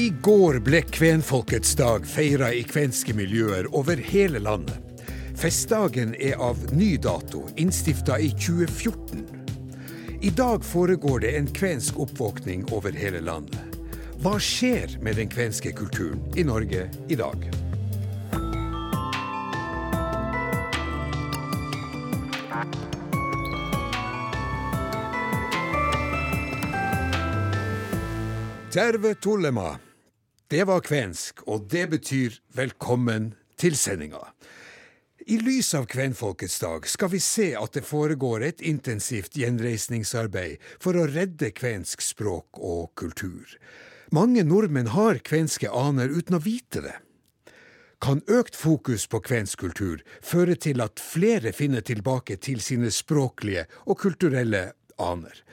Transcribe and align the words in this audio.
I 0.00 0.12
går 0.22 0.60
ble 0.64 0.78
kvenfolkets 0.82 1.74
dag 1.76 2.06
feira 2.08 2.46
i 2.56 2.62
kvenske 2.64 3.12
miljøer 3.12 3.66
over 3.76 3.98
hele 4.00 4.40
landet. 4.40 5.02
Festdagen 5.36 6.14
er 6.16 6.38
av 6.40 6.62
ny 6.72 6.94
dato, 6.96 7.42
innstifta 7.60 8.16
i 8.16 8.30
2014. 8.32 9.26
I 10.24 10.30
dag 10.38 10.64
foregår 10.64 11.20
det 11.26 11.34
en 11.36 11.50
kvensk 11.52 11.98
oppvåkning 12.00 12.64
over 12.72 12.96
hele 12.96 13.20
landet. 13.20 13.76
Hva 14.24 14.38
skjer 14.40 14.96
med 15.04 15.20
den 15.20 15.28
kvenske 15.28 15.74
kulturen 15.76 16.24
i 16.32 16.46
Norge 16.48 16.86
i 17.12 17.20
dag? 17.20 17.44
Terve 28.72 29.14
Tullema. 29.20 29.89
Det 30.50 30.64
var 30.66 30.80
kvensk, 30.82 31.44
og 31.46 31.68
det 31.70 31.84
betyr 31.92 32.34
velkommen 32.58 33.28
til 33.54 33.76
sendinga. 33.78 34.18
I 35.30 35.36
lys 35.38 35.68
av 35.78 35.84
kvenfolkets 35.86 36.56
dag 36.58 36.88
skal 36.90 37.12
vi 37.12 37.20
se 37.22 37.52
at 37.54 37.76
det 37.76 37.84
foregår 37.86 38.42
et 38.48 38.64
intensivt 38.66 39.38
gjenreisningsarbeid 39.38 40.58
for 40.82 40.98
å 40.98 41.06
redde 41.06 41.52
kvensk 41.54 42.02
språk 42.02 42.58
og 42.58 42.90
kultur. 42.98 43.46
Mange 44.10 44.42
nordmenn 44.42 44.90
har 44.90 45.22
kvenske 45.22 45.70
aner 45.70 46.10
uten 46.10 46.40
å 46.40 46.42
vite 46.42 46.82
det. 46.82 46.96
Kan 48.02 48.24
økt 48.26 48.58
fokus 48.58 49.06
på 49.06 49.22
kvensk 49.22 49.62
kultur 49.62 50.02
føre 50.18 50.58
til 50.58 50.82
at 50.82 50.98
flere 50.98 51.54
finner 51.54 51.86
tilbake 51.86 52.40
til 52.42 52.58
sine 52.58 52.90
språklige 52.90 53.68
og 53.86 54.02
kulturelle 54.02 54.72
aner? 54.98 55.44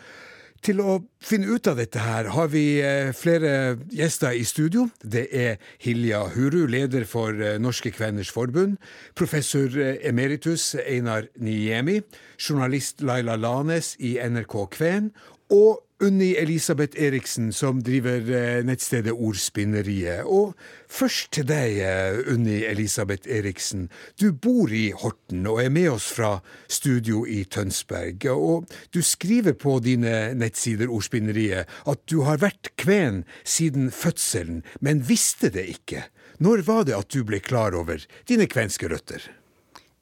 Til 0.66 0.82
å 0.82 0.98
finne 1.22 1.54
ut 1.54 1.68
av 1.70 1.78
dette 1.80 2.02
her 2.02 2.30
har 2.34 2.50
vi 2.52 2.80
eh, 2.82 3.12
flere 3.16 3.78
gjester 3.94 4.34
i 4.36 4.44
studio. 4.48 4.88
Det 5.04 5.28
er 5.30 5.62
Hilja 5.84 6.24
Huru, 6.34 6.66
leder 6.70 7.06
for 7.10 7.38
eh, 7.38 7.60
Norske 7.62 7.92
Kveners 7.94 8.32
Forbund. 8.34 8.78
Professor 9.16 9.72
eh, 9.78 10.02
emeritus 10.08 10.74
Einar 10.82 11.30
Niemi. 11.38 12.02
Journalist 12.42 13.06
Laila 13.06 13.38
Lanes 13.38 13.96
i 14.00 14.18
NRK 14.18 14.58
Kven. 14.74 15.12
Og 15.54 15.84
Unni 16.00 16.36
Elisabeth 16.38 16.94
Eriksen, 17.02 17.50
som 17.54 17.80
driver 17.82 18.22
eh, 18.30 18.60
nettstedet 18.62 19.16
Ordspinneriet. 19.16 20.28
Og 20.30 20.52
først 20.94 21.32
til 21.34 21.48
deg, 21.50 21.80
eh, 21.82 22.20
Unni 22.30 22.60
Elisabeth 22.70 23.26
Eriksen. 23.26 23.88
Du 24.22 24.30
bor 24.30 24.70
i 24.70 24.92
Horten 24.94 25.48
og 25.50 25.64
er 25.64 25.72
med 25.74 25.90
oss 25.96 26.12
fra 26.14 26.36
studio 26.70 27.24
i 27.26 27.40
Tønsberg. 27.50 28.28
Og 28.30 28.70
du 28.94 29.02
skriver 29.02 29.58
på 29.58 29.80
dine 29.82 30.36
nettsider 30.38 30.94
Ordspinneriet 30.94 31.66
at 31.66 32.06
du 32.06 32.22
har 32.30 32.44
vært 32.46 32.76
kven 32.78 33.24
siden 33.42 33.90
fødselen, 33.90 34.62
men 34.80 35.02
visste 35.02 35.50
det 35.50 35.66
ikke. 35.80 36.06
Når 36.38 36.62
var 36.70 36.86
det 36.86 36.98
at 37.00 37.10
du 37.10 37.24
ble 37.26 37.42
klar 37.42 37.74
over 37.74 38.06
dine 38.30 38.46
kvenske 38.46 38.86
røtter? 38.94 39.32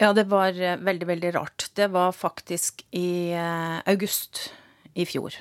Ja, 0.03 0.11
det 0.11 0.27
var 0.27 0.59
eh, 0.59 0.75
veldig, 0.75 1.07
veldig 1.13 1.33
rart. 1.39 1.69
Det 1.71 1.87
var 1.95 2.11
faktisk 2.11 2.83
i 2.91 3.31
august 3.87 4.49
i 4.95 5.05
fjor. 5.07 5.35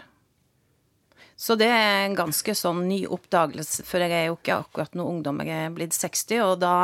Så 1.36 1.56
det 1.58 1.66
er 1.66 2.04
en 2.04 2.14
ganske 2.14 2.54
sånn 2.54 2.84
ny 2.86 3.00
oppdagelse, 3.10 3.82
for 3.88 4.02
jeg 4.04 4.14
er 4.14 4.28
jo 4.28 4.36
ikke 4.36 4.60
akkurat 4.62 4.92
noen 4.94 5.16
ungdom, 5.16 5.40
jeg 5.42 5.66
er 5.66 5.72
blitt 5.74 5.96
60, 5.96 6.42
og 6.44 6.60
da 6.62 6.74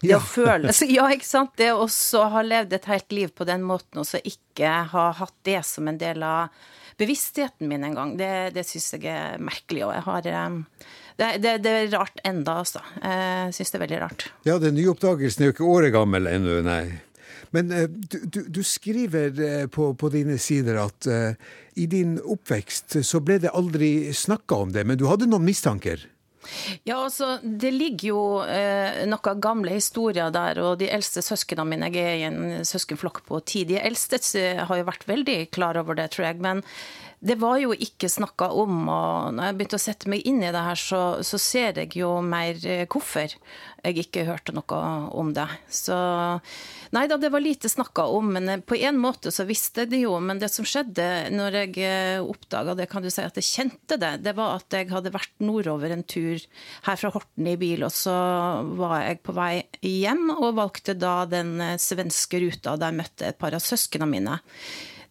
Det 0.00 0.12
ja. 0.12 0.20
å 0.20 0.22
føle 0.22 0.70
Ja, 0.96 1.08
ikke 1.10 1.26
sant? 1.26 1.56
Det 1.58 1.72
å 1.74 1.88
ha 2.30 2.42
levd 2.46 2.76
et 2.78 2.86
helt 2.90 3.16
liv 3.16 3.34
på 3.34 3.46
den 3.48 3.66
måten, 3.66 3.98
og 4.02 4.06
så 4.06 4.22
ikke 4.22 4.70
ha 4.92 5.08
hatt 5.18 5.34
det 5.48 5.58
som 5.66 5.90
en 5.90 5.98
del 5.98 6.22
av 6.22 6.54
bevisstheten 6.96 7.68
min 7.68 7.82
en 7.84 7.98
gang, 7.98 8.14
det, 8.16 8.54
det 8.54 8.64
syns 8.64 8.94
jeg 8.94 9.10
er 9.10 9.42
merkelig, 9.42 9.82
og 9.88 9.92
jeg 9.96 10.06
har 10.06 10.30
eh, 10.30 10.60
det, 11.16 11.32
det, 11.42 11.56
det, 11.64 11.74
er 11.82 11.90
rart 11.96 12.22
enda, 12.28 12.60
altså. 12.62 12.80
Jeg 13.02 13.56
syns 13.56 13.72
det 13.72 13.78
er 13.78 13.84
veldig 13.84 14.00
rart. 14.04 14.24
Ja, 14.46 14.56
den 14.62 14.76
nye 14.78 14.92
oppdagelsen 14.92 15.42
er 15.42 15.50
jo 15.50 15.56
ikke 15.56 15.68
året 15.72 15.94
gammel 15.96 16.28
ennå, 16.30 16.60
nei. 16.64 17.00
Men 17.54 17.70
uh, 17.72 17.86
du, 17.88 18.18
du, 18.24 18.40
du, 18.48 18.62
skriver 18.66 19.30
uh, 19.36 19.66
på, 19.70 19.92
på, 19.94 20.10
dine 20.14 20.38
sider 20.42 20.80
at 20.82 21.08
uh, 21.10 21.32
i 21.76 21.86
din 21.90 22.16
oppvekst 22.22 22.98
så 23.04 23.20
ble 23.20 23.38
det 23.42 23.54
aldri 23.54 24.12
snakka 24.14 24.62
om 24.66 24.74
det, 24.74 24.86
men 24.88 24.98
du 24.98 25.06
hadde 25.10 25.28
noen 25.30 25.46
mistanker? 25.46 26.06
Ja, 26.86 27.00
altså, 27.04 27.38
Det 27.42 27.72
ligger 27.74 28.08
jo 28.08 28.20
eh, 28.42 29.02
noen 29.08 29.40
gamle 29.42 29.76
historier 29.76 30.30
der, 30.34 30.60
og 30.62 30.78
de 30.80 30.90
eldste 30.92 31.24
søsknene 31.24 31.66
mine 31.68 31.90
Jeg 31.94 32.04
er 32.06 32.20
i 32.20 32.26
en 32.28 32.66
søskenflokk 32.66 33.24
på 33.26 33.40
ti. 33.46 33.64
De 33.68 33.80
eldste 33.80 34.20
har 34.68 34.78
jo 34.78 34.86
vært 34.86 35.08
veldig 35.08 35.38
klar 35.54 35.78
over 35.80 35.98
det, 35.98 36.10
tror 36.14 36.30
jeg. 36.30 36.40
Men 36.44 36.62
det 37.26 37.36
var 37.40 37.58
jo 37.58 37.74
ikke 37.74 38.10
snakka 38.10 38.50
om, 38.54 38.86
og 38.86 39.34
når 39.36 39.48
jeg 39.48 39.56
begynte 39.58 39.78
å 39.80 39.82
sette 39.82 40.10
meg 40.10 40.26
inn 40.28 40.42
i 40.44 40.52
det 40.54 40.62
her, 40.68 40.78
så, 40.78 41.00
så 41.26 41.40
ser 41.42 41.80
jeg 41.82 41.96
jo 41.98 42.12
mer 42.22 42.60
hvorfor 42.92 43.34
jeg 43.86 44.06
ikke 44.06 44.24
hørte 44.26 44.54
noe 44.56 44.78
om 45.16 45.32
det. 45.36 45.46
Så 45.72 45.96
nei 46.94 47.04
da, 47.10 47.18
det 47.20 47.30
var 47.34 47.42
lite 47.42 47.70
snakka 47.70 48.06
om, 48.14 48.32
men 48.36 48.62
på 48.66 48.78
en 48.78 48.98
måte 49.00 49.32
så 49.34 49.46
visste 49.48 49.84
jeg 49.84 49.92
det 49.92 50.02
jo. 50.04 50.16
Men 50.22 50.40
det 50.42 50.50
som 50.52 50.66
skjedde 50.66 51.06
når 51.34 51.60
jeg 51.60 51.76
eh, 51.86 52.22
oppdaga 52.22 52.76
det, 52.78 52.88
kan 52.90 53.04
du 53.04 53.10
si 53.12 53.24
at 53.24 53.38
jeg 53.38 53.48
kjente 53.48 53.98
det, 54.02 54.12
det 54.26 54.34
var 54.38 54.60
at 54.60 54.78
jeg 54.78 54.90
hadde 54.92 55.14
vært 55.14 55.34
nordover 55.44 55.94
en 55.94 56.06
tur 56.06 56.42
her 56.88 57.00
fra 57.00 57.12
Horten 57.14 57.50
i 57.50 57.56
bil, 57.60 57.86
og 57.86 57.94
så 57.94 58.16
var 58.78 58.98
jeg 59.04 59.22
på 59.26 59.36
vei 59.36 59.54
hjem 59.82 60.28
og 60.36 60.56
valgte 60.58 60.96
da 60.98 61.20
den 61.30 61.56
eh, 61.62 61.78
svenske 61.82 62.42
ruta 62.42 62.76
der 62.76 62.92
jeg 62.92 63.02
møtte 63.02 63.30
et 63.30 63.40
par 63.40 63.56
av 63.56 63.64
søsknene 63.64 64.10
mine. 64.10 64.40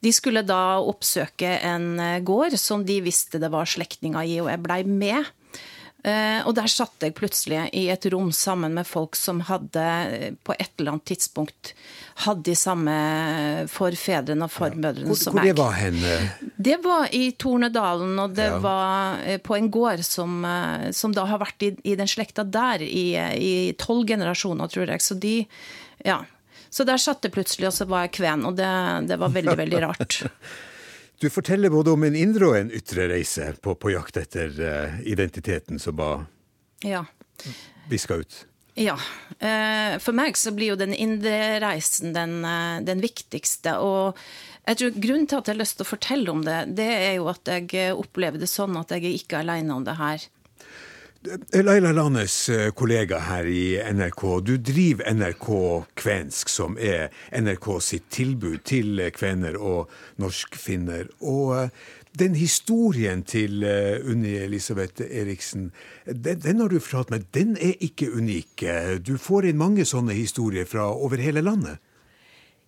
De 0.05 0.13
skulle 0.13 0.45
da 0.45 0.77
oppsøke 0.85 1.57
en 1.66 1.95
eh, 2.01 2.21
gård 2.25 2.53
som 2.61 2.85
de 2.85 2.99
visste 3.05 3.41
det 3.41 3.49
var 3.53 3.69
slektninger 3.69 4.21
i, 4.21 4.38
og 4.43 4.51
jeg 4.51 4.61
blei 4.61 4.83
med. 4.85 5.31
Eh, 6.05 6.45
og 6.45 6.53
der 6.53 6.69
satt 6.69 7.01
jeg 7.01 7.16
plutselig 7.17 7.63
i 7.73 7.88
et 7.89 8.05
rom 8.13 8.27
sammen 8.35 8.75
med 8.77 8.85
folk 8.85 9.17
som 9.17 9.39
hadde 9.47 9.85
eh, 10.13 10.35
på 10.45 10.53
et 10.53 10.69
eller 10.77 10.93
annet 10.93 11.07
tidspunkt 11.09 11.71
hadde 12.27 12.45
de 12.51 12.53
samme 12.55 12.93
forfedrene 13.73 14.45
og 14.45 14.53
formødrene 14.53 15.09
ja. 15.09 15.17
som 15.17 15.39
jeg. 15.41 15.41
Hvor 15.41 15.49
det 15.49 15.63
var 15.63 15.73
henne? 15.79 16.51
Det 16.69 16.77
var 16.85 17.09
i 17.09 17.23
Tornedalen, 17.41 18.13
og 18.22 18.37
det 18.37 18.51
ja. 18.51 18.61
var 18.61 19.25
på 19.43 19.57
en 19.57 19.72
gård 19.73 20.05
som, 20.05 20.45
som, 20.95 21.17
da 21.17 21.25
har 21.27 21.41
vært 21.41 21.66
i, 21.66 21.73
i 21.81 21.97
den 21.97 22.07
slekta 22.07 22.45
der 22.45 22.85
i 22.85 23.73
tolv 23.81 24.05
generasjoner, 24.13 24.69
tror 24.69 24.93
jeg. 24.93 25.03
Så 25.03 25.17
de 25.17 25.35
Ja. 26.05 26.22
Så 26.69 26.85
der 26.88 27.01
satt 27.01 27.23
det 27.25 27.33
plutselig, 27.35 27.69
og 27.69 27.75
så 27.75 27.88
var 27.89 28.05
jeg 28.05 28.17
kven, 28.19 28.45
og 28.47 28.57
det, 28.59 28.71
det 29.09 29.19
var 29.21 29.33
veldig, 29.35 29.59
veldig 29.63 29.83
rart. 29.89 30.23
Du 31.19 31.29
forteller 31.29 31.69
både 31.71 31.93
om 31.95 32.03
en 32.03 32.16
indre 32.16 32.47
og 32.49 32.57
en 32.57 32.71
ytre 32.75 33.07
reise 33.07 33.53
på, 33.63 33.71
på 33.79 33.93
jakt 33.93 34.17
etter 34.19 34.51
uh, 34.59 34.97
identiteten 35.07 35.79
som 35.79 35.95
var 35.95 36.25
ja. 36.83 37.05
viska 37.89 38.17
ut. 38.19 38.41
Ja. 38.75 38.97
Uh, 39.39 39.95
for 40.03 40.11
meg 40.17 40.35
så 40.35 40.51
blir 40.51 40.73
jo 40.73 40.79
den 40.79 40.91
indre 40.91 41.61
reisen 41.63 42.11
den, 42.16 42.41
uh, 42.43 42.83
den, 42.83 42.99
viktigste. 43.03 43.77
Og 43.79 44.19
jeg 44.67 44.81
tror 44.81 44.99
grunnen 45.07 45.29
til 45.31 45.39
at 45.39 45.47
jeg 45.47 45.55
har 45.55 45.61
lyst 45.63 45.79
til 45.79 45.87
å 45.87 45.93
fortelle 45.93 46.35
om 46.35 46.43
det, 46.43 46.59
det 46.75 46.91
er 46.91 47.13
jo 47.16 47.31
at 47.31 47.47
jeg 47.47 47.95
opplever 47.95 48.41
det 48.41 48.51
sånn 48.51 48.75
at 48.81 48.91
jeg 48.91 49.07
er 49.07 49.16
ikke 49.16 49.39
aleine 49.39 49.79
om 49.79 49.87
det 49.87 49.95
her. 50.01 50.27
Laila 51.53 51.91
Landes 51.91 52.50
eh, 52.50 52.72
kollega 52.72 53.19
her 53.25 53.47
i 53.50 53.78
NRK, 53.81 54.24
du 54.46 54.58
driver 54.62 55.08
NRK 55.13 55.47
Kvensk, 55.97 56.52
som 56.52 56.78
er 56.78 57.09
NRK 57.34 57.69
sitt 57.81 58.06
tilbud 58.13 58.62
til 58.68 59.02
kvener 59.16 59.58
og 59.58 59.90
norskfinner. 60.22 61.09
Og 61.25 61.56
eh, 61.58 61.72
den 62.19 62.38
historien 62.38 63.24
til 63.25 63.66
eh, 63.66 63.97
Unni 64.06 64.35
Elisabeth 64.44 65.02
Eriksen, 65.08 65.72
den, 66.06 66.44
den 66.46 66.62
har 66.62 66.69
du 66.69 66.78
fortalt 66.80 67.16
meg, 67.16 67.25
den 67.34 67.58
er 67.58 67.74
ikke 67.81 68.12
unik. 68.14 68.68
Du 69.02 69.16
får 69.18 69.50
inn 69.50 69.62
mange 69.62 69.88
sånne 69.88 70.14
historier 70.18 70.69
fra 70.69 70.91
over 70.94 71.22
hele 71.22 71.41
landet? 71.46 71.81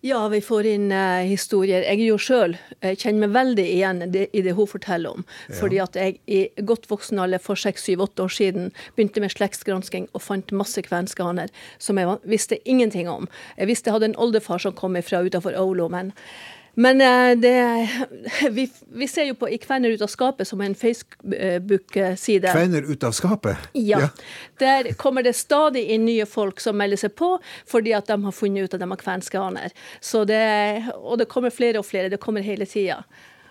Ja, 0.00 0.28
vi 0.28 0.38
får 0.40 0.66
inn 0.70 0.92
uh, 0.94 1.24
historier. 1.26 1.82
Jeg 1.82 1.98
er 1.98 2.06
jo 2.06 2.18
sjøl 2.22 2.52
kjenner 2.78 3.26
meg 3.26 3.32
veldig 3.34 3.64
igjen 3.66 4.02
det, 4.14 4.28
i 4.30 4.42
det 4.46 4.54
hun 4.54 4.68
forteller 4.70 5.18
om. 5.18 5.24
Ja. 5.48 5.56
Fordi 5.58 5.80
at 5.82 5.98
jeg 5.98 6.20
i 6.30 6.44
godt 6.62 6.86
voksen 6.90 7.18
alder 7.18 7.42
for 7.42 7.58
seks, 7.58 7.88
syv, 7.88 8.04
åtte 8.06 8.22
år 8.28 8.34
siden 8.36 8.70
begynte 8.94 9.22
med 9.24 9.34
slektsgransking 9.34 10.06
og 10.12 10.22
fant 10.22 10.54
masse 10.54 10.82
kvenske 10.86 11.26
haner 11.26 11.50
som 11.82 11.98
jeg 11.98 12.14
visste 12.30 12.60
ingenting 12.62 13.10
om. 13.10 13.26
Jeg 13.58 13.72
visste 13.72 13.90
jeg 13.90 13.98
hadde 13.98 14.12
en 14.12 14.20
oldefar 14.22 14.62
som 14.62 14.76
kom 14.78 14.94
fra 15.02 15.24
utafor 15.26 15.58
Aulo, 15.58 15.88
men 15.90 16.14
men 16.78 17.00
eh, 17.00 17.38
det, 17.38 17.88
vi, 18.50 18.70
vi, 18.88 19.08
ser 19.08 19.24
jo 19.24 19.34
på 19.34 19.48
I 19.50 19.58
Kvenner 19.58 19.90
ut 19.90 20.02
av 20.02 20.06
skapet 20.06 20.48
som 20.48 20.60
en 20.62 20.74
Facebook-side. 20.78 22.52
Kvenner 22.52 22.86
ut 22.92 23.04
av 23.04 23.12
skapet? 23.12 23.56
Ja. 23.72 24.00
ja. 24.00 24.08
Der 24.62 24.92
kommer 24.92 25.26
det 25.26 25.32
stadig 25.34 25.88
inn 25.90 26.04
nye 26.06 26.26
folk 26.26 26.62
som 26.62 26.78
melder 26.78 27.00
seg 27.02 27.16
på 27.18 27.32
fordi 27.66 27.96
at 27.98 28.06
de 28.06 28.20
har 28.22 28.36
funnet 28.36 28.68
ut 28.68 28.78
at 28.78 28.84
de 28.84 28.90
har 28.92 29.02
kvenske 29.02 29.42
aner. 29.42 29.74
og 30.14 31.18
det 31.18 31.26
kommer 31.28 31.50
flere 31.50 31.82
og 31.82 31.86
flere. 31.86 32.14
Det 32.14 32.22
kommer 32.22 32.46
hele 32.46 32.66
tida. 32.66 33.02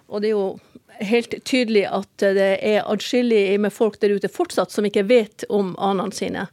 Og 0.08 0.24
det 0.24 0.32
er 0.32 0.38
jo 0.38 0.60
helt 1.04 1.36
tydelig 1.44 1.84
at 1.92 2.24
det 2.24 2.52
er 2.64 2.88
adskillig 2.88 3.60
med 3.60 3.76
folk 3.76 4.00
der 4.00 4.16
ute 4.16 4.32
fortsatt 4.32 4.72
som 4.72 4.88
ikke 4.88 5.04
vet 5.04 5.44
om 5.50 5.76
anene 5.76 6.16
sine. 6.16 6.48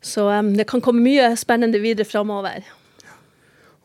Så 0.00 0.30
um, 0.30 0.54
det 0.56 0.68
kan 0.70 0.80
komme 0.80 1.02
mye 1.02 1.32
spennende 1.36 1.82
videre 1.82 2.06
framover. 2.06 2.62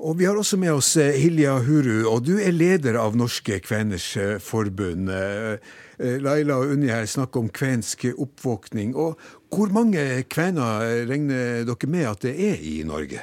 Og 0.02 0.18
Vi 0.18 0.26
har 0.26 0.38
også 0.38 0.58
med 0.58 0.74
oss 0.74 0.96
eh, 0.98 1.14
Hilja 1.22 1.60
Huru, 1.64 2.08
og 2.10 2.24
du 2.26 2.38
er 2.42 2.52
leder 2.52 2.98
av 2.98 3.18
Norske 3.18 3.60
Kveners 3.62 4.08
eh, 4.18 4.40
Forbund. 4.42 5.12
Laila 6.04 6.58
og 6.58 6.74
Unni 6.74 6.90
her 6.90 7.06
snakker 7.08 7.44
om 7.44 7.52
kvensk 7.54 8.08
oppvåkning. 8.12 8.96
Og 8.98 9.20
hvor 9.54 9.70
mange 9.72 10.24
kvener 10.26 11.06
regner 11.08 11.62
dere 11.70 11.90
med 11.94 12.08
at 12.10 12.26
det 12.26 12.34
er 12.34 12.58
i 12.66 12.82
Norge? 12.88 13.22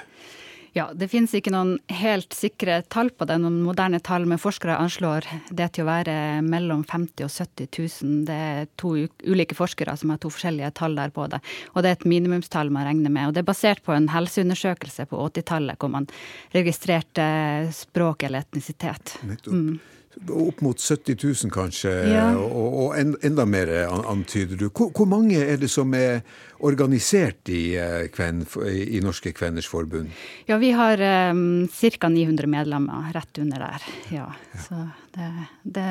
Ja, 0.72 0.90
Det 0.94 1.08
finnes 1.11 1.32
ikke 1.34 1.50
noen 1.50 1.78
helt 1.90 2.34
sikre 2.37 2.81
tall 2.93 3.11
på 3.11 3.26
det, 3.26 3.40
noen 3.43 3.58
moderne 3.64 3.99
tall, 4.05 4.26
men 4.31 4.38
forskere 4.38 4.78
anslår 4.78 5.26
det 5.50 5.72
til 5.75 5.84
å 5.84 5.90
være 5.90 6.14
mellom 6.46 6.84
50 6.87 7.26
og 7.26 7.32
70 7.32 7.70
000. 8.05 8.19
Det 8.28 8.38
er 8.50 8.70
to 8.81 8.94
ulike 9.26 9.58
forskere 9.58 9.96
som 9.99 10.14
har 10.14 10.20
to 10.22 10.31
forskjellige 10.31 10.70
tall 10.78 10.94
der 10.99 11.11
på 11.14 11.26
det. 11.32 11.43
Og 11.75 11.82
det 11.82 11.90
er 11.90 11.99
et 11.99 12.08
minimumstall 12.12 12.70
man 12.70 12.87
regner 12.87 13.11
med. 13.11 13.28
Og 13.28 13.34
det 13.34 13.43
er 13.43 13.50
basert 13.50 13.82
på 13.87 13.96
en 13.96 14.11
helseundersøkelse 14.14 15.08
på 15.11 15.25
80-tallet 15.26 15.81
hvor 15.81 15.90
man 15.90 16.06
registrerte 16.55 17.26
språk 17.75 18.28
eller 18.28 18.46
etnisitet. 18.46 19.19
Nettopp. 19.26 19.56
Mm. 19.56 19.81
Opp 20.28 20.61
mot 20.61 20.81
70 20.81 21.17
000 21.44 21.52
kanskje, 21.52 21.90
ja. 22.12 22.26
og, 22.37 22.75
og, 22.82 23.17
enda 23.25 23.46
mer 23.49 23.70
antyder 23.88 24.58
du. 24.61 24.67
Hvor, 24.69 24.90
hvor, 24.93 25.08
mange 25.08 25.40
er 25.40 25.56
det 25.56 25.70
som 25.72 25.94
er 25.96 26.20
organisert 26.61 27.49
i, 27.49 27.76
eh, 27.81 28.11
kven, 28.12 28.44
i 28.69 29.00
Norske 29.00 29.32
Kveners 29.32 29.69
Forbund? 29.70 30.12
Ja, 30.50 30.61
vi 30.61 30.75
har 30.76 31.00
um, 31.32 31.64
ca. 31.72 32.12
900 32.12 32.50
medlemmer 32.52 33.08
rett 33.17 33.40
under 33.40 33.64
der. 33.64 33.90
Ja, 34.12 34.28
ja. 34.52 34.64
Så 34.69 34.84
det, 35.17 35.32
det 35.62 35.88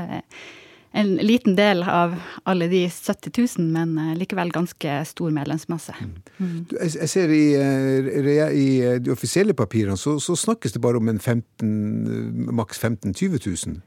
en 0.91 1.15
liten 1.15 1.55
del 1.55 1.83
av 1.83 2.15
alle 2.43 2.67
de 2.67 2.89
70 2.89 3.57
000, 3.57 3.65
men 3.69 3.97
eh, 3.97 4.15
likevel 4.17 4.49
ganske 4.51 4.93
stor 5.05 5.31
medlemsmasse. 5.31 5.93
Mm. 6.01 6.15
Mm. 6.37 6.55
Jeg 6.81 7.09
ser 7.11 7.33
i, 7.33 7.43
eh, 7.53 8.29
i, 8.49 8.67
eh, 8.81 8.97
de 8.97 9.13
offisielle 9.13 9.53
papirene 9.53 9.97
så, 9.97 10.15
så, 10.19 10.33
snakkes 10.39 10.73
det 10.73 10.81
bare 10.81 10.97
om 10.97 11.11
en 11.11 11.19
15, 11.19 12.49
maks 12.57 12.79
15 12.79 13.13
000-20 13.13 13.67
000? 13.67 13.77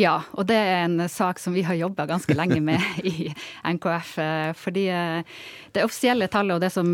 Ja, 0.00 0.22
og 0.32 0.48
det 0.48 0.56
er 0.56 0.86
en 0.86 1.04
sak 1.12 1.42
som 1.42 1.52
vi 1.52 1.64
har 1.66 1.76
jobba 1.76 2.06
ganske 2.08 2.36
lenge 2.36 2.62
med 2.64 2.80
i 3.04 3.28
NKF. 3.76 4.16
Fordi 4.56 4.86
det 5.76 5.84
offisielle 5.84 6.28
tallet 6.32 6.56
og 6.56 6.62
det 6.62 6.70
som 6.72 6.88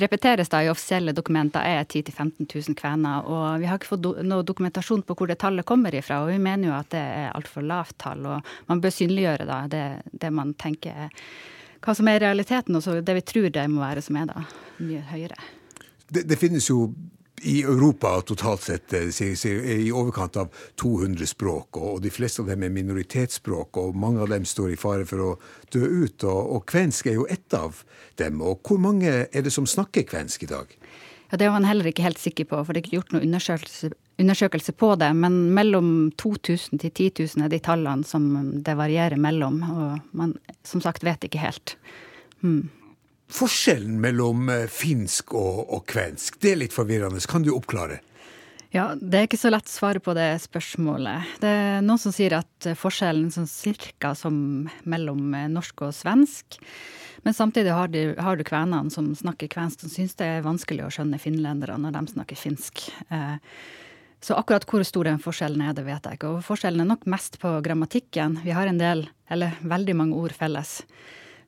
repeteres 0.00 0.50
da 0.52 0.60
i 0.64 0.68
offisielle 0.68 1.14
dokumenter 1.16 1.64
er 1.64 1.86
10 1.86 2.10
000-15 2.10 2.44
000 2.44 2.76
kvener. 2.76 3.24
Og 3.24 3.62
vi 3.62 3.70
har 3.70 3.80
ikke 3.80 3.94
fått 3.94 4.10
noe 4.26 4.44
dokumentasjon 4.44 5.04
på 5.06 5.16
hvor 5.16 5.30
det 5.30 5.38
tallet 5.40 5.66
kommer 5.68 5.94
ifra, 5.96 6.20
og 6.24 6.32
vi 6.34 6.40
mener 6.42 6.68
jo 6.68 6.76
at 6.76 6.92
det 6.92 7.00
er 7.00 7.32
altfor 7.32 7.64
lavt 7.64 7.96
tall. 8.04 8.26
og 8.28 8.54
man 8.68 8.82
bør 8.84 8.97
synliggjøre 8.98 9.46
da, 9.48 9.60
det, 9.70 9.84
det, 10.12 10.32
man 10.34 10.54
tenker 10.58 11.08
hva 11.84 11.94
som 11.94 12.10
er 12.10 12.22
realiteten, 12.24 12.74
og 12.74 13.04
det 13.06 13.14
vi 13.20 13.26
tror 13.26 13.52
det 13.54 13.68
må 13.70 13.84
være, 13.84 14.02
som 14.02 14.18
er 14.18 14.32
da 14.32 14.42
mye 14.82 15.04
høyere. 15.12 15.38
Det, 16.08 16.24
det 16.26 16.38
finnes 16.40 16.66
jo 16.70 16.88
i 17.42 17.62
Europa 17.62 18.20
totalt 18.20 18.62
sett 18.62 18.92
eh, 18.92 19.22
i 19.22 19.92
overkant 19.92 20.36
av 20.36 20.48
200 20.80 21.26
språk, 21.26 21.76
og 21.76 22.00
de 22.02 22.10
fleste 22.10 22.42
av 22.42 22.50
dem 22.50 22.64
er 22.66 22.74
minoritetsspråk, 22.74 23.78
og 23.78 23.96
mange 23.96 24.22
av 24.24 24.32
dem 24.32 24.46
står 24.48 24.74
i 24.74 24.80
fare 24.80 25.06
for 25.08 25.24
å 25.24 25.30
dø 25.74 25.84
ut. 25.84 26.24
Og, 26.24 26.40
og 26.56 26.66
kvensk 26.70 27.10
er 27.10 27.18
jo 27.20 27.28
ett 27.30 27.54
av 27.54 27.82
dem. 28.20 28.42
Og 28.42 28.62
hvor 28.66 28.80
mange 28.82 29.12
er 29.28 29.46
det 29.46 29.54
som 29.54 29.68
snakker 29.68 30.06
kvensk 30.08 30.48
i 30.48 30.50
dag? 30.50 30.74
Ja, 31.30 31.36
Det 31.36 31.46
var 31.46 31.58
man 31.60 31.68
heller 31.68 31.86
ikke 31.86 32.06
helt 32.06 32.18
sikker 32.20 32.48
på, 32.48 32.62
for 32.64 32.72
det 32.72 32.82
er 32.82 32.86
ikke 32.86 32.98
gjort 32.98 33.14
noen 33.14 33.28
undersøkelse, 33.28 33.92
undersøkelse 34.18 34.72
på 34.72 34.94
det. 35.00 35.10
Men 35.14 35.38
mellom 35.54 36.10
2000 36.18 36.82
til 36.82 36.90
10 36.90 37.10
000 37.36 37.46
er 37.46 37.52
de 37.52 37.60
tallene 37.62 38.06
som 38.06 38.26
det 38.64 38.74
varierer 38.78 39.20
mellom. 39.20 39.62
Og 39.68 40.16
man 40.16 40.34
som 40.66 40.82
sagt 40.84 41.06
vet 41.06 41.24
ikke 41.28 41.42
helt. 41.42 41.76
Hmm. 42.42 42.68
Forskjellen 43.28 43.98
mellom 44.00 44.48
eh, 44.48 44.66
finsk 44.72 45.34
og, 45.36 45.64
og, 45.68 45.82
kvensk, 45.90 46.38
det 46.40 46.52
er 46.52 46.62
litt 46.62 46.76
forvirrende. 46.76 47.20
Kan 47.28 47.44
du 47.44 47.52
oppklare? 47.54 48.00
Ja, 48.72 48.92
Det 49.00 49.18
er 49.18 49.26
ikke 49.28 49.40
så 49.40 49.50
lett 49.52 49.68
å 49.68 49.72
svare 49.72 50.00
på 50.00 50.12
det 50.16 50.30
spørsmålet. 50.44 51.40
Det 51.40 51.48
er 51.48 51.84
noen 51.84 52.00
som 52.00 52.12
sier 52.12 52.36
at 52.36 52.68
forskjellen 52.76 53.30
sånn 53.32 53.48
cirka 53.48 54.14
som 54.16 54.68
mellom 54.88 55.34
eh, 55.36 55.50
norsk 55.52 55.86
og 55.88 55.96
svensk. 55.96 56.60
Men 57.26 57.34
samtidig 57.34 57.74
har 57.74 57.90
du, 57.92 58.14
har 58.16 58.38
du 58.38 58.44
kvenene 58.46 58.92
som 58.94 59.10
snakker 59.16 59.50
kvensk, 59.52 59.82
som 59.82 59.92
syns 59.92 60.16
det 60.16 60.28
er 60.38 60.46
vanskelig 60.46 60.86
å 60.86 60.92
skjønne 60.94 61.20
finlendere 61.20 61.76
når 61.80 61.96
de 61.96 62.02
snakker 62.14 62.38
finsk. 62.38 62.86
Eh, 63.12 63.36
så 64.20 64.34
akkurat 64.34 64.66
hvor 64.66 64.82
stor 64.86 65.06
den 65.06 65.20
forskjellen 65.22 65.62
er, 65.62 65.76
det 65.76 65.86
vet 65.86 66.08
jeg 66.08 66.18
ikke. 66.18 66.32
Og 66.38 66.46
forskjellen 66.46 66.82
er 66.82 66.90
nok 66.90 67.06
mest 67.10 67.38
på 67.42 67.52
grammatikken. 67.64 68.40
Vi 68.44 68.56
har 68.56 68.66
en 68.66 68.80
del, 68.80 69.06
eller 69.30 69.54
veldig 69.62 69.94
mange 69.98 70.18
ord 70.18 70.34
felles. 70.34 70.80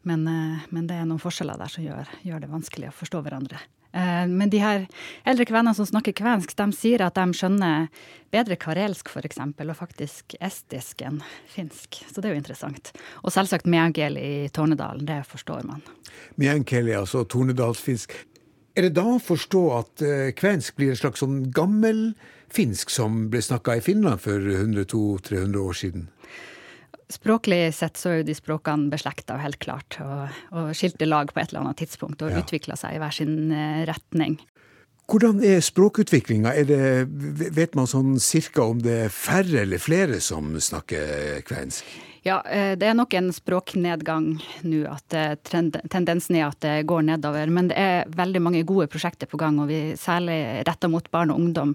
Men, 0.06 0.26
eh, 0.28 0.62
men 0.70 0.86
det 0.86 0.96
er 0.96 1.08
noen 1.08 1.20
forskjeller 1.20 1.58
der 1.60 1.72
som 1.72 1.84
gjør, 1.84 2.08
gjør 2.24 2.40
det 2.40 2.54
vanskelig 2.54 2.88
å 2.88 2.96
forstå 3.02 3.22
hverandre. 3.26 3.60
Eh, 3.92 4.26
men 4.30 4.50
de 4.50 4.60
her 4.62 4.86
eldre 5.26 5.44
kvenene 5.48 5.74
som 5.74 5.88
snakker 5.88 6.14
kvensk, 6.16 6.54
de 6.56 6.68
sier 6.76 7.02
at 7.02 7.18
de 7.18 7.36
skjønner 7.36 7.88
bedre 8.30 8.56
karelsk 8.60 9.10
f.eks., 9.10 9.40
og 9.42 9.76
faktisk 9.76 10.36
estisk 10.40 11.02
enn 11.02 11.20
finsk. 11.50 12.04
Så 12.06 12.20
det 12.22 12.30
er 12.30 12.36
jo 12.36 12.42
interessant. 12.42 12.92
Og 13.24 13.34
selvsagt 13.34 13.66
meänkieli 13.70 14.22
i 14.46 14.48
Tornedalen, 14.54 15.08
det 15.10 15.24
forstår 15.28 15.66
man. 15.66 15.82
Meänkieli, 16.40 16.94
altså 16.94 17.24
tornedalsfinsk. 17.26 18.14
Er 18.78 18.86
det 18.86 18.94
da 18.96 19.08
å 19.16 19.22
forstå 19.22 19.64
at 19.74 20.04
eh, 20.06 20.28
kvensk 20.38 20.78
blir 20.78 20.94
en 20.94 21.00
slags 21.02 21.24
sånn 21.24 21.42
gammel 21.54 22.12
finsk 22.54 22.90
som 22.92 23.26
ble 23.32 23.42
snakka 23.44 23.78
i 23.78 23.84
Finland 23.84 24.22
for 24.22 24.38
100-200-300 24.38 25.56
år 25.62 25.78
siden? 25.78 26.08
Språklig 27.10 27.74
sett 27.74 27.98
så 27.98 28.12
er 28.12 28.20
jo 28.20 28.28
de 28.28 28.36
språkene 28.38 28.90
beslekta, 28.92 29.34
helt 29.42 29.58
klart, 29.62 29.96
og, 30.04 30.36
og 30.54 30.70
skilte 30.78 31.08
lag 31.08 31.32
på 31.34 31.42
et 31.42 31.50
eller 31.50 31.64
annet 31.64 31.80
tidspunkt 31.82 32.22
og 32.22 32.30
ja. 32.30 32.42
utvikla 32.42 32.76
seg 32.78 32.94
i 32.94 33.00
hver 33.02 33.16
sin 33.16 33.50
eh, 33.50 33.82
retning. 33.88 34.38
Hvordan 35.10 35.40
er 35.42 35.58
språkutviklinga? 35.64 36.52
Vet 37.50 37.74
man 37.74 37.88
sånn 37.90 38.14
cirka 38.22 38.62
om 38.70 38.78
det 38.78 38.94
er 39.08 39.10
færre 39.10 39.64
eller 39.64 39.82
flere 39.82 40.20
som 40.22 40.52
snakker 40.62 41.40
kvensk? 41.48 41.88
Ja, 42.22 42.42
eh, 42.46 42.76
det 42.78 42.86
er 42.86 42.94
nok 42.94 43.14
en 43.16 43.32
språknedgang 43.32 44.28
nå. 44.62 44.80
at 44.86 45.16
eh, 45.16 45.34
Tendensen 45.40 46.36
er 46.36 46.50
at 46.50 46.60
det 46.60 46.74
går 46.86 47.08
nedover. 47.08 47.50
Men 47.50 47.72
det 47.72 47.80
er 47.80 48.12
veldig 48.12 48.44
mange 48.44 48.62
gode 48.68 48.90
prosjekter 48.92 49.26
på 49.26 49.40
gang, 49.40 49.58
og 49.58 49.70
vi 49.72 49.96
særlig 49.98 50.62
retta 50.68 50.88
mot 50.92 51.10
barn 51.10 51.32
og 51.32 51.40
ungdom. 51.40 51.74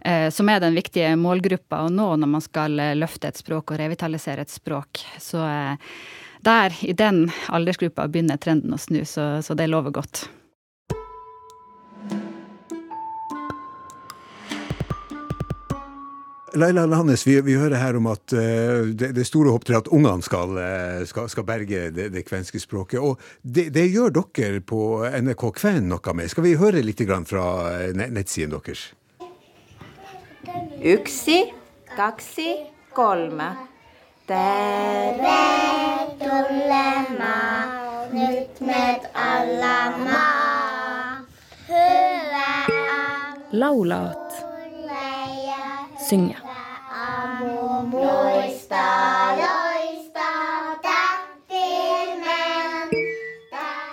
Eh, 0.00 0.30
som 0.32 0.48
er 0.48 0.64
den 0.64 0.74
viktige 0.74 1.14
målgruppa 1.20 1.84
å 1.84 1.92
nå 1.92 2.08
når 2.16 2.34
man 2.34 2.42
skal 2.42 2.82
løfte 2.96 3.30
et 3.30 3.38
språk 3.38 3.70
og 3.70 3.82
revitalisere 3.84 4.42
et 4.42 4.50
språk. 4.50 5.04
Så 5.20 5.44
der, 6.42 6.78
i 6.82 6.96
den 6.96 7.28
aldersgruppa, 7.52 8.08
begynner 8.08 8.40
trenden 8.40 8.74
å 8.74 8.80
snu, 8.80 9.04
så, 9.06 9.36
så 9.44 9.54
det 9.54 9.70
lover 9.70 10.00
godt. 10.02 10.24
Laila 16.54 16.84
Lannes, 16.86 17.26
vi, 17.26 17.40
vi, 17.40 17.54
hører 17.56 17.78
her 17.80 17.96
om 17.96 18.06
at 18.12 18.34
uh, 18.36 18.88
det, 18.92 19.12
det, 19.16 19.24
store 19.26 19.52
håpet 19.54 19.70
til 19.70 19.78
at 19.78 19.88
ungene 19.88 20.24
skal, 20.24 20.56
uh, 20.58 21.00
skal, 21.08 21.28
skal, 21.32 21.46
berge 21.48 21.90
det, 21.94 22.10
det, 22.12 22.24
kvenske 22.28 22.60
språket. 22.60 23.00
Og 23.00 23.20
det, 23.42 23.70
det, 23.74 23.88
gjør 23.92 24.12
dere 24.18 24.60
på 24.60 25.02
NRK 25.08 25.46
Kven 25.56 25.88
noe 25.88 26.16
med. 26.16 26.28
Skal 26.32 26.44
vi 26.44 26.56
høre 26.60 26.84
litt 26.84 27.00
fra 27.28 27.46
eh, 27.72 27.92
nettsiden 27.96 28.52
deres? 28.52 28.92
Yksi, 30.82 31.38
kaksi, 31.96 32.50
kolme. 32.94 33.52
Tere 34.26 35.38
tulemaan 36.20 37.82
nyt 38.12 38.60
med 38.60 39.00
alla 39.14 39.90
maa. 39.98 41.16
Hyvää. 41.68 42.66
Laulaat. 43.50 44.21
Synge. 46.12 46.36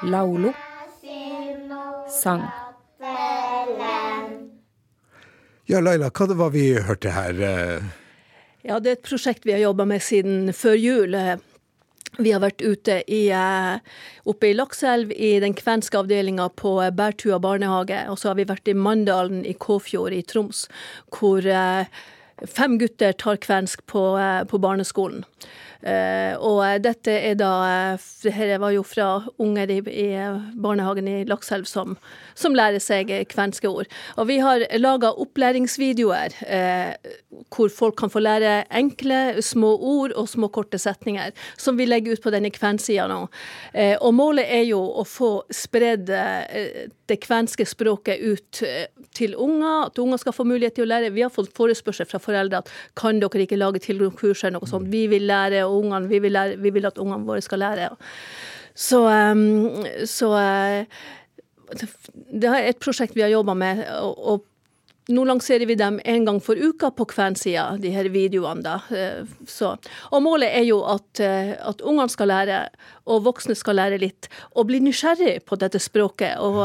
Laulu. 0.04 0.52
Sang. 2.22 2.44
Ja, 5.66 5.80
Laila, 5.80 6.10
hva 6.10 6.28
det 6.28 6.36
var 6.36 6.52
vi 6.52 6.74
hørte 6.76 7.14
her? 7.16 7.40
Eh? 7.40 7.88
Ja, 8.68 8.80
Det 8.80 8.92
er 8.92 9.00
et 9.00 9.08
prosjekt 9.08 9.48
vi 9.48 9.56
har 9.56 9.64
jobba 9.70 9.86
med 9.88 10.04
siden 10.04 10.52
før 10.52 10.76
jul. 10.76 11.16
Vi 12.20 12.34
har 12.36 12.42
vært 12.44 12.62
ute 12.62 13.00
i, 13.08 13.30
eh, 13.32 13.80
oppe 14.28 14.50
i 14.50 14.54
Lakselv, 14.54 15.12
i 15.16 15.40
den 15.40 15.54
kvenske 15.56 15.96
avdelinga 15.96 16.50
på 16.52 16.76
Bærtua 16.92 17.40
barnehage. 17.40 18.10
Og 18.10 18.20
så 18.20 18.30
har 18.30 18.36
vi 18.36 18.46
vært 18.50 18.68
i 18.68 18.76
Mandalen 18.76 19.46
i 19.46 19.54
Kåfjord 19.54 20.12
i 20.12 20.22
Troms, 20.22 20.68
hvor 21.16 21.46
eh, 21.46 21.86
Fem 22.48 22.78
gutter 22.80 23.12
tar 23.20 23.36
kvensk 23.36 23.82
på, 23.86 24.16
eh, 24.16 24.44
på 24.48 24.60
barneskolen. 24.64 25.26
Uh, 25.80 26.36
og 26.44 26.60
dette 26.84 27.14
er 27.14 27.38
da 27.40 27.96
Dette 28.20 28.58
var 28.60 28.74
jo 28.76 28.82
fra 28.84 29.22
unger 29.40 29.72
i, 29.72 29.78
i 29.80 30.08
barnehagen 30.60 31.08
i 31.08 31.22
Lakselv 31.30 31.70
som, 31.72 31.96
som, 32.36 32.56
lærer 32.58 32.84
seg 32.84 33.14
kvenske 33.32 33.72
ord. 33.72 33.88
Og 34.20 34.28
vi 34.28 34.42
har 34.44 34.66
laga 34.76 35.14
opplæringsvideoer 35.24 36.36
uh, 36.44 37.16
hvor 37.56 37.72
folk 37.72 37.96
kan 38.02 38.12
få 38.12 38.24
lære 38.26 38.66
enkle, 38.76 39.40
små 39.46 39.72
ord 39.78 40.18
og 40.20 40.28
små, 40.28 40.52
korte 40.52 40.80
setninger, 40.82 41.32
som 41.58 41.80
vi 41.80 41.88
legger 41.88 42.18
ut 42.18 42.24
på 42.24 42.34
denne 42.34 42.52
kvensida 42.52 43.08
nå. 43.10 43.22
Og 44.04 44.12
målet 44.16 44.50
er 44.52 44.66
jo 44.68 44.80
å 45.00 45.06
få 45.08 45.32
spredd 45.54 46.12
det 47.10 47.20
kvenske 47.24 47.66
språket 47.68 48.22
ut 48.22 48.62
eh, 48.66 48.88
til 49.18 49.36
unger, 49.40 49.90
at 49.90 50.00
unger 50.02 50.22
skal 50.22 50.36
få 50.36 50.46
mulighet 50.48 50.78
til 50.78 50.88
å 50.88 50.92
lære. 50.92 51.14
Vi 51.16 51.26
har 51.26 51.34
fått 51.34 51.52
forespørsel 51.58 52.08
fra 52.10 52.22
foreldre 52.24 52.62
at 52.64 52.72
kan 53.00 53.22
dere 53.22 53.46
ikke 53.46 53.60
lage 53.60 53.84
tilgangskurs 53.84 54.46
eller 54.46 54.60
noe 54.60 54.70
sånt. 54.70 54.92
Vi 54.94 55.06
vil 55.12 55.28
lære, 55.30 55.66
ungene, 55.68 56.10
vi 56.12 56.22
vil, 56.24 56.40
vi 56.62 56.74
vil 56.76 56.90
at 56.90 57.02
ungene 57.02 57.28
våre 57.28 57.44
skal 57.46 57.64
lære. 57.66 57.90
Så, 58.80 59.02
um, 59.04 59.82
så 60.08 60.30
uh, 60.32 61.02
det 62.32 62.54
er 62.54 62.70
et 62.70 62.80
prosjekt 62.80 63.18
vi 63.18 63.26
har 63.26 63.34
jobba 63.34 63.58
med. 63.58 63.84
og 64.00 64.46
nå 65.10 65.26
lanserer 65.26 65.66
vi 65.70 65.76
dem 65.80 66.00
en 66.06 66.26
gang 66.28 66.40
for 66.44 66.60
uka 66.60 66.92
på 66.96 67.08
kvensida, 67.10 67.72
de 67.82 67.92
her 67.94 68.10
videoene. 68.14 68.64
da. 68.66 68.78
Eh, 68.94 69.26
så. 69.48 69.76
Og 70.12 70.24
målet 70.24 70.54
er 70.54 70.68
jo 70.68 70.84
at, 70.86 71.20
at 71.20 71.82
ungene 71.82 72.10
skal 72.10 72.30
lære, 72.30 72.62
og 73.10 73.26
voksne 73.26 73.58
skal 73.58 73.80
lære 73.82 74.00
litt, 74.02 74.30
og 74.56 74.70
bli 74.70 74.82
nysgjerrig 74.86 75.40
på 75.50 75.58
dette 75.60 75.82
språket. 75.82 76.38
Og 76.38 76.62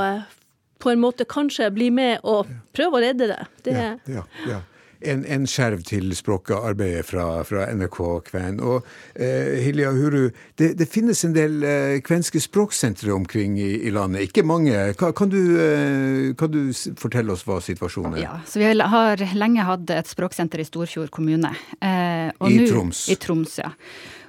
på 0.84 0.92
en 0.92 1.00
måte 1.00 1.24
kanskje 1.24 1.70
bli 1.72 1.88
med 1.94 2.20
og 2.22 2.50
prøve 2.76 2.98
å 2.98 3.04
redde 3.04 3.30
det. 3.30 3.42
det 3.64 3.76
ja, 3.78 3.90
ja, 4.18 4.24
ja. 4.48 4.60
En, 5.00 5.24
en, 5.26 5.46
skjerv 5.48 5.82
til 5.86 6.12
språkarbeidet 6.16 7.04
fra, 7.08 7.26
fra 7.46 7.66
NRK 7.74 7.98
Kven. 8.28 8.60
Og 8.64 8.86
eh, 9.14 9.60
Hilja 9.64 9.90
Huru, 9.94 10.30
det, 10.58 10.74
det, 10.78 10.88
finnes 10.90 11.24
en 11.26 11.34
del 11.36 11.64
eh, 11.66 11.98
kvenske 12.04 12.40
språksentre 12.40 13.12
omkring 13.14 13.58
i, 13.60 13.70
i, 13.86 13.92
landet. 13.94 14.28
Ikke 14.28 14.44
mange. 14.46 14.76
Kan, 15.00 15.14
kan, 15.16 15.32
du, 15.32 15.40
eh, 15.60 16.32
kan, 16.38 16.52
du, 16.52 16.72
fortelle 17.00 17.34
oss 17.34 17.44
hva 17.48 17.60
situasjonen 17.64 18.18
er? 18.18 18.24
Ja, 18.26 18.36
så 18.48 18.62
Vi 18.62 18.70
har 18.94 19.24
lenge 19.34 19.66
hatt 19.66 19.90
et 19.94 20.10
språksenter 20.10 20.62
i 20.62 20.68
Storfjord 20.68 21.12
kommune. 21.14 21.52
Eh, 21.80 22.28
I 22.30 22.58
nu, 22.58 22.68
Troms? 22.70 23.06
I 23.12 23.18
Troms, 23.20 23.58
ja. 23.60 23.74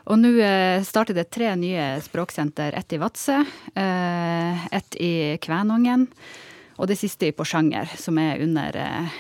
Og 0.06 0.20
nå 0.22 0.36
eh, 0.38 0.84
starter 0.86 1.18
det 1.18 1.30
tre 1.34 1.54
nye 1.58 1.96
språksenter. 2.06 2.76
Ett 2.78 2.94
i 2.94 3.00
Vadsø, 3.02 3.40
eh, 3.74 4.68
ett 4.76 5.00
i 5.02 5.14
Kvænungen 5.42 6.10
og 6.75 6.89
det 6.89 6.98
siste 7.00 7.29
i 7.29 7.34
Porsanger, 7.36 7.88
som 7.98 8.17
er 8.20 8.41
under 8.44 8.75
eh, 8.75 9.13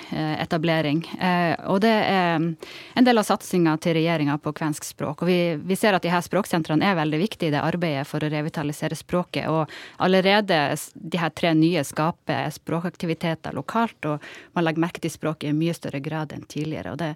etablering. 0.43 1.01
Eh, 1.15 1.53
og 1.71 1.79
det 1.85 1.93
er 1.93 2.35
en 2.35 3.07
del 3.07 3.21
av 3.21 3.27
satsinga 3.27 3.77
til 3.83 3.95
regjeringa 3.95 4.35
på 4.43 4.51
kvensk 4.57 4.83
språk. 4.83 5.23
Og 5.23 5.29
vi, 5.29 5.39
vi, 5.63 5.77
ser 5.79 5.95
at 5.95 6.03
de 6.03 6.11
her 6.11 6.23
språksentrene 6.25 6.83
er 6.83 6.97
veldig 6.99 7.19
viktige 7.21 7.49
i 7.49 7.55
det 7.55 7.63
arbeidet 7.63 8.07
for 8.09 8.23
å 8.23 8.31
revitalisere 8.31 8.97
språket. 8.99 9.47
Og 9.47 9.71
allerede 10.03 10.59
de 10.93 11.21
her 11.21 11.31
tre 11.35 11.53
nye 11.55 11.83
skaper 11.87 12.51
språkaktiviteter 12.57 13.55
lokalt, 13.55 14.09
og 14.09 14.25
man 14.57 14.67
legger 14.67 14.83
merke 14.83 15.03
til 15.03 15.13
språket 15.13 15.51
i 15.51 15.55
mye 15.55 15.75
større 15.77 16.03
grad 16.03 16.35
enn 16.35 16.43
tidligere. 16.51 16.95
Og 16.95 16.99
det 16.99 17.13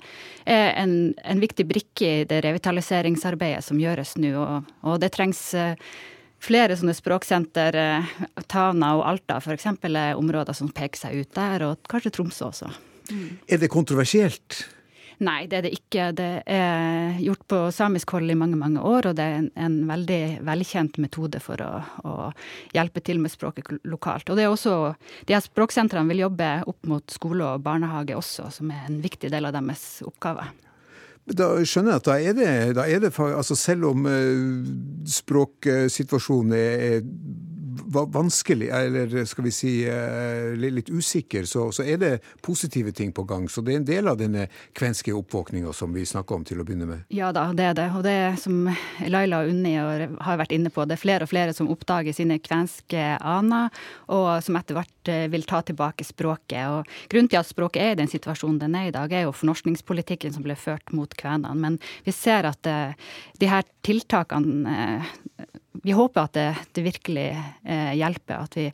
er 0.48 0.72
en, 0.80 0.96
en 1.20 1.44
viktig 1.44 1.68
brikke 1.68 2.14
i 2.22 2.24
det 2.30 2.40
revitaliseringsarbeidet 2.48 3.66
som 3.68 3.82
gjøres 3.82 4.16
nå, 4.22 4.32
og, 4.40 4.72
og 4.88 5.04
det 5.04 5.12
trengs 5.18 5.44
eh, 5.58 5.76
flere 6.44 6.78
sånne 6.80 6.96
språksenter. 6.98 7.78
Eh, 7.78 8.18
Tana 8.52 8.96
og 8.98 9.06
Alta 9.10 9.40
f.eks. 9.44 9.70
er 9.92 10.18
områder 10.18 10.58
som 10.58 10.72
peker 10.74 11.00
seg 11.00 11.22
ut 11.22 11.32
der, 11.38 11.70
og 11.70 11.90
kanskje 11.92 12.14
Tromsø 12.16 12.50
også. 12.50 12.74
Mm. 13.10 13.40
Er 13.50 13.62
det 13.62 13.72
kontroversielt? 13.74 14.64
Nei, 15.20 15.50
det 15.52 15.58
er 15.58 15.66
det 15.66 15.74
ikke. 15.76 16.04
Det 16.16 16.28
er 16.48 17.18
gjort 17.20 17.42
på 17.52 17.58
samisk 17.76 18.14
hold 18.16 18.32
i 18.32 18.38
mange 18.40 18.56
mange 18.60 18.80
år, 18.80 19.10
og 19.10 19.18
det 19.18 19.26
er 19.26 19.42
en, 19.42 19.50
en 19.60 19.76
veldig 19.90 20.22
velkjent 20.48 21.00
metode 21.04 21.42
for 21.44 21.60
å, 21.60 21.72
å, 22.08 22.30
hjelpe 22.76 23.04
til 23.04 23.20
med 23.20 23.34
språket 23.34 23.74
lokalt. 23.84 24.32
Og 24.32 24.40
det 24.40 24.46
er 24.46 24.54
også, 24.54 24.78
de 25.28 25.36
her 25.36 25.44
Språksentrene 25.44 26.08
vil 26.14 26.24
jobbe 26.24 26.54
opp 26.72 26.88
mot 26.88 27.12
skole 27.12 27.52
og 27.52 27.66
barnehage 27.68 28.16
også, 28.16 28.48
som 28.62 28.72
er 28.72 28.88
en 28.88 29.02
viktig 29.04 29.32
del 29.34 29.50
av 29.50 29.58
deres 29.58 29.86
oppgave. 30.08 30.48
Da 31.30 31.52
skjønner 31.62 31.96
jeg 31.96 32.02
at 32.02 32.08
da 32.08 32.18
er 32.20 32.38
det, 32.38 32.50
da 32.78 32.88
er 32.90 33.04
det 33.04 33.14
altså 33.20 33.56
Selv 33.60 33.92
om 33.92 34.08
uh, 34.10 34.66
språksituasjonen 35.06 36.56
er, 36.58 37.02
vanskelig, 37.90 38.70
eller 38.70 39.26
skal 39.26 39.44
vi 39.44 39.52
si 39.54 39.72
uh, 39.90 40.54
litt 40.58 40.90
usikker, 40.90 41.46
så, 41.46 41.70
så, 41.72 41.84
er 41.84 41.98
det 41.98 42.12
positive 42.42 42.92
ting 42.92 43.12
på 43.14 43.24
gang. 43.24 43.50
Så 43.50 43.62
det 43.62 43.74
er 43.74 43.80
en 43.80 43.88
del 43.88 44.08
av 44.12 44.18
denne 44.20 44.48
kvenske 44.78 45.14
oppvåkninga 45.16 45.74
som 45.74 45.94
vi 45.94 46.06
snakker 46.06 46.36
om 46.36 46.46
til 46.48 46.62
å 46.62 46.66
begynne 46.68 46.88
med. 46.90 47.06
Ja 47.14 47.32
da, 47.36 47.50
det 47.56 47.70
er 47.72 47.78
det. 47.78 47.88
Og 47.98 48.06
det 48.06 48.18
som 48.44 48.70
Laila 49.08 49.44
og 49.44 49.54
Unni 49.54 49.76
har 49.78 50.42
vært 50.42 50.54
inne 50.56 50.72
på, 50.74 50.86
det 50.86 50.98
er 50.98 51.04
flere 51.04 51.28
og 51.28 51.32
flere 51.32 51.56
som 51.56 51.70
oppdager 51.72 52.16
sine 52.16 52.40
kvenske 52.44 53.06
aner, 53.20 53.74
og 54.12 54.32
som 54.46 54.58
etter 54.60 54.78
hvert 54.78 55.12
eh, 55.12 55.26
vil 55.32 55.46
ta 55.50 55.62
tilbake 55.66 56.06
språket. 56.08 56.70
Og 56.70 57.12
grunnen 57.12 57.32
til 57.32 57.42
at 57.42 57.50
språket 57.50 57.84
er 57.84 57.96
i 57.96 58.02
den 58.02 58.12
situasjonen 58.12 58.62
den 58.62 58.78
er 58.78 58.90
i 58.90 58.96
dag, 58.96 59.12
er 59.14 59.28
jo 59.28 59.36
fornorskningspolitikken 59.36 60.36
som 60.36 60.46
ble 60.46 60.58
ført 60.60 60.94
mot 60.96 61.14
kvenene. 61.20 61.56
Men 61.60 61.80
vi 62.06 62.16
ser 62.16 62.50
at 62.50 62.70
uh, 62.70 63.10
de 63.40 63.52
her 63.52 63.68
tiltakene 63.86 64.78
uh, 65.04 65.16
vi 65.84 65.94
håper 65.96 66.26
at 66.26 66.34
det, 66.36 66.48
det 66.76 66.84
virkelig 66.84 67.28
eh, 67.64 67.94
hjelper. 67.96 68.44
At 68.44 68.58
vi 68.58 68.66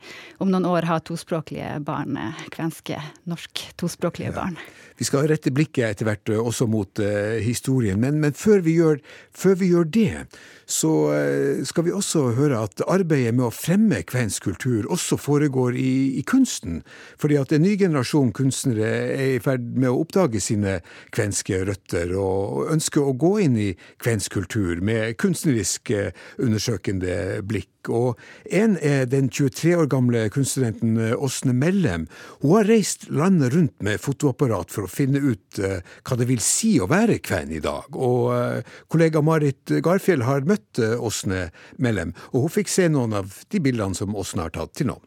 om 0.42 0.50
noen 0.52 0.66
år 0.66 0.88
har 0.90 1.04
tospråklige 1.06 1.76
barn, 1.86 2.18
kvenske, 2.54 2.98
norsk 3.30 3.62
tospråklige 3.80 4.32
ja. 4.32 4.36
barn. 4.40 4.58
Vi 4.98 5.06
skal 5.08 5.28
rette 5.30 5.52
blikket 5.54 5.90
etter 5.92 6.08
hvert 6.08 6.32
også 6.40 6.70
mot 6.72 7.04
uh, 7.04 7.36
historien, 7.44 8.00
men, 8.00 8.22
men 8.24 8.34
før, 8.38 8.64
vi 8.66 8.78
gjør, 8.80 9.02
før, 9.36 9.58
vi 9.60 9.72
gjør, 9.74 9.90
det, 9.92 10.26
så 10.66 10.92
uh, 11.14 11.64
skal 11.68 11.88
vi 11.88 11.94
også 11.96 12.32
høre 12.38 12.64
at 12.66 12.84
arbeidet 12.88 13.36
med 13.36 13.48
å 13.48 13.54
fremme 13.54 14.02
kvensk 14.08 14.48
kultur 14.50 14.88
også 14.92 15.18
foregår 15.22 15.78
i, 15.78 16.18
i, 16.20 16.24
kunsten. 16.28 16.82
Fordi 17.22 17.38
at 17.42 17.54
en 17.56 17.66
ny 17.66 17.76
generasjon 17.80 18.34
kunstnere 18.36 18.90
er 19.16 19.36
i 19.36 19.44
ferd 19.44 19.68
med 19.76 19.92
å 19.92 20.02
oppdage 20.02 20.42
sine 20.44 20.80
kvenske 21.16 21.62
røtter, 21.68 22.16
og 22.18 22.72
ønsker 22.74 23.06
å 23.06 23.16
gå 23.18 23.36
inn 23.46 23.60
i 23.62 23.70
kvensk 24.02 24.40
kultur 24.40 24.82
med 24.86 25.18
kunstnerisk 25.22 25.94
undersøkende 26.42 27.42
blikk. 27.46 27.75
Og 27.94 28.20
en 28.54 28.76
er 28.82 29.06
den 29.10 29.30
23 29.30 29.76
år 29.80 29.88
gamle 29.92 30.26
kunststudenten 30.34 30.98
eh, 31.02 31.16
Åsne 31.16 31.54
Mellem. 31.56 32.08
Hun 32.42 32.56
har 32.58 32.70
reist 32.70 33.08
landet 33.10 33.54
rundt 33.56 33.84
med 33.86 34.02
fotoapparat 34.02 34.72
for 34.74 34.86
å 34.86 34.92
finne 34.92 35.22
ut 35.22 35.60
uh, 35.64 35.80
hva 36.06 36.18
det 36.20 36.28
vil 36.30 36.42
si 36.44 36.76
å 36.82 36.90
være 36.92 37.20
kven 37.24 37.54
i 37.56 37.62
dag. 37.64 37.96
Og 37.96 38.32
uh, 38.34 38.78
kollega 38.92 39.24
Marit 39.26 39.72
Garfjell 39.86 40.26
har 40.28 40.48
møtt 40.48 40.80
Åsne 40.80 41.50
Mellem, 41.82 42.14
og 42.34 42.46
hun 42.46 42.56
fikk 42.58 42.70
se 42.72 42.88
noen 42.92 43.14
av 43.22 43.26
de 43.52 43.62
bildene 43.64 43.98
som 43.98 44.16
Åsne 44.18 44.48
har 44.48 44.56
tatt 44.56 44.76
til 44.78 44.88
nå. 44.92 44.98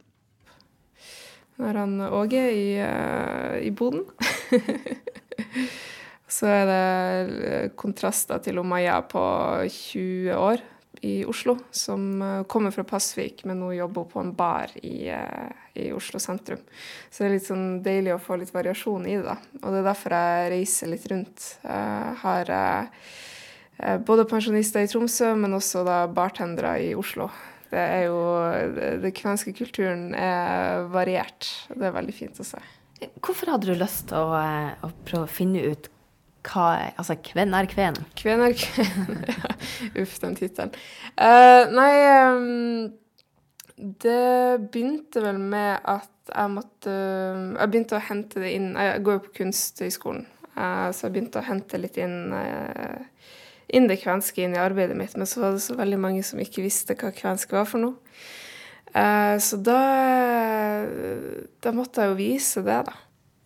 Nå 1.58 1.66
er 1.66 1.78
han 1.80 1.94
Åge 2.06 2.42
i, 2.54 2.66
i 3.66 3.70
boden. 3.74 4.04
Så 6.28 6.46
er 6.46 6.66
det 6.68 7.70
kontraster 7.80 8.38
til 8.44 8.60
Maja 8.62 9.00
på 9.08 9.22
20 9.64 10.36
år 10.36 10.60
i 11.00 11.24
Oslo, 11.24 11.58
som 11.70 12.22
eh, 12.22 12.42
kommer 12.42 12.70
fra 12.70 12.84
Pasvik, 12.84 13.44
men 13.44 13.60
nå 13.60 13.72
jobber 13.72 14.04
på 14.04 14.20
en 14.20 14.32
bar 14.34 14.70
i, 14.82 15.08
eh, 15.08 15.50
i, 15.74 15.90
Oslo 15.92 16.20
sentrum. 16.22 16.60
Så 17.10 17.22
det 17.22 17.28
er 17.28 17.34
litt 17.36 17.48
sånn 17.48 17.66
deilig 17.84 18.14
å 18.14 18.22
få 18.22 18.38
litt 18.40 18.54
variasjon 18.54 19.06
i 19.06 19.16
det, 19.16 19.24
da. 19.26 19.36
Og 19.62 19.68
det 19.72 19.82
er 19.82 19.88
derfor 19.88 20.16
jeg 20.16 20.48
reiser 20.54 20.92
litt 20.92 21.06
rundt. 21.12 21.50
Jeg 21.62 22.16
har 22.22 22.54
eh, 22.56 23.98
både 24.06 24.26
pensjonister 24.30 24.82
i 24.82 24.90
Tromsø, 24.90 25.34
men 25.38 25.58
også 25.58 25.84
da 25.86 26.00
bartendere 26.10 26.76
i 26.88 26.94
Oslo. 26.98 27.30
Det 27.68 27.82
er 27.82 28.06
jo 28.06 28.20
Den 29.02 29.12
kvenske 29.12 29.52
kulturen 29.52 30.14
er 30.16 30.86
variert. 30.88 31.50
Det 31.68 31.84
er 31.84 31.92
veldig 31.92 32.14
fint 32.16 32.40
å 32.40 32.46
se. 32.48 32.62
Hvorfor 33.20 33.52
hadde 33.52 33.68
du 33.68 33.76
lyst 33.76 34.08
til 34.08 34.24
å, 34.24 34.40
å 34.82 34.88
prøve 35.04 35.28
å 35.28 35.30
finne 35.30 35.60
ut 35.68 35.90
hva 36.46 36.92
Altså, 36.98 37.16
hvem 37.32 37.54
er 37.54 37.68
kven? 37.70 37.98
Hvem 38.20 38.44
er 38.46 38.54
kven? 38.58 39.18
Uff, 40.02 40.18
den 40.22 40.36
tittelen. 40.38 40.72
Uh, 41.18 41.66
nei 41.74 41.92
um, 42.28 42.88
Det 43.76 44.70
begynte 44.72 45.22
vel 45.24 45.40
med 45.40 45.78
at 45.84 46.10
jeg 46.28 46.52
måtte 46.52 46.94
Jeg 46.94 47.70
begynte 47.72 47.96
å 47.96 48.04
hente 48.10 48.42
det 48.42 48.52
inn 48.56 48.74
Jeg 48.76 49.04
går 49.06 49.18
jo 49.18 49.24
på 49.26 49.36
Kunsthøgskolen, 49.40 50.26
uh, 50.56 50.90
så 50.92 51.06
jeg 51.06 51.16
begynte 51.16 51.40
å 51.40 51.48
hente 51.48 51.80
litt 51.80 52.00
inn 52.00 52.34
uh, 52.34 52.98
inn 53.68 53.84
det 53.84 53.98
kvenske 54.00 54.40
inn 54.40 54.54
i 54.56 54.60
arbeidet 54.62 54.94
mitt, 54.96 55.12
men 55.20 55.28
så 55.28 55.42
var 55.42 55.52
det 55.52 55.60
så 55.60 55.74
veldig 55.76 55.98
mange 56.00 56.22
som 56.24 56.38
ikke 56.40 56.62
visste 56.64 56.94
hva 56.96 57.10
kvensk 57.12 57.50
var 57.52 57.66
for 57.68 57.82
noe. 57.82 57.98
så 59.44 59.58
da, 59.60 59.82
da 61.60 61.72
måtte 61.76 62.00
jeg 62.00 62.08
jo 62.08 62.16
vise 62.16 62.62
det, 62.64 62.78
da. 62.86 62.94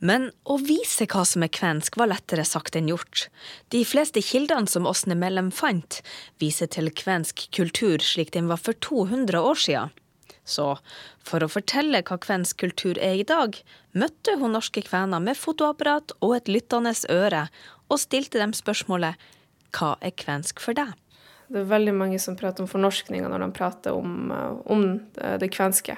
Men 0.03 0.31
å 0.51 0.57
vise 0.59 1.07
hva 1.07 1.23
som 1.29 1.45
er 1.47 1.53
kvensk 1.55 1.97
var 2.01 2.11
lettere 2.11 2.43
sagt 2.49 2.75
enn 2.75 2.91
gjort. 2.91 3.29
De 3.71 3.85
fleste 3.87 4.23
kildene 4.25 4.67
som 4.67 4.89
Åsne 4.91 5.15
Mellem 5.19 5.53
fant, 5.55 6.01
viser 6.43 6.67
til 6.75 6.91
kvensk 6.91 7.47
kultur 7.55 8.03
slik 8.03 8.33
den 8.35 8.51
var 8.51 8.59
for 8.59 8.75
200 8.83 9.39
år 9.39 9.61
siden. 9.63 9.93
Så 10.43 10.73
for 11.23 11.45
å 11.45 11.51
fortelle 11.51 12.03
hva 12.03 12.19
kvensk 12.19 12.59
kultur 12.65 12.99
er 12.99 13.21
i 13.21 13.27
dag, 13.27 13.55
møtte 13.95 14.35
hun 14.41 14.57
norske 14.57 14.83
kvener 14.83 15.23
med 15.23 15.39
fotoapparat 15.39 16.17
og 16.19 16.35
et 16.41 16.51
lyttende 16.51 16.97
øre, 17.07 17.47
og 17.87 18.03
stilte 18.03 18.43
dem 18.43 18.57
spørsmålet 18.57 19.31
hva 19.77 19.95
er 20.03 20.17
kvensk 20.19 20.59
for 20.65 20.75
deg? 20.75 20.91
Det 21.53 21.63
er 21.63 21.71
veldig 21.71 21.95
mange 21.95 22.19
som 22.23 22.35
prater 22.39 22.65
om 22.65 22.71
fornorskninga 22.71 23.31
når 23.31 23.45
de 23.45 23.51
prater 23.55 23.95
om, 23.95 24.33
om 24.67 24.85
det 25.15 25.53
kvenske. 25.53 25.95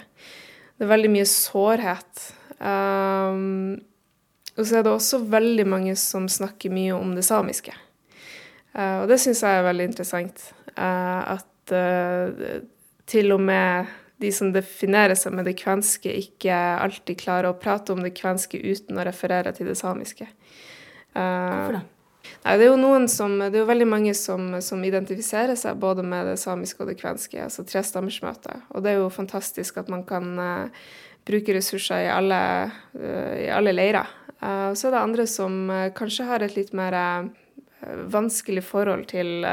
Det 0.76 0.84
er 0.84 0.92
veldig 0.92 1.12
mye 1.14 1.26
sårhet. 1.30 2.24
Um, 2.58 3.78
og 4.54 4.66
så 4.66 4.78
er 4.78 4.86
det 4.86 4.92
også 4.92 5.24
veldig 5.30 5.66
mange 5.66 5.96
som 5.98 6.28
snakker 6.30 6.72
mye 6.74 6.94
om 6.94 7.14
det 7.16 7.24
samiske. 7.26 7.74
Uh, 8.74 9.02
og 9.02 9.10
det 9.10 9.18
syns 9.22 9.42
jeg 9.42 9.58
er 9.58 9.66
veldig 9.66 9.88
interessant. 9.90 10.44
Uh, 10.74 11.38
at 11.38 11.74
uh, 11.74 12.60
til 13.10 13.34
og 13.34 13.42
med 13.42 13.90
de 14.22 14.30
som 14.34 14.52
definerer 14.54 15.18
seg 15.18 15.34
med 15.34 15.48
det 15.50 15.56
kvenske, 15.58 16.10
ikke 16.10 16.54
alltid 16.54 17.18
klarer 17.18 17.50
å 17.50 17.58
prate 17.58 17.92
om 17.94 18.02
det 18.04 18.14
kvenske 18.16 18.60
uten 18.62 18.98
å 18.98 19.06
referere 19.06 19.52
til 19.56 19.68
det 19.68 19.76
samiske. 19.78 20.28
Hvorfor 21.14 21.76
det? 21.78 21.82
Nei, 22.44 22.54
det 22.56 22.64
er 22.64 22.70
jo 22.70 22.80
noen 22.80 23.04
som, 23.10 23.34
det 23.36 23.52
er 23.52 23.62
jo 23.62 23.68
veldig 23.68 23.86
mange 23.88 24.14
som, 24.16 24.46
som 24.64 24.80
identifiserer 24.86 25.58
seg 25.60 25.76
både 25.80 26.04
med 26.06 26.30
det 26.30 26.38
samiske 26.40 26.80
og 26.80 26.88
det 26.88 26.96
kvenske, 27.00 27.36
altså 27.42 27.66
trestammersmøtet. 27.68 28.64
Og 28.72 28.84
det 28.84 28.94
er 28.94 29.02
jo 29.02 29.12
fantastisk 29.12 29.76
at 29.82 29.90
man 29.92 30.06
kan 30.08 30.30
bruke 31.28 31.56
ressurser 31.56 32.06
i 32.06 32.10
alle, 32.12 32.40
i 32.96 33.50
alle 33.52 33.74
leirer. 33.76 34.08
Uh, 34.44 34.74
så 34.76 34.88
er 34.88 34.94
det 34.94 35.00
andre 35.00 35.26
som 35.30 35.72
kanskje 35.96 36.28
har 36.28 36.44
et 36.44 36.58
litt 36.58 36.74
mer 36.76 36.98
vanskelig 37.84 38.62
forhold 38.64 39.02
til, 39.10 39.44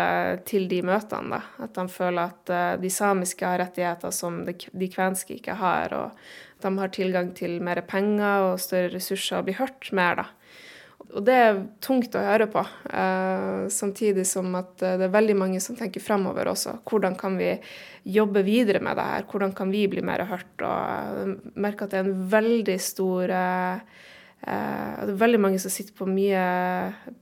til, 0.48 0.68
de 0.72 0.78
møtene. 0.88 1.36
Da. 1.36 1.66
At 1.66 1.76
de 1.76 1.84
føler 1.92 2.32
at 2.32 2.80
de 2.80 2.92
samiske 2.92 3.44
har 3.44 3.60
rettigheter 3.60 4.14
som 4.16 4.38
de 4.48 4.88
kvenske 4.88 5.36
ikke 5.36 5.58
har. 5.60 5.92
Og 5.92 6.14
at 6.62 6.64
de 6.64 6.72
har 6.80 6.94
tilgang 6.96 7.34
til 7.36 7.58
mer 7.60 7.82
penger 7.84 8.54
og 8.54 8.62
større 8.64 8.94
ressurser 8.94 9.42
og 9.42 9.50
blir 9.50 9.60
hørt 9.60 9.92
mer. 9.92 10.22
da. 10.22 10.30
Og 11.12 11.26
det 11.28 11.36
er 11.36 11.60
tungt 11.84 12.16
å 12.16 12.24
høre 12.24 12.48
på. 12.52 12.62
Samtidig 13.74 14.24
som 14.30 14.54
at 14.60 14.84
eh, 14.84 14.98
det 15.00 15.08
er 15.08 15.16
veldig 15.16 15.36
mange 15.40 15.62
som 15.64 15.76
tenker 15.80 16.04
fremover 16.04 16.52
også. 16.52 16.78
Hvordan 16.88 17.18
kan 17.20 17.36
vi 17.40 17.52
jobbe 18.08 18.46
videre 18.48 18.82
med 18.84 18.98
det 19.00 19.08
her? 19.10 19.28
Hvordan 19.32 19.56
kan 19.58 19.74
vi 19.74 19.86
bli 19.92 20.04
mer 20.06 20.24
hørt? 20.30 20.54
Og 20.62 21.20
jeg 21.20 21.36
merker 21.66 21.88
at 21.88 21.94
det 21.94 22.02
er 22.02 22.08
en 22.08 22.24
veldig 22.32 22.78
stor 22.82 23.36
uh, 24.48 25.06
Det 25.06 25.14
er 25.14 25.24
veldig 25.24 25.42
mange 25.48 25.62
som 25.62 25.74
sitter 25.74 25.96
på 25.98 26.10
mye 26.10 26.44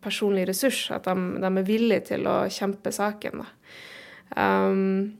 personlig 0.03 0.47
ressurs. 0.49 0.85
At 0.95 1.07
de, 1.09 1.15
de 1.39 1.49
er 1.49 1.67
villige 1.67 2.09
til 2.13 2.29
å 2.29 2.41
kjempe 2.53 2.93
saken. 2.95 3.45
Um, 4.35 5.17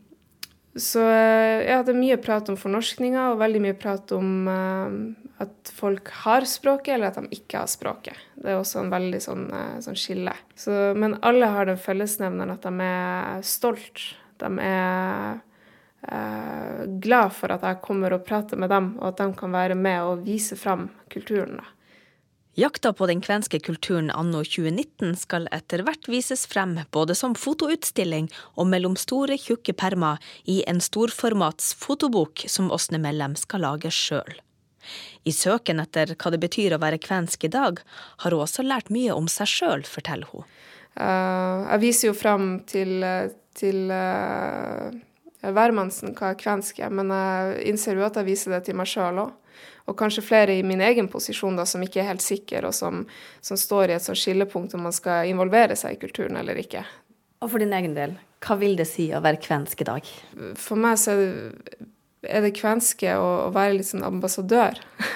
så 0.80 1.02
ja, 1.02 1.82
det 1.84 1.92
er 1.92 1.98
mye 1.98 2.20
prat 2.22 2.50
om 2.52 2.58
fornorskninga 2.60 3.32
og 3.32 3.42
veldig 3.42 3.62
mye 3.64 3.76
prat 3.76 4.14
om 4.16 4.46
at 5.40 5.72
folk 5.72 6.10
har 6.26 6.46
språket, 6.48 6.94
eller 6.94 7.10
at 7.10 7.20
de 7.20 7.38
ikke 7.40 7.62
har 7.62 7.70
språket. 7.72 8.18
Det 8.36 8.52
er 8.52 8.58
også 8.60 8.82
en 8.82 8.92
veldig 8.92 9.20
sånn, 9.24 9.46
uh, 9.54 9.78
sånn 9.84 10.00
skille. 10.00 10.34
Så, 10.60 10.74
men 11.00 11.16
alle 11.26 11.48
har 11.54 11.70
den 11.70 11.80
fellesnevneren 11.80 12.58
at 12.58 12.68
de 12.68 12.88
er 12.90 13.46
stolt. 13.48 14.04
De 14.44 14.50
er 14.66 15.40
uh, 15.40 16.84
glad 17.00 17.36
for 17.38 17.56
at 17.56 17.64
jeg 17.70 17.82
kommer 17.86 18.18
og 18.18 18.26
prater 18.28 18.60
med 18.60 18.72
dem, 18.74 18.94
og 19.00 19.14
at 19.14 19.24
de 19.24 19.30
kan 19.40 19.56
være 19.56 19.80
med 19.80 20.10
og 20.10 20.26
vise 20.28 20.60
fram 20.60 20.90
kulturen. 21.12 21.62
da. 21.62 21.79
Jakta 22.60 22.94
på 22.94 23.08
den 23.08 23.22
kvenske 23.22 23.60
kulturen 23.60 24.10
anno 24.12 24.42
2019 24.44 25.14
skal 25.16 25.46
etter 25.56 25.80
hvert 25.88 26.10
vises 26.12 26.42
frem 26.50 26.74
både 26.92 27.16
som 27.16 27.32
fotoutstilling 27.32 28.26
og 28.60 28.68
mellom 28.68 28.98
store, 29.00 29.38
tjukke 29.40 29.72
permer 29.80 30.20
i 30.44 30.58
en 30.68 30.82
storformats 30.84 31.72
fotobok 31.80 32.44
som 32.52 32.68
Åsne 32.76 33.00
Mellem 33.00 33.38
skal 33.40 33.64
lage 33.64 33.94
sjøl. 33.96 34.42
I 35.24 35.32
søken 35.32 35.80
etter 35.80 36.12
hva 36.18 36.34
det 36.36 36.42
betyr 36.44 36.76
å 36.76 36.82
være 36.84 37.00
kvensk 37.00 37.48
i 37.48 37.54
dag, 37.54 37.80
har 38.26 38.36
hun 38.36 38.44
også 38.44 38.68
lært 38.68 38.92
mye 38.92 39.16
om 39.16 39.32
seg 39.32 39.48
sjøl, 39.48 39.88
forteller 39.88 40.28
hun. 40.34 40.44
Uh, 41.00 41.64
jeg 41.78 41.84
viser 41.86 42.12
jo 42.12 42.18
fram 42.18 42.50
til, 42.68 43.08
til 43.56 43.86
uh, 43.88 44.92
hvermannsen 45.48 46.12
hva 46.20 46.36
kvensk 46.36 46.84
er, 46.84 46.92
men 46.92 47.16
jeg 47.16 47.70
innser 47.72 47.96
jo 47.96 48.10
at 48.10 48.20
jeg 48.20 48.34
viser 48.34 48.58
det 48.58 48.66
til 48.68 48.76
meg 48.82 48.92
sjøl 48.92 49.30
òg. 49.30 49.38
Og 49.90 49.98
kanskje 49.98 50.26
flere 50.26 50.56
i 50.56 50.64
min 50.66 50.82
egen 50.86 51.10
posisjon 51.12 51.58
da, 51.58 51.66
som 51.66 51.84
ikke 51.84 52.04
er 52.04 52.12
helt 52.12 52.24
sikker, 52.26 52.70
og 52.70 52.76
som, 52.78 53.04
som 53.42 53.60
står 53.60 53.90
i 53.90 53.98
et 53.98 54.06
sånt 54.06 54.22
skillepunkt 54.22 54.76
om 54.78 54.86
man 54.86 54.96
skal 54.96 55.30
involvere 55.30 55.78
seg 55.80 55.98
i 55.98 56.02
kulturen 56.02 56.38
eller 56.40 56.60
ikke. 56.62 56.86
Og 57.42 57.50
for 57.50 57.64
din 57.64 57.74
egen 57.74 57.96
del, 57.98 58.18
hva 58.46 58.60
vil 58.60 58.78
det 58.80 58.88
si 58.88 59.10
å 59.16 59.24
være 59.24 59.42
kvensk 59.42 59.82
i 59.82 59.88
dag? 59.90 60.12
For 60.60 60.80
meg 60.80 61.00
så 61.02 61.16
er 61.16 61.24
det 61.24 61.88
er 62.28 62.44
det 62.44 62.56
kvenske 62.58 63.16
å, 63.16 63.28
å 63.48 63.50
være 63.56 63.78
litt 63.78 63.90
sånn 63.90 64.06
ambassadør. 64.08 64.80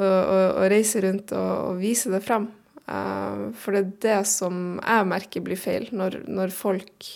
og, 0.00 0.06
og, 0.06 0.44
og, 0.44 0.64
reise 0.70 1.02
rundt 1.04 1.34
og, 1.34 1.50
og 1.72 1.80
vise 1.82 2.12
det 2.12 2.22
fram. 2.24 2.48
Uh, 2.90 3.50
for 3.58 3.74
det 3.74 3.80
er 3.80 3.90
det 4.04 4.20
som 4.30 4.78
jeg 4.78 5.10
merker 5.10 5.44
blir 5.46 5.58
feil, 5.60 5.88
når, 5.94 6.22
når, 6.30 6.54
folk 6.54 7.10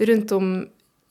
rundt 0.00 0.34
om 0.36 0.52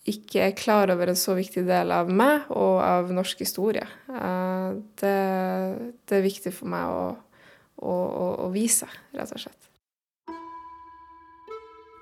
ikke 0.09 0.43
er 0.47 0.57
klar 0.57 0.91
over 0.93 1.11
en 1.11 1.19
så 1.19 1.35
viktig 1.37 1.63
del 1.67 1.93
av 1.93 2.09
meg 2.11 2.49
og 2.49 2.81
av 2.83 3.13
norsk 3.13 3.41
historie. 3.45 3.85
Uh, 4.09 4.79
det, 5.01 5.15
det, 6.05 6.19
er 6.19 6.25
viktig 6.25 6.53
for 6.55 6.71
meg 6.73 6.89
å, 6.89 7.05
å, 7.85 7.95
å 8.45 8.51
vise, 8.53 8.89
rett 9.15 9.33
og 9.35 9.45
slett. 9.45 9.69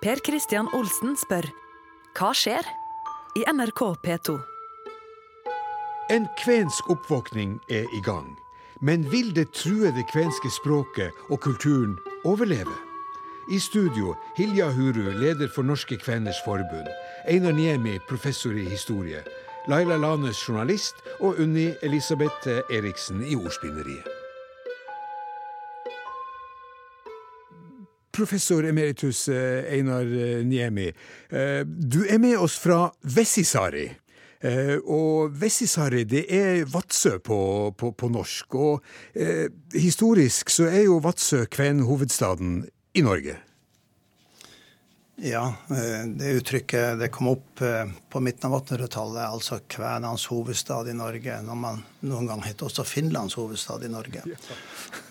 Per 0.01 0.21
Christian 0.23 0.69
Olsen 0.77 1.17
spør 1.19 1.47
hva 2.17 2.31
skjer 2.33 2.65
i 3.37 3.43
NRK 3.51 3.81
P2? 4.05 4.37
En 6.09 6.25
kvensk 6.39 6.89
oppvåkning 6.89 7.57
er 7.69 7.85
i 7.93 8.01
gang. 8.05 8.31
Men 8.81 9.03
vil 9.11 9.33
det 9.35 9.49
truede 9.57 10.05
kvenske 10.07 10.49
språket 10.53 11.11
og 11.29 11.41
kulturen 11.43 11.97
overleve? 12.25 12.86
I 13.49 13.59
studio 13.59 14.15
Hilja 14.35 14.71
Huru, 14.71 15.11
leder 15.19 15.47
for 15.47 15.63
Norske 15.63 15.97
Kveners 15.97 16.35
Forbund. 16.45 16.87
Einar 17.27 17.51
Niemi, 17.51 17.99
professor 18.09 18.51
i 18.51 18.65
historie. 18.69 19.23
Laila 19.67 19.97
Lanes, 19.97 20.49
journalist. 20.49 20.95
Og 21.19 21.39
Unni 21.39 21.73
Elisabeth 21.81 22.47
Eriksen 22.47 23.23
i 23.23 23.35
Ordspinneriet. 23.35 24.03
Professor 28.11 28.65
emeritus 28.65 29.27
eh, 29.29 29.63
Einar 29.73 30.03
Niemi, 30.43 30.87
eh, 31.29 31.63
du 31.67 32.03
er 32.09 32.17
med 32.17 32.37
oss 32.37 32.59
fra 32.59 32.89
Vessisari. 33.03 33.85
Eh, 34.41 34.77
og 34.83 35.41
Vessisari, 35.41 36.03
det 36.03 36.25
er 36.29 36.65
Vadsø 36.73 37.17
på, 37.23 37.73
på, 37.77 37.91
på 37.91 38.09
norsk. 38.09 38.55
Og 38.55 38.81
eh, 39.15 39.47
historisk 39.73 40.49
så 40.49 40.67
er 40.67 40.89
jo 40.89 40.97
Vadsø 41.03 41.45
kvenhovedstaden 41.45 42.65
i 42.97 43.05
Norge. 43.05 43.37
Ja, 45.21 45.53
eh, 45.69 46.05
det 46.05 46.25
uttrykket 46.25 46.99
det 46.99 47.07
kom 47.09 47.27
opp 47.31 47.61
eh, 47.61 47.85
på 48.09 48.19
midten 48.21 48.51
av 48.51 48.59
1800-tallet, 48.59 49.23
altså 49.25 49.57
kvenenes 49.67 50.27
hovedstad 50.29 50.89
i 50.91 50.93
Norge, 50.93 51.39
når 51.41 51.57
man 51.57 51.79
noen 52.05 52.29
gang 52.29 52.43
het 52.45 52.61
også 52.61 52.85
Finlands 52.85 53.33
hovedstad 53.39 53.85
i 53.85 53.89
Norge. 53.89 54.21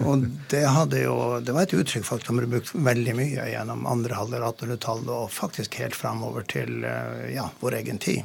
Og 0.06 0.28
det, 0.50 0.62
jo, 1.02 1.16
det 1.42 1.56
var 1.56 1.66
et 1.66 1.74
uttrykk 1.74 2.06
faktisk 2.06 2.30
som 2.30 2.38
ble 2.38 2.46
brukt 2.54 2.70
veldig 2.74 3.16
mye 3.18 3.48
gjennom 3.50 3.82
andre 3.90 4.20
halvdel 4.20 4.46
av 4.46 4.54
1800-tallet 4.54 5.12
og 5.16 5.34
faktisk 5.34 5.80
helt 5.82 5.98
framover 5.98 6.46
til 6.54 6.86
ja, 7.34 7.48
vår 7.58 7.80
egen 7.80 7.98
tid. 7.98 8.22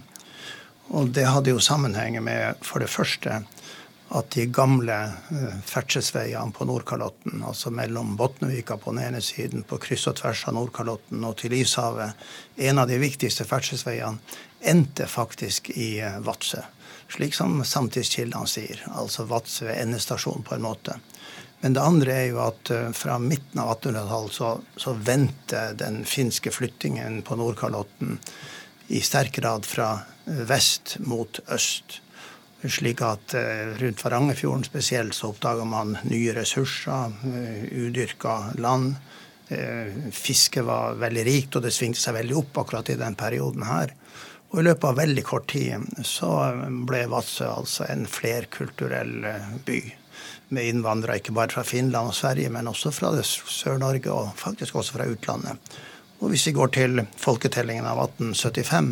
Og 0.93 1.10
det 1.17 1.26
hadde 1.32 1.56
jo 1.56 1.63
sammenheng 1.63 2.19
med 2.21 2.62
for 2.65 2.84
det 2.84 2.93
første 2.93 3.41
at 4.12 4.32
de 4.36 4.45
gamle 4.52 4.95
uh, 5.08 5.52
ferdselsveiene 5.65 6.52
på 6.56 6.65
Nordkalotten, 6.67 7.43
altså 7.47 7.71
mellom 7.71 8.17
Botnevika 8.19 8.76
på 8.78 8.91
den 8.91 9.06
ene 9.06 9.21
siden, 9.24 9.63
på 9.67 9.80
kryss 9.80 10.10
og 10.12 10.17
tvers 10.19 10.43
av 10.50 10.58
Nordkalotten 10.58 11.24
og 11.28 11.38
til 11.39 11.56
Ishavet, 11.56 12.19
en 12.67 12.82
av 12.82 12.91
de 12.91 13.00
viktigste 13.00 13.47
ferdselsveiene, 13.47 14.19
endte 14.67 15.08
faktisk 15.08 15.71
i 15.78 15.93
uh, 16.04 16.19
Vadsø. 16.26 16.60
Slik 17.12 17.36
som 17.36 17.63
samtidskildene 17.67 18.47
sier. 18.47 18.84
Altså 18.91 19.26
Vadsø 19.30 19.69
ved 19.69 19.80
endestasjon, 19.80 20.43
på 20.47 20.58
en 20.58 20.67
måte. 20.67 21.00
Men 21.62 21.76
det 21.78 21.84
andre 21.86 22.19
er 22.19 22.30
jo 22.34 22.43
at 22.43 22.76
uh, 22.76 22.91
fra 22.97 23.15
midten 23.21 23.63
av 23.63 23.78
1800-tallet 23.78 24.38
så, 24.41 24.54
så 24.76 24.97
vendte 25.00 25.69
den 25.80 26.04
finske 26.04 26.52
flyttingen 26.52 27.21
på 27.24 27.39
Nordkalotten 27.39 28.19
i 28.91 29.00
sterk 29.00 29.38
grad 29.39 29.63
fra 29.63 29.93
vest 30.26 30.97
mot 31.00 31.39
øst. 31.47 32.00
Slik 32.69 33.02
at 33.02 33.34
eh, 33.34 33.74
rundt 33.82 34.04
Varangerfjorden 34.06 34.63
spesielt 34.63 35.15
så 35.17 35.32
oppdaga 35.32 35.65
man 35.65 35.95
nye 36.06 36.34
ressurser, 36.38 37.13
eh, 37.26 37.63
udyrka 37.74 38.54
land. 38.62 38.95
Eh, 39.50 39.89
Fisket 40.13 40.67
var 40.67 41.00
veldig 41.02 41.24
rikt, 41.26 41.56
og 41.58 41.65
det 41.65 41.74
svingte 41.74 42.02
seg 42.02 42.19
veldig 42.19 42.38
opp 42.38 42.60
akkurat 42.62 42.91
i 42.93 43.00
den 43.00 43.17
perioden 43.17 43.65
her. 43.65 43.95
Og 44.52 44.60
i 44.62 44.65
løpet 44.67 44.86
av 44.91 45.00
veldig 45.00 45.24
kort 45.26 45.47
tid 45.50 45.88
så 46.06 46.30
ble 46.86 47.06
Vadsø 47.10 47.47
altså 47.50 47.88
en 47.89 48.06
flerkulturell 48.06 49.15
by. 49.65 49.80
Med 50.52 50.67
innvandrere 50.67 51.21
ikke 51.21 51.34
bare 51.34 51.56
fra 51.56 51.63
Finland 51.65 52.12
og 52.12 52.17
Sverige, 52.17 52.52
men 52.52 52.67
også 52.67 52.91
fra 52.93 53.13
Sør-Norge, 53.24 54.12
og 54.12 54.36
faktisk 54.38 54.76
også 54.76 55.00
fra 55.00 55.08
utlandet. 55.08 55.71
Og 56.19 56.30
hvis 56.30 56.45
vi 56.50 56.54
går 56.54 56.76
til 56.76 57.02
folketellingen 57.17 57.88
av 57.89 58.04
1875, 58.04 58.91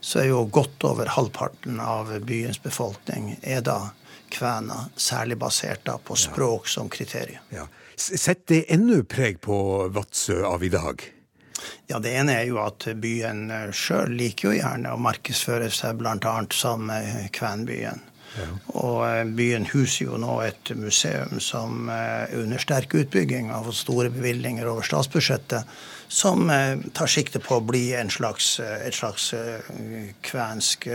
så 0.00 0.22
er 0.22 0.30
jo 0.30 0.44
godt 0.48 0.84
over 0.88 1.10
halvparten 1.16 1.80
av 1.80 2.12
byens 2.26 2.60
befolkning 2.62 3.34
er 3.42 3.62
da 3.64 3.92
kvener, 4.30 4.90
særlig 4.96 5.36
basert 5.40 5.84
da 5.84 5.96
på 5.98 6.16
språk 6.16 6.68
ja. 6.68 6.74
som 6.76 6.90
kriterium. 6.92 7.42
Ja. 7.50 7.66
Setter 7.96 8.54
det 8.54 8.60
ennå 8.72 9.02
preg 9.04 9.40
på 9.44 9.88
Vadsø 9.92 10.40
av 10.46 10.64
i 10.64 10.70
dag? 10.72 11.02
Ja, 11.90 11.98
Det 11.98 12.14
ene 12.16 12.38
er 12.40 12.46
jo 12.48 12.60
at 12.62 12.86
byen 12.96 13.50
sjøl 13.76 14.14
liker 14.16 14.48
jo 14.48 14.60
gjerne 14.60 14.94
å 14.94 15.02
markedsføre 15.02 15.68
seg 15.74 15.98
bl.a. 16.00 16.36
som 16.54 16.88
kvenbyen. 16.88 17.28
kvenbyen. 17.34 18.06
Og 18.78 19.00
eh, 19.08 19.24
byen 19.26 19.66
huser 19.72 20.06
jo 20.06 20.18
nå 20.20 20.36
et 20.44 20.72
museum 20.78 21.40
som 21.42 21.90
er 21.92 22.30
under 22.38 22.62
sterk 22.62 22.94
utbygging, 22.94 23.50
har 23.50 23.66
fått 23.66 23.80
store 23.82 24.12
bevilgninger 24.14 24.68
over 24.70 24.86
statsbudsjettet, 24.86 25.66
som 26.10 26.50
tar 26.96 27.10
sikte 27.10 27.38
på 27.38 27.60
å 27.60 27.62
bli 27.64 27.92
en 27.94 28.10
slags, 28.10 28.56
et 28.58 28.96
slags 28.96 29.30
kvensk 30.26 30.88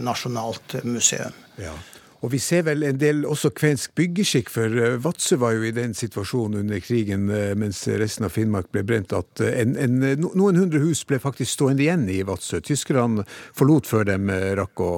nasjonalt 0.00 0.78
museum. 0.88 1.36
Ja. 1.60 1.74
Og 2.20 2.34
vi 2.34 2.38
ser 2.42 2.66
vel 2.66 2.84
en 2.84 2.98
del 3.00 3.22
også 3.24 3.48
kvensk 3.56 3.94
byggeskikk, 3.96 4.50
for 4.52 4.74
eh, 4.76 4.98
Vadsø 5.00 5.38
var 5.40 5.54
jo 5.56 5.64
i 5.64 5.72
den 5.72 5.94
situasjonen 5.96 6.60
under 6.60 6.82
krigen 6.84 7.30
eh, 7.32 7.54
mens 7.56 7.80
resten 7.88 8.28
av 8.28 8.34
Finnmark 8.34 8.68
ble 8.74 8.82
brent, 8.84 9.14
at 9.16 9.40
eh, 9.44 9.62
en, 9.62 9.72
en, 9.80 9.96
noen 10.20 10.60
hundre 10.60 10.82
hus 10.84 11.00
ble 11.08 11.20
faktisk 11.22 11.54
stående 11.54 11.86
igjen 11.86 12.04
i 12.12 12.20
Vadsø. 12.28 12.60
Tyskerne 12.64 13.24
forlot 13.56 13.88
før 13.88 14.10
de 14.12 14.18
rakk 14.60 14.84
å 14.84 14.92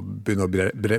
begynne 0.00 0.48
å 0.48 0.52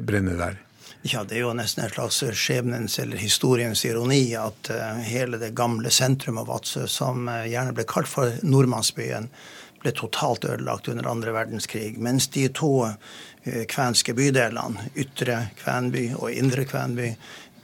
brenne 0.06 0.38
der. 0.38 0.62
Ja, 1.04 1.26
det 1.28 1.36
er 1.36 1.44
jo 1.44 1.56
nesten 1.58 1.84
en 1.84 1.92
slags 1.92 2.22
skjebnens 2.40 2.96
eller 3.04 3.20
historiens 3.20 3.82
ironi 3.84 4.22
at 4.40 4.70
hele 5.04 5.36
det 5.42 5.52
gamle 5.58 5.92
sentrum 5.92 6.40
av 6.40 6.48
Vadsø, 6.48 6.86
som 6.88 7.28
gjerne 7.28 7.76
ble 7.76 7.84
kalt 7.84 8.08
for 8.08 8.38
nordmannsbyen, 8.48 9.28
ble 9.84 9.92
totalt 10.00 10.48
ødelagt 10.48 10.88
under 10.88 11.10
andre 11.12 11.34
verdenskrig. 11.36 11.98
Mens 12.00 12.30
de 12.32 12.48
to 12.56 12.72
Eh, 13.44 13.66
kvenske 13.68 14.14
bydelene, 14.16 14.86
Ytre 14.96 15.50
Kvenby 15.60 16.06
og 16.16 16.32
Indre 16.32 16.64
Kvenby, 16.64 17.10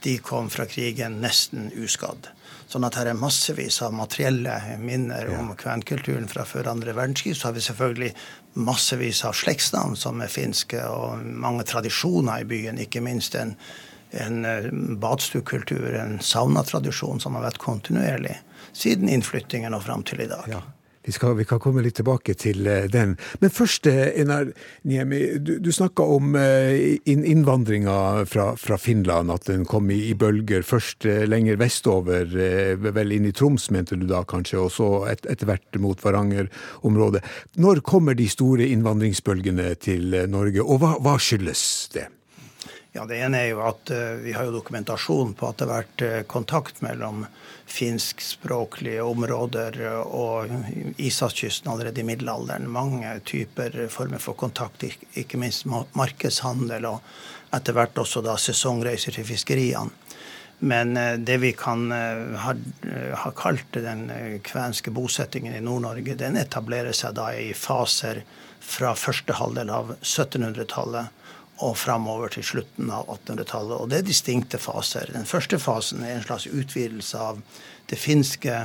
de 0.04 0.18
kom 0.20 0.50
fra 0.52 0.66
krigen 0.68 1.16
nesten 1.22 1.70
uskadd. 1.80 2.28
Sånn 2.68 2.84
at 2.84 2.98
her 3.00 3.08
er 3.10 3.16
massevis 3.18 3.80
av 3.82 3.94
materielle 3.96 4.58
minner 4.80 5.30
om 5.38 5.54
kvenkulturen 5.58 6.28
fra 6.28 6.44
før 6.44 6.68
andre 6.70 6.92
verdenskrig. 6.96 7.32
Så 7.36 7.48
har 7.48 7.56
vi 7.56 7.64
selvfølgelig 7.64 8.10
massevis 8.54 9.24
av 9.24 9.36
slektsnavn 9.38 9.96
som 9.96 10.20
er 10.20 10.32
finske, 10.32 10.80
og 10.88 11.22
mange 11.24 11.64
tradisjoner 11.68 12.42
i 12.42 12.48
byen. 12.50 12.80
Ikke 12.82 13.02
minst 13.04 13.36
en, 13.38 13.54
en 14.10 14.44
eh, 14.44 14.70
badstuekultur, 15.02 15.92
en 15.94 16.18
saunatradisjon 16.24 17.22
som 17.22 17.38
har 17.38 17.46
vært 17.50 17.62
kontinuerlig 17.62 18.36
siden 18.72 19.08
innflyttingen 19.10 19.74
og 19.74 19.84
fram 19.86 20.04
til 20.06 20.22
i 20.24 20.30
dag. 20.30 20.46
Ja. 20.50 20.62
Vi, 21.10 21.14
skal, 21.14 21.34
vi, 21.34 21.44
kan 21.44 21.58
komme 21.58 21.82
litt 21.82 21.96
tilbake 21.98 22.36
til 22.38 22.68
eh, 22.70 22.84
den. 22.86 23.16
Men 23.42 23.50
først, 23.50 23.88
Einar 23.90 24.44
Enar 24.46 24.52
Niemi, 24.86 25.18
du, 25.42 25.56
du 25.58 25.72
snakka 25.74 26.06
om 26.06 26.36
eh, 26.38 27.00
innvandringa 27.10 27.96
fra, 28.30 28.52
fra, 28.54 28.78
Finland, 28.78 29.32
at 29.34 29.48
den 29.50 29.64
kom 29.66 29.90
i, 29.90 29.98
i, 30.12 30.14
bølger. 30.14 30.62
Først 30.62 31.08
lenger 31.26 31.58
vestover, 31.58 32.30
vel 32.94 33.16
inn 33.16 33.26
i 33.26 33.34
Troms, 33.34 33.66
mente 33.74 33.98
du 33.98 34.06
da 34.06 34.22
kanskje, 34.22 34.60
og 34.62 34.70
så 34.70 34.88
et, 35.10 35.26
etter 35.26 35.50
hvert 35.50 35.80
mot 35.82 35.98
Varanger-området. 36.06 37.24
Når 37.58 37.82
kommer 37.90 38.14
de 38.14 38.30
store 38.30 38.70
innvandringsbølgene 38.70 39.74
til 39.82 40.14
Norge, 40.30 40.62
og 40.62 40.78
hva, 40.84 40.94
hva 41.02 41.18
skyldes 41.18 41.66
det? 41.98 42.06
Ja, 42.92 43.04
Det 43.06 43.20
ene 43.22 43.38
er 43.38 43.52
jo 43.52 43.60
at 43.62 43.90
uh, 43.94 44.18
vi 44.18 44.32
har 44.34 44.48
jo 44.48 44.56
dokumentasjon 44.56 45.36
på 45.38 45.46
at 45.46 45.60
det 45.60 45.66
har 45.68 45.76
vært 45.76 46.02
uh, 46.02 46.14
kontakt 46.26 46.80
mellom 46.82 47.22
finskspråklige 47.70 49.04
områder 49.06 49.76
og 50.02 50.50
Ishavskysten 50.98 51.70
allerede 51.70 52.02
i 52.02 52.06
middelalderen. 52.08 52.66
Mange 52.66 53.12
typer 53.22 53.76
former 53.94 54.18
for 54.18 54.34
kontakt, 54.34 54.82
ikke 55.14 55.38
minst 55.38 55.68
markedshandel 55.70 56.88
og 56.90 56.98
etter 57.54 57.78
hvert 57.78 58.00
også 58.02 58.24
da 58.26 58.34
sesongreiser 58.34 59.14
til 59.14 59.28
fiskeriene. 59.28 59.94
Men 60.60 60.92
det 61.24 61.38
vi 61.40 61.54
kan 61.56 61.86
ha, 61.88 62.52
ha, 63.22 63.30
kalt 63.32 63.78
den 63.80 64.10
kvenske 64.44 64.92
bosettingen 64.92 65.54
i 65.56 65.62
Nord-Norge, 65.64 66.18
den 66.20 66.36
etablerer 66.36 66.92
seg 66.92 67.14
da 67.16 67.30
i 67.32 67.54
faser 67.56 68.20
fra 68.60 68.92
første 68.98 69.38
halvdel 69.38 69.72
av 69.72 69.94
1700-tallet 70.02 71.19
og 71.60 71.76
framover 71.76 72.32
til 72.32 72.46
slutten 72.46 72.90
av 72.94 73.08
1800-tallet. 73.08 73.76
Og 73.76 73.90
det 73.90 74.00
er 74.00 74.08
distinkte 74.08 74.60
faser. 74.60 75.12
Den 75.12 75.28
første 75.28 75.60
fasen 75.60 76.04
er 76.06 76.16
en 76.16 76.24
slags 76.24 76.48
utvidelse 76.48 77.20
av 77.20 77.40
det 77.90 77.98
finske 78.00 78.56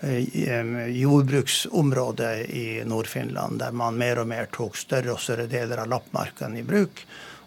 eh, 0.00 0.90
jordbruksområdet 0.94 2.34
i 2.46 2.66
Nord-Finland, 2.86 3.58
der 3.62 3.74
man 3.74 3.98
mer 3.98 4.22
og 4.22 4.30
mer 4.30 4.50
tok 4.54 4.78
større 4.78 5.16
og 5.16 5.22
større 5.22 5.48
deler 5.50 5.82
av 5.82 5.90
lappmarkene 5.90 6.62
i 6.62 6.66
bruk. 6.66 7.06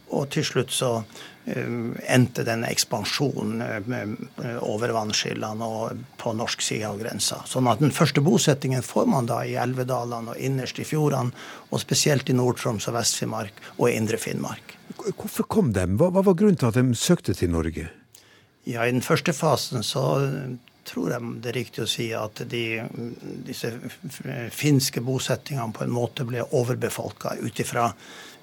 Og 0.09 0.25
til 0.33 0.45
slutt 0.45 0.71
så 0.73 0.95
uh, 0.97 1.89
endte 2.09 2.41
denne 2.47 2.71
ekspansjonen 2.73 3.61
uh, 3.61 4.55
over 4.65 4.89
vannskillene 4.95 5.67
og 5.69 6.01
på 6.17 6.33
norsk 6.33 6.65
side 6.65 6.89
av 6.89 6.97
grensa. 6.97 7.43
Sånn 7.45 7.69
at 7.69 7.83
den 7.83 7.93
første 7.93 8.23
bosettingen 8.25 8.81
får 8.85 9.05
man 9.13 9.29
da 9.29 9.43
i 9.45 9.53
elvedalene 9.61 10.33
og 10.33 10.41
innerst 10.49 10.81
i 10.81 10.87
fjordene, 10.87 11.45
og 11.69 11.85
spesielt 11.85 12.33
i 12.33 12.37
Nord-Troms 12.41 12.89
og 12.89 12.97
Vest-Finnmark 12.97 13.63
og 13.77 13.89
Indre 13.93 14.17
Finnmark. 14.17 14.78
Hvorfor 14.99 15.47
kom 15.47 15.73
de? 15.73 15.85
Hva, 15.99 16.09
hva, 16.13 16.23
var 16.25 16.37
grunnen 16.37 16.59
til 16.59 16.69
at 16.69 16.79
de 16.79 16.95
søkte 16.97 17.35
til 17.37 17.51
Norge? 17.53 17.89
Ja, 18.67 18.85
I 18.85 18.93
den 18.93 19.05
første 19.05 19.33
fasen 19.33 19.85
så 19.87 20.03
tror 20.89 21.11
jeg 21.13 21.35
det 21.43 21.51
er 21.51 21.57
riktig 21.59 21.83
å 21.83 21.89
si 21.89 22.09
at 22.17 22.41
de, 22.49 22.63
disse 23.45 23.71
finske 24.55 25.03
bosettingene 25.05 25.75
på 25.75 25.85
en 25.85 25.93
måte 25.93 26.25
ble 26.27 26.43
overbefolka 26.43 27.35
ut 27.43 27.61
ifra 27.61 27.91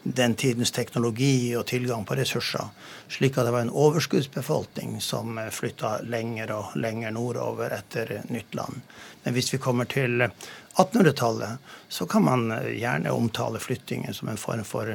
den 0.06 0.36
tidens 0.38 0.70
teknologi 0.70 1.56
og 1.58 1.66
tilgang 1.66 2.04
på 2.06 2.14
ressurser. 2.18 2.68
Slik 3.10 3.38
at 3.38 3.48
det 3.48 3.54
var 3.56 3.64
en 3.66 3.74
overskuddsbefolkning 3.74 5.00
som 5.02 5.40
flytta 5.50 5.96
lenger 6.06 6.52
og 6.54 6.76
lenger 6.78 7.14
nordover 7.16 7.74
etter 7.74 8.20
nytt 8.30 8.54
land. 8.54 8.84
Men 9.24 9.34
hvis 9.34 9.50
vi 9.54 9.62
kommer 9.62 9.90
til 9.90 10.22
1800-tallet, 10.22 11.58
så 11.88 12.06
kan 12.10 12.24
man 12.26 12.50
gjerne 12.74 13.12
omtale 13.14 13.60
flyttingen 13.62 14.14
som 14.14 14.28
en 14.28 14.40
form 14.40 14.64
for 14.66 14.90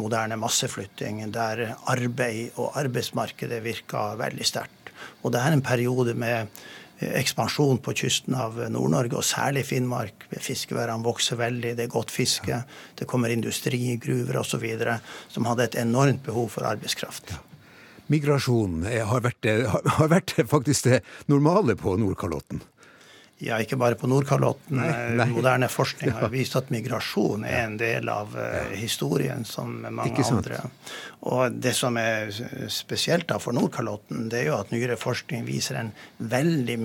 moderne 0.00 0.38
masseflytting, 0.40 1.22
der 1.32 1.74
arbeid 1.90 2.56
og 2.56 2.76
arbeidsmarkedet 2.80 3.62
virka 3.64 4.14
veldig 4.20 4.46
sterkt. 4.48 4.92
Og 5.22 5.34
det 5.34 5.42
er 5.42 5.56
en 5.56 5.64
periode 5.64 6.14
med 6.16 6.48
ekspansjon 7.00 7.80
på 7.80 7.94
kysten 7.96 8.36
av 8.36 8.58
Nord-Norge, 8.72 9.16
og 9.16 9.24
særlig 9.24 9.64
Finnmark. 9.68 10.26
Fiskeværene 10.36 11.04
vokser 11.04 11.38
veldig, 11.40 11.74
det 11.76 11.86
er 11.86 11.92
godt 11.92 12.12
fiske. 12.12 12.62
Det 12.98 13.08
kommer 13.08 13.32
industri, 13.32 13.96
gruver 14.00 14.40
osv. 14.42 14.66
som 15.28 15.48
hadde 15.48 15.68
et 15.68 15.78
enormt 15.80 16.22
behov 16.26 16.50
for 16.56 16.68
arbeidskraft. 16.68 17.32
Migrasjon 18.10 18.82
har 18.84 19.22
vært, 19.22 19.46
har 19.96 20.10
vært 20.10 20.34
faktisk 20.50 20.88
det 20.88 21.00
normale 21.30 21.76
på 21.78 21.96
Nordkalotten? 22.00 22.60
Ja, 23.40 23.56
ikke 23.56 23.78
bare 23.80 23.96
på 23.96 24.08
Nordkalotten. 24.10 24.82
Eh. 24.84 25.20
Moderne 25.32 25.68
forskning 25.72 26.12
har 26.12 26.28
vist 26.28 26.58
at 26.58 26.68
migrasjon 26.72 27.46
er 27.48 27.62
en 27.62 27.78
del 27.80 28.08
av 28.12 28.34
uh, 28.36 28.72
historien 28.76 29.46
som 29.48 29.78
mange 29.80 30.20
andre. 30.26 30.58
Og 31.24 31.56
det 31.56 31.72
som 31.76 31.96
er 32.00 32.28
spesielt 32.72 33.30
da 33.30 33.38
for 33.40 33.56
Nordkalotten, 33.56 34.26
det 34.32 34.42
er 34.42 34.50
jo 34.50 34.58
at 34.58 34.74
nyere 34.74 34.98
forskning 35.00 35.46
viser 35.48 35.78
en 35.80 35.92
veldig 36.20 36.76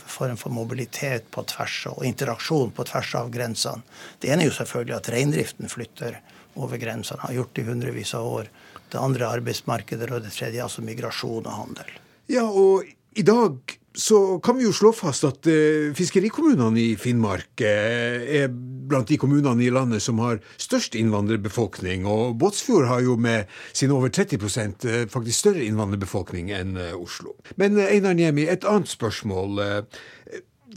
form 0.00 0.40
for 0.40 0.54
mobilitet 0.56 1.28
på 1.34 1.44
tvers 1.52 1.76
og 1.92 2.06
interaksjon 2.08 2.72
på 2.76 2.86
tvers 2.88 3.12
av 3.20 3.28
grensene. 3.34 3.84
Det 4.20 4.32
ene 4.32 4.46
er 4.46 4.48
jo 4.48 4.56
selvfølgelig 4.62 4.96
at 4.96 5.10
reindriften 5.12 5.72
flytter 5.72 6.16
over 6.60 6.80
grensene, 6.80 7.20
har 7.20 7.36
gjort 7.36 7.52
det 7.54 7.66
i 7.66 7.68
hundrevis 7.68 8.14
av 8.16 8.30
år. 8.30 8.48
Det 8.90 8.98
andre 8.98 9.26
er 9.26 9.42
arbeidsmarkedet, 9.42 10.08
og 10.08 10.24
det 10.24 10.32
tredje 10.34 10.56
er 10.56 10.64
altså 10.66 10.82
migrasjon 10.88 11.44
og 11.44 11.52
handel. 11.52 11.92
Ja, 12.32 12.46
og 12.48 12.88
i 13.12 13.26
dag 13.26 13.76
så 13.94 14.38
kan 14.38 14.56
vi 14.56 14.64
jo 14.64 14.72
slå 14.74 14.92
fast 14.94 15.24
at 15.26 15.46
eh, 15.50 15.90
fiskerikommunene 15.98 16.78
i 16.78 16.96
Finnmark 16.98 17.62
eh, 17.66 18.22
er 18.42 18.46
blant 18.50 19.10
de 19.10 19.18
kommunene 19.18 19.64
i 19.66 19.72
landet 19.74 20.02
som 20.04 20.20
har 20.22 20.38
størst 20.62 20.94
innvandrerbefolkning. 20.98 22.06
Og 22.06 22.36
Båtsfjord 22.38 22.86
har 22.86 23.02
jo 23.02 23.16
med 23.18 23.50
sin 23.72 23.90
over 23.94 24.12
30 24.14 24.38
eh, 24.86 25.06
faktisk 25.10 25.38
større 25.38 25.66
innvandrerbefolkning 25.66 26.52
enn 26.54 26.78
Oslo. 26.94 27.34
Men 27.56 27.78
Einar 27.82 28.14
Niemi, 28.14 28.46
et 28.46 28.64
annet 28.64 28.88
spørsmål. 28.88 29.58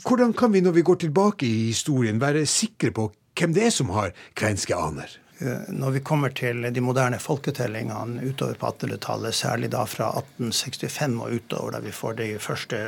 Hvordan 0.03 0.33
kan 0.33 0.53
vi 0.53 0.63
når 0.65 0.79
vi 0.79 0.81
går 0.81 1.03
tilbake 1.05 1.45
i 1.45 1.69
historien 1.69 2.21
være 2.21 2.47
sikre 2.49 2.91
på 2.91 3.11
hvem 3.37 3.53
det 3.53 3.67
er 3.67 3.73
som 3.73 3.93
har 3.93 4.13
kvenske 4.37 4.73
aner? 4.73 5.22
Eh, 5.43 5.57
når 5.67 5.91
vi 5.91 5.99
kommer 5.99 6.29
til 6.29 6.61
de 6.73 6.81
moderne 6.81 7.19
folketellingene 7.19 8.23
utover 8.23 8.55
på 8.59 8.69
1800-tallet, 8.69 9.35
særlig 9.35 9.69
da 9.73 9.83
fra 9.89 10.11
1865 10.21 11.19
og 11.19 11.35
utover, 11.35 11.75
da 11.75 11.81
vi 11.83 11.91
får 11.91 12.15
de 12.21 12.29
første 12.39 12.79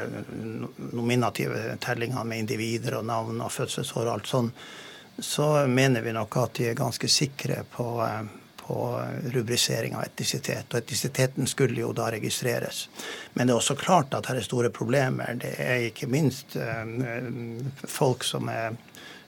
nominative 0.94 1.76
tellingene 1.84 2.24
med 2.30 2.46
individer 2.46 3.00
og 3.00 3.06
navn 3.10 3.44
og 3.44 3.52
fødselsår 3.52 4.06
og 4.06 4.14
alt 4.14 4.32
sånn, 4.32 4.50
så 5.20 5.50
mener 5.68 6.04
vi 6.04 6.16
nok 6.16 6.40
at 6.44 6.58
de 6.60 6.70
er 6.70 6.80
ganske 6.80 7.10
sikre 7.12 7.64
på, 7.76 7.90
eh, 8.06 8.24
på 8.64 8.80
rubrisering 9.36 9.96
av 9.96 10.08
etnisitet. 10.08 10.72
Og 10.72 10.80
etnisiteten 10.80 11.48
skulle 11.48 11.84
jo 11.84 11.92
da 11.94 12.08
registreres. 12.16 12.88
Men 13.34 13.48
det 13.48 13.56
er 13.56 13.60
også 13.60 13.76
klart 13.80 14.16
at 14.16 14.32
her 14.32 14.40
er 14.40 14.48
store 14.48 14.72
problemer. 14.72 15.36
Det 15.44 15.58
er 15.60 15.90
ikke 15.92 16.08
minst 16.08 16.56
eh, 16.56 16.88
folk 17.84 18.24
som 18.24 18.48
er 18.54 18.80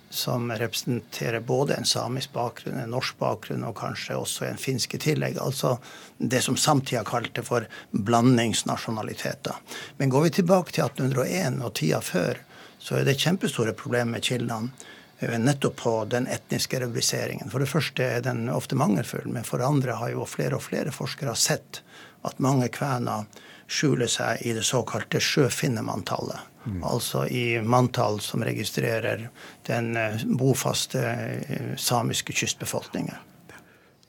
som 0.09 0.51
representerer 0.51 1.39
både 1.39 1.75
en 1.75 1.85
samisk 1.85 2.33
bakgrunn, 2.33 2.79
en 2.79 2.93
norsk 2.95 3.17
bakgrunn 3.19 3.65
og 3.67 3.75
kanskje 3.79 4.15
også 4.15 4.45
en 4.47 4.59
finsk 4.61 4.95
i 4.95 5.01
tillegg. 5.03 5.39
Altså 5.43 5.77
det 6.17 6.41
som 6.45 6.57
samtida 6.57 7.03
kalte 7.07 7.43
for 7.43 7.67
blandingsnasjonaliteter. 7.91 9.55
Men 9.97 10.09
går 10.09 10.27
vi 10.27 10.35
tilbake 10.39 10.71
til 10.71 10.85
1801 10.85 11.59
og 11.65 11.73
tida 11.75 12.01
før, 12.01 12.39
så 12.79 12.99
er 12.99 13.07
det 13.07 13.19
kjempestore 13.19 13.75
problemer 13.75 14.17
med 14.17 14.23
kildene. 14.23 14.69
nettopp 15.19 15.75
på 15.75 16.05
den 16.05 16.27
etniske 16.27 16.79
reviseringen 16.79 17.49
For 17.49 17.59
det 17.59 17.69
første 17.69 18.03
er 18.03 18.21
den 18.21 18.49
ofte 18.49 18.75
mangelfull, 18.75 19.27
men 19.27 19.43
for 19.43 19.57
det 19.57 19.65
andre 19.65 19.91
har 19.97 20.09
jo 20.09 20.25
flere 20.25 20.55
og 20.55 20.61
flere 20.61 20.91
forskere 20.91 21.35
sett 21.35 21.81
at 22.21 22.39
mange 22.39 22.69
kvener 22.69 23.25
skjuler 23.67 24.09
seg 24.11 24.43
i 24.47 24.53
det 24.55 24.63
såkalte 24.65 25.21
sjøfinnemanntallet. 25.23 26.53
Mm. 26.67 26.83
Altså 26.83 27.25
i 27.31 27.61
manntall 27.63 28.19
som 28.23 28.43
registrerer 28.43 29.27
den 29.67 29.95
eh, 29.95 30.23
bofaste 30.39 31.03
eh, 31.47 31.73
samiske 31.79 32.35
kystbefolkningen. 32.35 33.15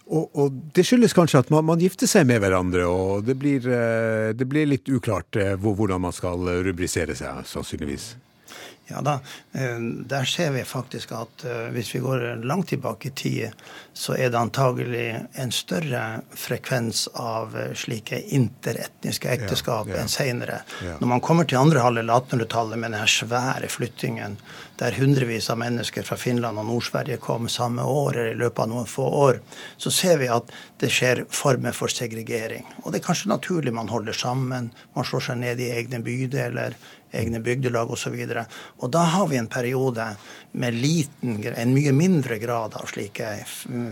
Og, 0.08 0.30
og, 0.32 0.54
det 0.72 0.86
skyldes 0.88 1.12
kanskje 1.12 1.42
at 1.42 1.50
man, 1.52 1.66
man, 1.68 1.82
gifter 1.82 2.08
seg 2.08 2.24
med 2.30 2.40
hverandre, 2.40 2.86
og 2.88 3.26
det 3.28 3.36
blir, 3.38 3.66
eh, 3.68 4.30
det 4.34 4.46
blir 4.48 4.70
litt 4.70 4.88
uklart 4.88 5.36
hvordan 5.60 6.06
man 6.06 6.16
skal 6.16 6.48
rubrisere 6.64 7.14
seg, 7.18 7.44
sannsynligvis. 7.46 8.14
Ja 8.88 9.00
da, 9.00 9.20
eh, 9.52 9.78
Der 10.04 10.24
ser 10.24 10.50
vi 10.50 10.64
faktisk 10.64 11.12
at 11.12 11.44
eh, 11.44 11.68
hvis 11.74 11.94
vi 11.94 12.00
går 12.00 12.44
langt 12.44 12.68
tilbake 12.68 13.08
i 13.08 13.10
tid, 13.10 13.50
så 13.92 14.14
er 14.16 14.30
det 14.30 14.38
antagelig 14.40 15.26
en 15.34 15.52
større 15.52 16.22
frekvens 16.32 17.08
av 17.14 17.56
eh, 17.56 17.74
slike 17.76 18.20
interetniske 18.36 19.28
ekteskap 19.28 19.90
ja, 19.90 19.98
ja. 19.98 20.02
enn 20.02 20.12
senere. 20.12 20.62
Ja. 20.84 20.96
Når 21.02 21.12
man 21.12 21.24
kommer 21.24 21.44
til 21.44 21.60
andre 21.60 21.84
halvdel 21.84 22.08
av 22.10 22.24
1800-tallet 22.30 22.80
med 22.80 22.94
denne 22.94 23.10
svære 23.12 23.68
flyttingen, 23.72 24.38
der 24.78 24.94
hundrevis 24.94 25.50
av 25.50 25.58
mennesker 25.60 26.06
fra 26.06 26.16
Finland 26.16 26.60
og 26.60 26.68
Nord-Sverige 26.68 27.18
kom 27.20 27.48
samme 27.50 27.84
år 27.84 28.16
eller 28.16 28.36
i 28.36 28.40
løpet 28.40 28.64
av 28.64 28.70
noen 28.72 28.88
få 28.88 29.04
år, 29.24 29.40
så 29.76 29.92
ser 29.92 30.20
vi 30.22 30.30
at 30.32 30.52
det 30.78 30.92
skjer 30.94 31.24
former 31.34 31.74
for 31.76 31.90
segregering. 31.92 32.64
Og 32.84 32.92
det 32.92 33.02
er 33.02 33.08
kanskje 33.08 33.32
naturlig 33.32 33.74
man 33.74 33.90
holder 33.90 34.16
sammen, 34.16 34.70
man 34.94 35.08
slår 35.08 35.28
seg 35.28 35.42
ned 35.42 35.60
i 35.60 35.72
egne 35.74 36.00
bydeler 36.06 36.78
egne 37.12 37.40
bygdelag 37.40 37.90
osv. 37.90 38.16
Da 38.92 39.04
har 39.14 39.28
vi 39.28 39.36
en 39.36 39.46
periode 39.46 40.06
med 40.52 40.74
liten, 40.74 41.38
en 41.56 41.74
mye 41.74 41.92
mindre 41.92 42.38
grad 42.38 42.74
av 42.78 42.88
slike 42.90 43.30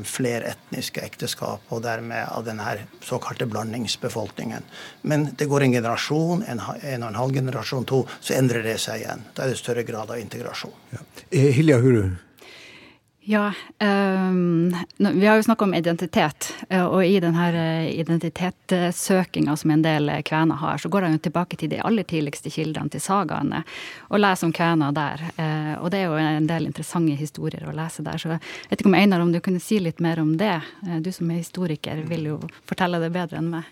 fleretniske 0.09 1.05
ekteskap, 1.05 1.65
og 1.69 1.83
dermed 1.87 2.29
av 2.33 2.45
denne 2.47 2.77
såkalte 3.05 3.47
blandingsbefolkningen. 3.51 4.67
Men 5.03 5.31
det 5.39 5.49
går 5.51 5.67
en 5.67 5.79
generasjon, 5.79 6.45
en, 6.49 6.61
en 6.83 7.03
og 7.03 7.09
en 7.09 7.21
halv 7.23 7.41
generasjon, 7.41 7.89
to, 7.89 8.05
så 8.21 8.37
endrer 8.39 8.67
det 8.67 8.79
seg 8.83 9.05
igjen. 9.05 9.27
Da 9.37 9.45
er 9.45 9.55
det 9.55 9.61
større 9.61 9.87
grad 9.87 10.11
av 10.11 10.21
integrasjon. 10.21 10.75
Ja. 10.93 11.05
Eh, 11.31 11.51
Hilja 11.57 11.79
Huru, 11.83 12.17
ja, 13.29 13.53
um, 13.81 14.77
vi 14.99 15.27
har 15.27 15.37
jo 15.37 15.43
snakka 15.43 15.65
om 15.65 15.75
identitet. 15.75 16.55
Eh, 16.69 16.85
og 16.85 17.05
i 17.05 17.17
denne 17.21 17.47
eh, 17.51 17.89
identitetssøkinga 17.99 19.57
som 19.59 19.73
en 19.75 19.83
del 19.83 20.13
kvener 20.23 20.61
har, 20.61 20.79
så 20.79 20.89
går 20.89 21.09
han 21.09 21.17
jo 21.17 21.25
tilbake 21.25 21.59
til 21.59 21.73
de 21.73 21.81
aller 21.83 22.07
tidligste 22.07 22.53
kildene, 22.55 22.93
til 22.93 23.03
sagaene, 23.03 23.65
og 24.09 24.23
leser 24.23 24.47
om 24.47 24.55
kvener 24.55 24.95
der. 24.95 25.25
Og 25.81 25.91
det 25.91 26.05
er 26.05 26.07
jo 26.07 26.21
en 26.23 26.47
del 26.47 26.69
interessante 26.71 27.19
historier 27.19 27.67
å 27.67 27.75
lese 27.75 28.07
der. 28.07 28.23
Så 28.23 28.31
jeg 28.31 28.71
vet 28.71 28.85
ikke 28.85 28.93
om 28.93 28.99
Einar, 29.01 29.25
om 29.25 29.35
du 29.35 29.41
kunne 29.43 29.63
si 29.63 29.81
litt 29.83 29.99
mer 29.99 30.23
om 30.23 30.37
det? 30.39 30.61
Du 31.03 31.11
som 31.11 31.31
er 31.31 31.43
historiker, 31.43 32.07
vil 32.07 32.31
jo 32.31 32.39
fortelle 32.63 33.03
det 33.03 33.11
bedre 33.15 33.43
enn 33.43 33.51
meg. 33.59 33.67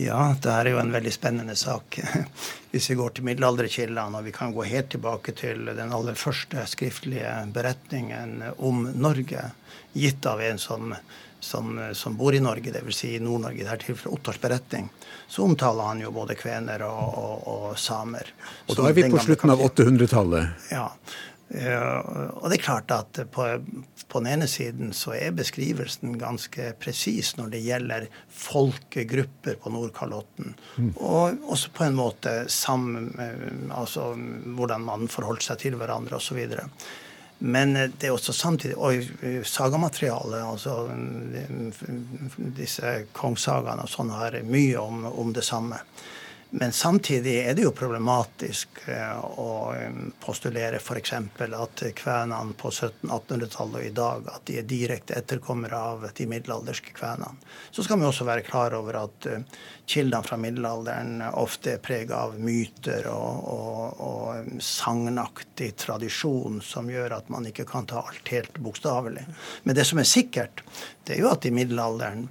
Ja, 0.00 0.34
det 0.42 0.50
er 0.50 0.70
jo 0.72 0.78
en 0.80 0.92
veldig 0.92 1.12
spennende 1.12 1.56
sak. 1.56 1.98
Hvis 2.72 2.90
vi 2.90 2.96
går 2.96 3.16
til 3.16 3.26
middelalderkildene, 3.28 4.18
og 4.18 4.24
vi 4.24 4.32
kan 4.32 4.54
gå 4.54 4.64
helt 4.64 4.88
tilbake 4.94 5.34
til 5.36 5.66
den 5.76 5.92
aller 5.92 6.16
første 6.16 6.64
skriftlige 6.70 7.34
beretningen 7.52 8.38
om 8.56 8.86
Norge, 8.96 9.50
gitt 9.92 10.26
av 10.26 10.40
en 10.40 10.58
som, 10.58 10.94
som, 11.40 11.76
som 11.92 12.16
bor 12.16 12.32
i 12.34 12.40
Norge, 12.40 12.72
dvs. 12.72 13.02
Si 13.02 13.10
Nord-Norge, 13.20 13.60
i 13.60 13.66
dette 13.68 13.84
tilfellet 13.90 14.16
Ottars 14.16 14.40
beretning, 14.40 14.88
så 15.28 15.44
omtaler 15.44 15.90
han 15.90 16.00
jo 16.00 16.14
både 16.16 16.38
kvener 16.40 16.86
og, 16.88 17.18
og, 17.20 17.44
og 17.52 17.66
samer. 17.78 18.32
Og 18.70 18.78
da 18.78 18.88
er 18.88 18.96
vi 18.96 19.04
på 19.12 19.20
slutten 19.20 19.52
av 19.52 19.60
800-tallet? 19.68 20.72
Ja. 20.72 20.88
Og 21.52 22.46
det 22.48 22.56
er 22.56 22.64
klart 22.64 22.92
at 22.94 23.18
på, 23.32 23.44
på, 24.08 24.20
den 24.20 24.30
ene 24.30 24.48
siden 24.48 24.92
så 24.96 25.12
er 25.18 25.34
beskrivelsen 25.36 26.16
ganske 26.20 26.70
presis 26.80 27.34
når 27.36 27.52
det 27.52 27.60
gjelder 27.66 28.06
folkegrupper 28.32 29.58
på 29.60 29.72
Nordkalotten. 29.74 30.54
Mm. 30.76 30.92
Og 30.96 31.44
også 31.52 31.72
på 31.76 31.84
en 31.84 31.98
måte 31.98 32.34
sammen, 32.52 33.10
altså 33.68 34.12
hvordan 34.56 34.86
man 34.88 35.12
forholdt 35.12 35.44
seg 35.44 35.60
til 35.66 35.76
hverandre 35.80 36.16
osv. 36.16 36.40
Men 37.42 37.74
det 37.74 38.06
er 38.06 38.14
også 38.14 38.32
samtidig 38.32 38.76
Og 38.78 39.02
sagamaterialet, 39.44 40.44
altså 40.46 40.86
disse 42.56 42.96
kongssagaene 43.12 43.82
og 43.84 43.90
sånn, 43.90 44.14
har 44.14 44.38
mye 44.46 44.78
om, 44.80 45.04
om 45.10 45.32
det 45.34 45.44
samme. 45.44 45.82
Men 46.54 46.72
samtidig 46.72 47.38
er 47.40 47.54
det 47.56 47.62
jo 47.64 47.70
problematisk 47.72 48.82
eh, 48.92 49.20
å 49.40 49.72
eh, 49.72 49.94
postulere 50.20 50.76
f.eks. 50.76 51.14
at 51.16 51.82
kvenene 51.96 52.56
på 52.60 52.68
1700-1800-tallet 52.68 53.78
og 53.78 53.86
i 53.86 53.92
dag 53.96 54.28
at 54.34 54.44
de 54.50 54.58
er 54.60 54.66
direkte 54.68 55.16
etterkommere 55.16 55.80
av 55.80 56.04
de 56.12 56.26
middelalderske 56.28 56.92
kvenene. 56.98 57.40
Så 57.72 57.86
skal 57.86 58.02
vi 58.02 58.04
også 58.10 58.28
være 58.28 58.44
klar 58.44 58.76
over 58.76 59.00
at 59.00 59.30
eh, 59.32 59.48
kildene 59.88 60.20
fra 60.28 60.36
middelalderen 60.44 61.24
ofte 61.40 61.78
er 61.78 61.80
preget 61.88 62.12
av 62.18 62.36
myter 62.36 63.08
og, 63.08 63.48
og, 63.56 64.04
og 64.04 64.60
sagnaktig 64.60 65.72
tradisjon 65.80 66.60
som 66.60 66.92
gjør 66.92 67.16
at 67.16 67.32
man 67.32 67.48
ikke 67.48 67.64
kan 67.70 67.88
ta 67.88 68.04
alt 68.04 68.28
helt 68.28 68.60
bokstavelig. 68.60 69.24
Men 69.64 69.80
det 69.80 69.88
som 69.88 70.04
er 70.04 70.12
sikkert, 70.18 70.60
det 71.06 71.16
er 71.16 71.24
jo 71.24 71.32
at 71.32 71.48
i 71.48 71.54
middelalderen 71.54 72.28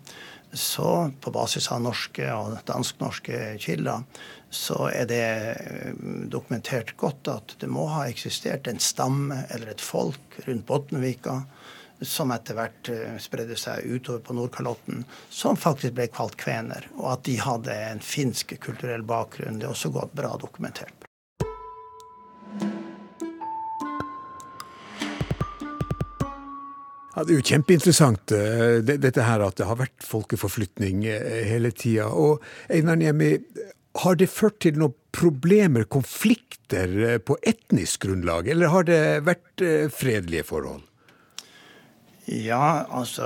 så 0.54 1.12
på 1.22 1.32
basis 1.32 1.70
av 1.72 1.82
norske 1.84 2.28
og 2.36 2.58
dansk-norske 2.68 3.58
kilder, 3.64 4.04
så 4.52 4.90
er 4.92 5.08
det 5.08 5.24
eh, 5.24 5.92
dokumentert 6.32 6.96
godt 7.00 7.30
at 7.32 7.56
det 7.62 7.70
må 7.72 7.86
ha 7.94 8.04
eksistert 8.10 8.68
en 8.68 8.82
stamme 8.84 9.46
eller 9.50 9.72
et 9.72 9.84
folk 9.84 10.42
rundt 10.48 10.68
Bottenvika 10.68 11.42
som 12.02 12.34
etter 12.34 12.58
hvert 12.58 12.90
eh, 12.92 13.18
spredde 13.22 13.56
seg 13.60 13.86
utover 13.86 14.24
på 14.26 14.36
Nordkalotten, 14.36 15.06
som 15.30 15.60
faktisk 15.60 15.96
ble 15.98 16.10
kalt 16.12 16.36
kvener. 16.42 16.90
Og 16.98 17.14
at 17.14 17.26
de 17.30 17.38
hadde 17.42 17.78
en 17.92 18.02
finsk 18.04 18.58
kulturell 18.64 19.06
bakgrunn. 19.08 19.62
Det 19.62 19.70
er 19.70 19.76
også 19.76 19.94
godt 19.94 20.18
bra 20.18 20.34
dokumentert. 20.42 21.01
Ja, 27.16 27.24
Det 27.24 27.34
er 27.34 27.42
jo 27.42 27.48
kjempeinteressant 27.50 28.34
eh, 28.36 28.78
dette 28.88 29.26
her 29.28 29.44
at 29.44 29.58
det 29.60 29.68
har 29.68 29.80
vært 29.82 30.06
folkeforflytning 30.08 31.04
eh, 31.10 31.42
hele 31.50 31.74
tida. 31.76 32.08
Og 32.08 32.44
Einar 32.72 33.00
Niemi, 33.00 33.34
har 34.02 34.16
det 34.16 34.30
ført 34.32 34.62
til 34.64 34.80
noen 34.80 34.96
problemer, 35.12 35.84
konflikter, 35.92 36.96
eh, 37.10 37.18
på 37.20 37.36
etnisk 37.44 38.08
grunnlag, 38.08 38.48
eller 38.54 38.72
har 38.72 38.88
det 38.88 39.02
vært 39.28 39.66
fredelige 39.92 40.48
forhold? 40.48 40.88
Ja, 42.32 42.86
altså 42.94 43.26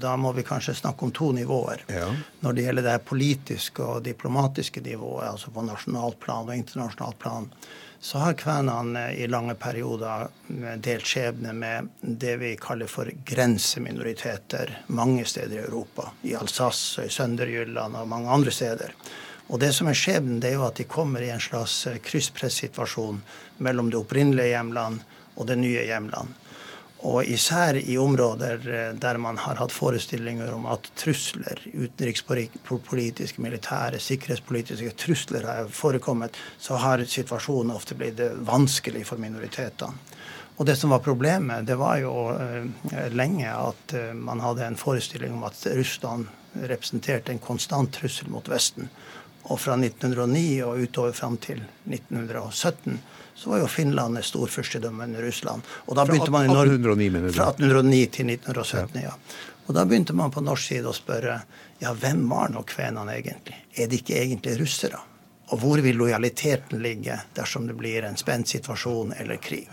Da 0.00 0.14
må 0.16 0.30
vi 0.32 0.44
kanskje 0.46 0.76
snakke 0.78 1.04
om 1.04 1.12
to 1.12 1.32
nivåer. 1.36 1.82
Ja. 1.92 2.06
Når 2.40 2.54
det 2.54 2.64
gjelder 2.64 2.86
det 2.86 3.04
politiske 3.04 3.84
og 3.84 4.06
diplomatiske 4.06 4.80
nivået, 4.86 5.26
altså 5.34 5.52
på 5.52 5.66
nasjonalt 5.66 6.16
plan 6.22 6.48
og 6.48 6.56
internasjonalt 6.56 7.18
plan, 7.20 7.50
så 8.00 8.18
har 8.18 8.36
kvenene 8.38 9.12
i 9.14 9.26
lange 9.26 9.54
perioder 9.58 10.28
delt 10.78 11.06
skjebne 11.06 11.52
med 11.52 11.88
det 12.00 12.36
vi 12.38 12.52
kaller 12.60 12.86
for 12.90 13.10
grenseminoriteter 13.26 14.76
mange 14.86 15.24
steder 15.26 15.56
i 15.56 15.64
Europa. 15.64 16.12
I 16.22 16.36
Alsace, 16.38 17.06
i 17.06 17.10
Sønderjylland 17.10 17.96
og 17.98 18.08
mange 18.08 18.30
andre 18.30 18.54
steder. 18.54 18.94
Og 19.48 19.60
det 19.60 19.72
som 19.74 19.88
er 19.88 19.96
skjebnen, 19.98 20.38
det 20.40 20.52
er 20.52 20.58
jo 20.60 20.66
at 20.68 20.78
de 20.78 20.86
kommer 20.86 21.24
i 21.24 21.32
en 21.32 21.42
slags 21.42 21.86
krysspressituasjon 22.04 23.22
mellom 23.64 23.90
det 23.90 23.98
opprinnelige 23.98 24.52
hjemland 24.52 25.00
og 25.34 25.48
det 25.48 25.56
nye 25.58 25.86
hjemland. 25.88 26.36
Og 27.06 27.28
især 27.30 27.76
i 27.78 27.94
områder 27.98 28.64
eh, 28.66 28.94
der 28.98 29.18
man 29.22 29.38
har 29.38 29.60
hatt 29.60 29.74
forestillinger 29.74 30.50
om 30.54 30.66
at 30.66 30.88
trusler, 30.98 31.60
utenrikspolitiske, 31.70 33.42
militære, 33.42 34.00
sikkerhetspolitiske 34.02 34.96
trusler 34.98 35.46
har 35.46 35.70
forekommet, 35.70 36.34
så 36.58 36.80
har 36.82 37.04
situasjonen 37.06 37.76
ofte 37.76 37.94
blitt 37.98 38.18
eh, 38.24 38.34
vanskelig 38.48 39.04
for 39.06 39.22
minoritetene. 39.22 39.94
Og 40.58 40.66
det 40.66 40.74
som 40.74 40.90
var 40.90 41.04
problemet, 41.04 41.68
det 41.68 41.76
var 41.78 42.00
jo 42.02 42.12
uh, 42.34 42.64
lenge 43.14 43.46
at 43.46 43.92
man 44.18 44.40
hadde 44.42 44.64
en 44.66 44.78
forestilling 44.80 45.36
om 45.36 45.44
at 45.46 45.60
Russland 45.70 46.26
representerte 46.66 47.30
en 47.30 47.38
konstant 47.38 47.92
trussel 47.94 48.26
mot 48.32 48.50
Vesten. 48.50 48.88
Og 49.46 49.60
fra 49.62 49.76
1909 49.78 50.42
og 50.66 50.82
utover 50.82 51.14
fram 51.14 51.38
til 51.38 51.62
1917 51.86 52.98
så 53.38 53.50
var 53.50 53.60
jo 53.62 53.68
Finland 53.70 54.18
et 54.18 54.26
storfyrstedømme 54.26 55.04
under 55.04 55.22
Russland. 55.22 55.62
Og 55.86 55.94
da 55.94 56.04
begynte 56.08 56.32
man 56.34 56.48
i 56.48 56.50
Norge, 56.50 56.74
1809, 56.74 57.10
mener 57.14 57.30
du? 57.30 57.36
Fra 57.36 57.52
1809 57.52 58.00
til 58.16 58.32
1917, 58.34 59.02
ja. 59.04 59.12
Og 59.68 59.76
da 59.76 59.84
begynte 59.86 60.16
man 60.16 60.32
på 60.34 60.42
norsk 60.42 60.72
side 60.72 60.90
å 60.90 60.96
spørre 60.96 61.36
ja, 61.78 61.92
hvem 61.94 62.24
var 62.30 62.50
nå 62.50 62.64
kvenene 62.66 63.14
egentlig? 63.14 63.60
Er 63.78 63.86
de 63.86 64.00
ikke 64.00 64.16
egentlig 64.18 64.56
russere? 64.58 64.98
Og 65.52 65.62
hvor 65.62 65.80
vil 65.84 65.96
lojaliteten 65.96 66.82
ligge 66.82 67.14
dersom 67.36 67.68
det 67.68 67.76
blir 67.78 68.08
en 68.08 68.18
spent 68.18 68.50
situasjon 68.50 69.14
eller 69.20 69.38
krig? 69.40 69.70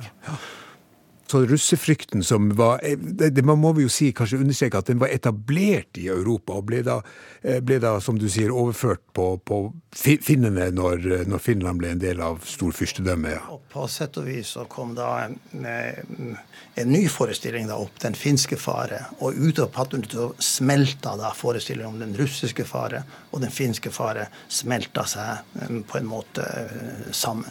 Så 1.27 1.41
russefrykten 1.45 2.23
som 2.23 2.49
var 2.55 2.79
det, 3.01 3.29
det, 3.29 3.41
Man 3.41 3.57
må 3.59 3.73
jo 3.81 3.89
si, 3.89 4.11
kanskje 4.13 4.37
understreke 4.43 4.77
at 4.77 4.89
den 4.91 4.99
var 5.01 5.09
etablert 5.13 5.97
i 5.97 6.07
Europa, 6.13 6.59
og 6.59 6.67
ble 6.69 6.83
da, 6.85 6.99
eh, 7.41 7.61
ble 7.65 7.79
da 7.81 7.95
som 8.03 8.19
du 8.19 8.27
sier, 8.29 8.53
overført 8.53 9.01
på, 9.13 9.31
på 9.41 9.59
finnene 9.95 10.69
når, 10.75 11.25
når, 11.25 11.41
Finland 11.41 11.81
ble 11.81 11.95
en 11.95 12.03
del 12.03 12.21
av 12.21 12.43
storfyrstedømmet. 12.45 13.39
Ja. 13.39 13.57
På 13.73 13.87
sett 13.91 14.19
og 14.21 14.27
vis 14.29 14.53
så 14.53 14.67
kom 14.69 14.93
da 14.97 15.09
en, 15.25 15.39
en 15.65 16.91
ny 16.91 17.07
forestilling 17.09 17.71
da 17.71 17.79
opp, 17.81 17.97
den 18.03 18.17
finske 18.17 18.59
fare. 18.61 19.01
Og 19.25 19.33
ut 19.33 19.63
av 19.63 19.81
så 20.11 20.29
smelta 20.37 21.15
da 21.17 21.33
forestillingen 21.35 21.95
om 21.95 21.99
den 22.03 22.13
russiske 22.19 22.67
fare 22.69 23.01
og 23.31 23.41
den 23.41 23.53
finske 23.53 23.89
fare 23.93 24.29
smelta 24.47 25.07
seg 25.09 25.59
eh, 25.61 25.75
på 25.89 25.99
en 25.99 26.09
måte 26.13 26.45
eh, 26.45 27.11
sammen. 27.11 27.49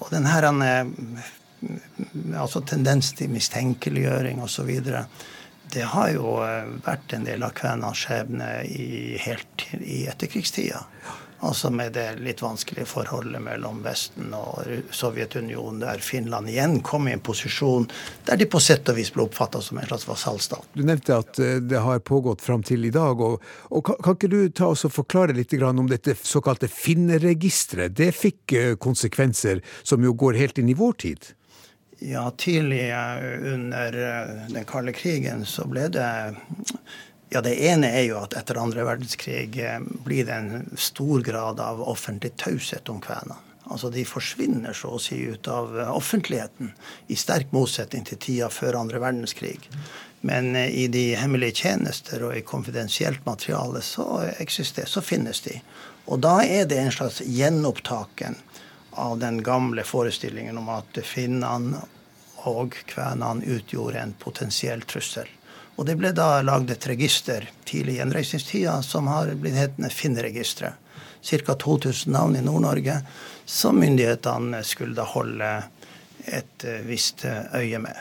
Og 0.00 0.06
den 0.08 0.24
her 0.24 0.46
altså 2.36 2.62
tendens 2.66 3.12
til 3.18 3.30
mistenkeliggjøring 3.32 4.42
osv. 4.42 4.70
Det 5.70 5.86
har 5.92 6.12
jo 6.14 6.38
eh, 6.42 6.70
vært 6.84 7.14
en 7.14 7.26
del 7.28 7.44
av 7.46 7.54
kvenas 7.58 8.04
skjebne 8.04 8.52
i, 8.66 9.16
helt 9.22 9.68
i 9.78 10.04
etterkrigstida. 10.10 10.84
Altså 11.40 11.70
med 11.72 11.94
det 11.96 12.18
litt 12.20 12.42
vanskelige 12.42 12.84
forholdet 12.84 13.40
mellom 13.40 13.78
Vesten 13.84 14.34
og 14.36 14.66
Sovjetunionen, 14.92 15.80
der 15.80 16.02
Finland 16.04 16.50
igjen 16.52 16.82
kom 16.84 17.08
i 17.08 17.14
en 17.14 17.22
posisjon 17.24 17.86
der 18.26 18.36
de 18.36 18.48
på 18.50 18.60
sett 18.60 18.88
og 18.92 18.98
vis 18.98 19.08
ble 19.14 19.24
oppfatta 19.24 19.62
som 19.64 19.80
en 19.80 19.88
slags 19.88 20.04
vasallstat. 20.08 20.68
Du 20.76 20.84
nevnte 20.84 21.16
at 21.16 21.40
eh, 21.40 21.56
det 21.64 21.80
har 21.80 22.04
pågått 22.04 22.44
fram 22.44 22.64
til 22.66 22.84
i 22.84 22.92
dag. 22.92 23.20
og, 23.20 23.40
og 23.70 23.88
kan, 23.88 24.18
ikke 24.18 24.28
du 24.28 24.40
ta 24.52 24.68
oss 24.74 24.84
og 24.84 24.92
forklare 24.92 25.36
litt 25.36 25.54
om 25.62 25.88
dette 25.88 26.14
såkalte 26.14 26.68
finneregisteret? 26.68 27.96
Det 27.96 28.12
fikk 28.12 28.52
eh, 28.52 28.76
konsekvenser 28.76 29.64
som 29.82 30.04
jo 30.04 30.12
går 30.12 30.36
helt 30.36 30.58
inn 30.58 30.68
i 30.68 30.76
vår 30.76 30.92
tid? 31.06 31.32
Ja, 32.02 32.30
tidlig 32.30 32.94
under 33.42 33.92
eh, 33.92 34.52
den 34.52 34.64
kalde 34.64 34.92
krigen 34.92 35.44
så 35.44 35.66
ble 35.68 35.88
det 35.92 36.34
ja, 37.28 37.40
Det 37.44 37.52
ene 37.60 37.90
er 37.92 38.06
jo 38.06 38.22
at 38.22 38.32
etter 38.40 38.56
andre 38.56 38.86
verdenskrig 38.88 39.58
eh, 39.60 39.82
blir 40.06 40.24
det 40.24 40.38
en 40.38 40.78
stor 40.80 41.20
grad 41.20 41.60
av 41.60 41.82
offentlig 41.84 42.32
taushet 42.40 42.88
om 42.88 43.02
kvenene. 43.04 43.36
Altså 43.68 43.90
De 43.92 44.06
forsvinner 44.08 44.72
så 44.72 44.94
å 44.96 45.02
si 45.02 45.20
ut 45.28 45.50
av 45.52 45.76
eh, 45.76 45.92
offentligheten, 45.92 46.72
i 47.12 47.20
sterk 47.20 47.52
motsetning 47.52 48.08
til 48.08 48.18
tida 48.18 48.48
før 48.48 48.80
andre 48.80 49.02
verdenskrig. 49.04 49.68
Men 50.24 50.56
i 50.56 50.88
de 50.88 51.04
hemmelige 51.20 51.66
tjenester 51.66 52.24
og 52.24 52.36
i 52.36 52.44
konfidensielt 52.44 53.28
materiale 53.28 53.84
så 53.84 54.22
eksisterer, 54.40 54.88
så 54.88 55.04
finnes 55.04 55.44
de. 55.44 55.60
Og 56.08 56.20
da 56.24 56.40
er 56.44 56.64
det 56.68 56.80
en 56.80 56.92
slags 56.92 57.20
gjenopptaken 57.24 58.40
av 59.00 59.18
den 59.18 59.42
gamle 59.42 59.84
forestillingen 59.86 60.58
om 60.60 60.68
at 60.72 61.00
finnene 61.04 61.80
og 62.48 62.76
kvenene 62.88 63.44
utgjorde 63.56 64.00
en 64.00 64.14
potensiell 64.18 64.82
trussel. 64.88 65.28
Og 65.80 65.86
det 65.88 65.96
ble 65.96 66.12
da 66.12 66.42
lagd 66.44 66.70
et 66.72 66.86
register 66.90 67.46
tidlig 67.68 67.96
i 67.96 68.00
gjenreisningstida 68.00 68.80
som 68.84 69.08
har 69.08 69.32
blitt 69.40 69.56
hetende 69.56 69.88
Finnregisteret. 69.92 70.76
Ca. 71.20 71.54
2000 71.54 72.12
navn 72.12 72.36
i 72.36 72.42
Nord-Norge 72.44 73.00
som 73.44 73.80
myndighetene 73.80 74.62
skulle 74.64 74.96
da 74.96 75.04
holde 75.08 75.50
et 76.24 76.64
eh, 76.64 76.80
visst 76.84 77.24
eh, 77.28 77.48
øye 77.56 77.80
med. 77.80 77.96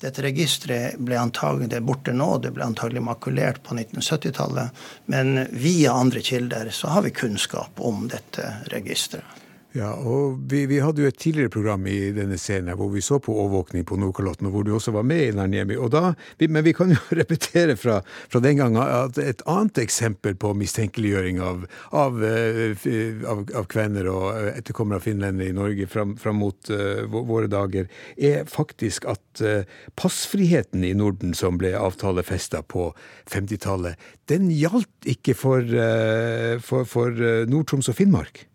Dette 0.00 0.22
registeret 0.22 0.98
ble 1.02 1.16
antagelig 1.18 1.80
borte 1.82 2.12
nå, 2.14 2.28
det 2.44 2.52
ble 2.54 2.64
antagelig 2.68 3.02
makulert 3.02 3.60
på 3.66 3.74
1970-tallet. 3.74 4.84
Men 5.10 5.48
via 5.50 5.96
andre 5.98 6.22
kilder 6.22 6.70
så 6.70 6.92
har 6.94 7.02
vi 7.04 7.10
kunnskap 7.10 7.80
om 7.82 8.06
dette 8.12 8.52
registeret. 8.72 9.47
Ja, 9.76 9.90
og 10.00 10.38
vi, 10.48 10.62
vi, 10.64 10.78
hadde 10.80 11.02
jo 11.02 11.10
et 11.10 11.18
tidligere 11.20 11.52
program 11.52 11.82
i 11.90 12.08
denne 12.16 12.38
serien 12.40 12.70
hvor 12.78 12.88
vi 12.88 13.02
så 13.04 13.18
på 13.20 13.34
overvåkning 13.36 13.84
på 13.84 13.98
Nordkalotten, 14.00 14.48
og 14.48 14.54
hvor 14.54 14.64
du 14.64 14.70
også 14.72 14.94
var 14.96 15.04
med 15.04 15.20
i 15.26 15.34
Narniemi. 15.36 15.76
Og 15.76 15.90
da, 15.92 16.14
men 16.40 16.64
vi 16.64 16.72
kan 16.76 16.94
jo 16.94 16.96
repetere 17.20 17.76
fra, 17.76 17.98
fra, 18.32 18.40
den 18.40 18.62
gangen 18.62 18.80
at 18.80 19.20
et 19.20 19.44
annet 19.44 19.82
eksempel 19.84 20.38
på 20.40 20.54
mistenkeliggjøring 20.56 21.42
av, 21.44 21.68
av, 21.92 22.16
eh, 22.24 22.88
av, 23.28 23.44
av 23.60 23.68
kvenner 23.68 24.08
og 24.08 24.50
etterkommere 24.54 25.02
av 25.02 25.04
finlendere 25.04 25.52
i 25.52 25.58
Norge 25.60 25.90
fram, 25.92 26.16
fram 26.16 26.40
mot 26.40 26.72
uh, 26.72 27.04
våre 27.12 27.52
dager, 27.52 27.92
er 28.16 28.48
faktisk 28.48 29.04
at 29.12 29.44
uh, 29.44 29.68
passfriheten 30.00 30.86
i 30.86 30.96
Norden 30.96 31.36
som 31.36 31.60
ble 31.60 31.76
avtalefesta 31.76 32.64
på 32.64 32.88
50-tallet, 33.28 34.00
den 34.32 34.48
gjaldt 34.48 35.12
ikke 35.12 35.36
for, 35.36 35.60
uh, 35.60 36.56
for, 36.64 36.88
for 36.88 37.26
Nord-Troms 37.52 37.92
og 37.92 38.00
Finnmark. 38.00 38.48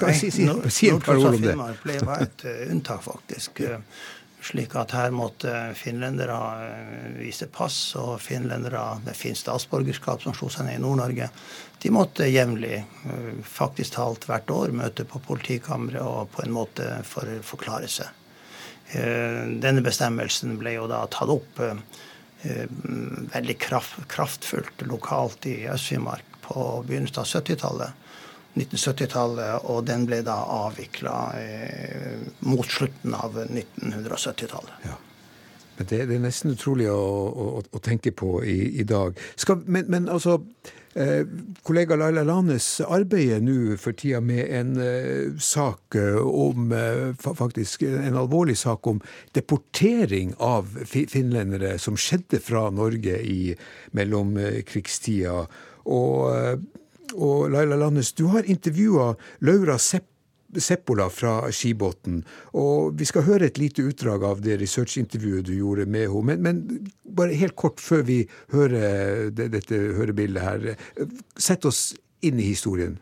Nei, 0.00 0.14
si, 0.14 0.30
si, 0.30 0.46
si 0.70 0.88
et 0.88 1.04
par 1.04 1.18
ord 1.18 1.34
om 1.34 1.40
det. 1.40 1.50
Finnmark 1.50 1.84
ble 1.84 1.98
bare 2.06 2.26
et 2.28 2.44
uh, 2.46 2.64
unntak, 2.70 3.02
faktisk. 3.04 3.62
Slik 4.40 4.72
at 4.80 4.94
her 4.96 5.10
måtte 5.12 5.50
finlendere 5.76 6.36
uh, 6.36 7.08
vise 7.18 7.50
pass, 7.52 7.78
og 8.00 8.20
finlendere 8.22 8.84
med 9.04 9.18
finsk 9.18 9.44
statsborgerskap 9.44 10.22
som 10.24 10.36
slo 10.36 10.48
seg 10.52 10.68
ned 10.68 10.78
i 10.78 10.84
Nord-Norge, 10.84 11.28
de 11.80 11.88
måtte 11.96 12.26
jevnlig, 12.28 12.82
faktisk 13.48 13.94
talt 13.94 14.26
hvert 14.28 14.50
år, 14.52 14.72
møte 14.76 15.06
på 15.08 15.16
politikammeret 15.24 16.04
og 16.04 16.28
på 16.34 16.42
en 16.44 16.52
måte 16.52 16.88
for, 17.08 17.24
forklare 17.40 17.88
seg. 17.88 18.10
Denne 18.92 19.80
bestemmelsen 19.80 20.58
ble 20.60 20.74
jo 20.74 20.84
da 20.90 20.98
tatt 21.08 21.32
opp 21.32 21.62
veldig 22.42 23.56
kraft, 23.64 23.96
kraftfullt 24.12 24.84
lokalt 24.88 25.46
i 25.48 25.62
Øst-Finnmark 25.72 26.24
på 26.44 26.84
begynnelsen 26.86 27.22
av 27.22 27.28
70-tallet. 27.28 27.99
1970-tallet, 28.54 29.68
og 29.70 29.84
den 29.86 30.08
ble 30.08 30.22
da 30.26 30.40
avvikla 30.64 31.14
eh, 31.38 32.18
mot 32.46 32.66
slutten 32.66 33.14
av 33.14 33.38
1970-tallet. 33.46 34.74
Ja. 34.88 34.98
Men 35.80 35.88
det, 35.88 36.02
det, 36.10 36.18
er 36.18 36.26
nesten 36.26 36.52
utrolig 36.52 36.90
å, 36.92 36.98
å, 37.30 37.62
å 37.64 37.80
tenke 37.80 38.12
på 38.12 38.42
i, 38.44 38.58
i 38.82 38.84
dag. 38.84 39.16
Skal, 39.40 39.62
men, 39.64 39.86
men, 39.88 40.10
altså 40.12 40.34
eh, 40.92 41.22
Kollega 41.64 41.96
Laila 41.96 42.26
Lanes 42.28 42.66
arbeider 42.84 43.40
nå 43.40 43.78
for 43.80 43.96
tida 43.96 44.20
med 44.20 44.42
en 44.58 44.74
eh, 44.84 45.38
sak 45.40 45.96
eh, 45.96 46.18
om 46.20 46.74
eh, 46.76 47.14
faktisk 47.16 47.86
en 47.88 48.18
alvorlig 48.20 48.58
sak 48.60 48.90
om 48.92 49.00
deportering 49.32 50.34
av 50.36 50.68
finlendere 50.84 51.78
som 51.80 51.96
skjedde 51.96 52.42
fra 52.44 52.66
Norge 52.74 53.16
i 53.24 53.54
mellomkrigstida. 53.96 55.46
Og 55.88 56.28
eh, 56.34 56.60
og 57.16 57.50
Laila 57.52 57.78
Landes, 57.80 58.12
du 58.12 58.26
har 58.32 58.48
intervjua 58.48 59.14
Laura 59.46 59.78
Sepp 59.78 60.08
Seppola 60.58 61.06
fra 61.14 61.44
Skibotn. 61.54 62.24
Og 62.58 62.96
vi 62.98 63.06
skal 63.06 63.22
høre 63.28 63.46
et 63.46 63.58
lite 63.60 63.84
utdrag 63.86 64.24
av 64.26 64.40
det 64.42 64.56
researchintervjuet 64.58 65.46
du 65.46 65.52
gjorde 65.54 65.86
med 65.86 66.08
henne. 66.10 66.24
Men, 66.42 66.42
men, 66.42 66.88
bare 67.06 67.38
helt 67.38 67.54
kort 67.54 67.78
før 67.82 68.02
vi 68.08 68.24
hører 68.50 69.30
det, 69.30 69.50
dette 69.54 69.78
hørebildet 69.98 70.42
her, 70.42 70.66
sett 71.38 71.66
oss 71.68 71.92
inn 72.26 72.40
i 72.42 72.50
historien. 72.50 72.98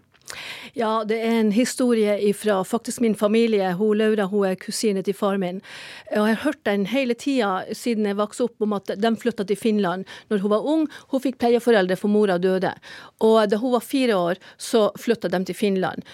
Ja, 0.78 1.04
det 1.08 1.18
er 1.24 1.40
en 1.40 1.52
historie 1.52 2.16
fra 2.36 2.60
faktisk 2.64 3.00
min 3.00 3.16
familie. 3.18 3.72
Hun 3.78 3.98
Laura 3.98 4.28
hun 4.30 4.46
er 4.50 4.60
kusine 4.60 5.02
til 5.02 5.16
far 5.16 5.38
min. 5.40 5.60
Og 6.12 6.28
jeg 6.28 6.36
har 6.36 6.44
hørt 6.44 6.64
den 6.68 6.86
hele 6.86 7.14
tida 7.18 7.52
siden 7.72 8.06
jeg 8.08 8.18
vokste 8.18 8.48
opp 8.48 8.64
om 8.64 8.76
at 8.78 8.92
de 8.96 9.14
flytta 9.16 9.46
til 9.48 9.58
Finland 9.58 10.08
når 10.28 10.44
hun 10.44 10.54
var 10.54 10.66
ung. 10.66 10.88
Hun 11.12 11.24
fikk 11.24 11.38
pleieforeldre 11.42 11.96
for 11.96 12.12
mora 12.12 12.38
døde. 12.38 12.74
Og 13.24 13.38
da 13.50 13.60
hun 13.60 13.76
var 13.76 13.84
fire 13.84 14.16
år, 14.16 14.42
så 14.56 14.88
flytta 14.98 15.30
de 15.32 15.44
til 15.48 15.58
Finland. 15.58 16.04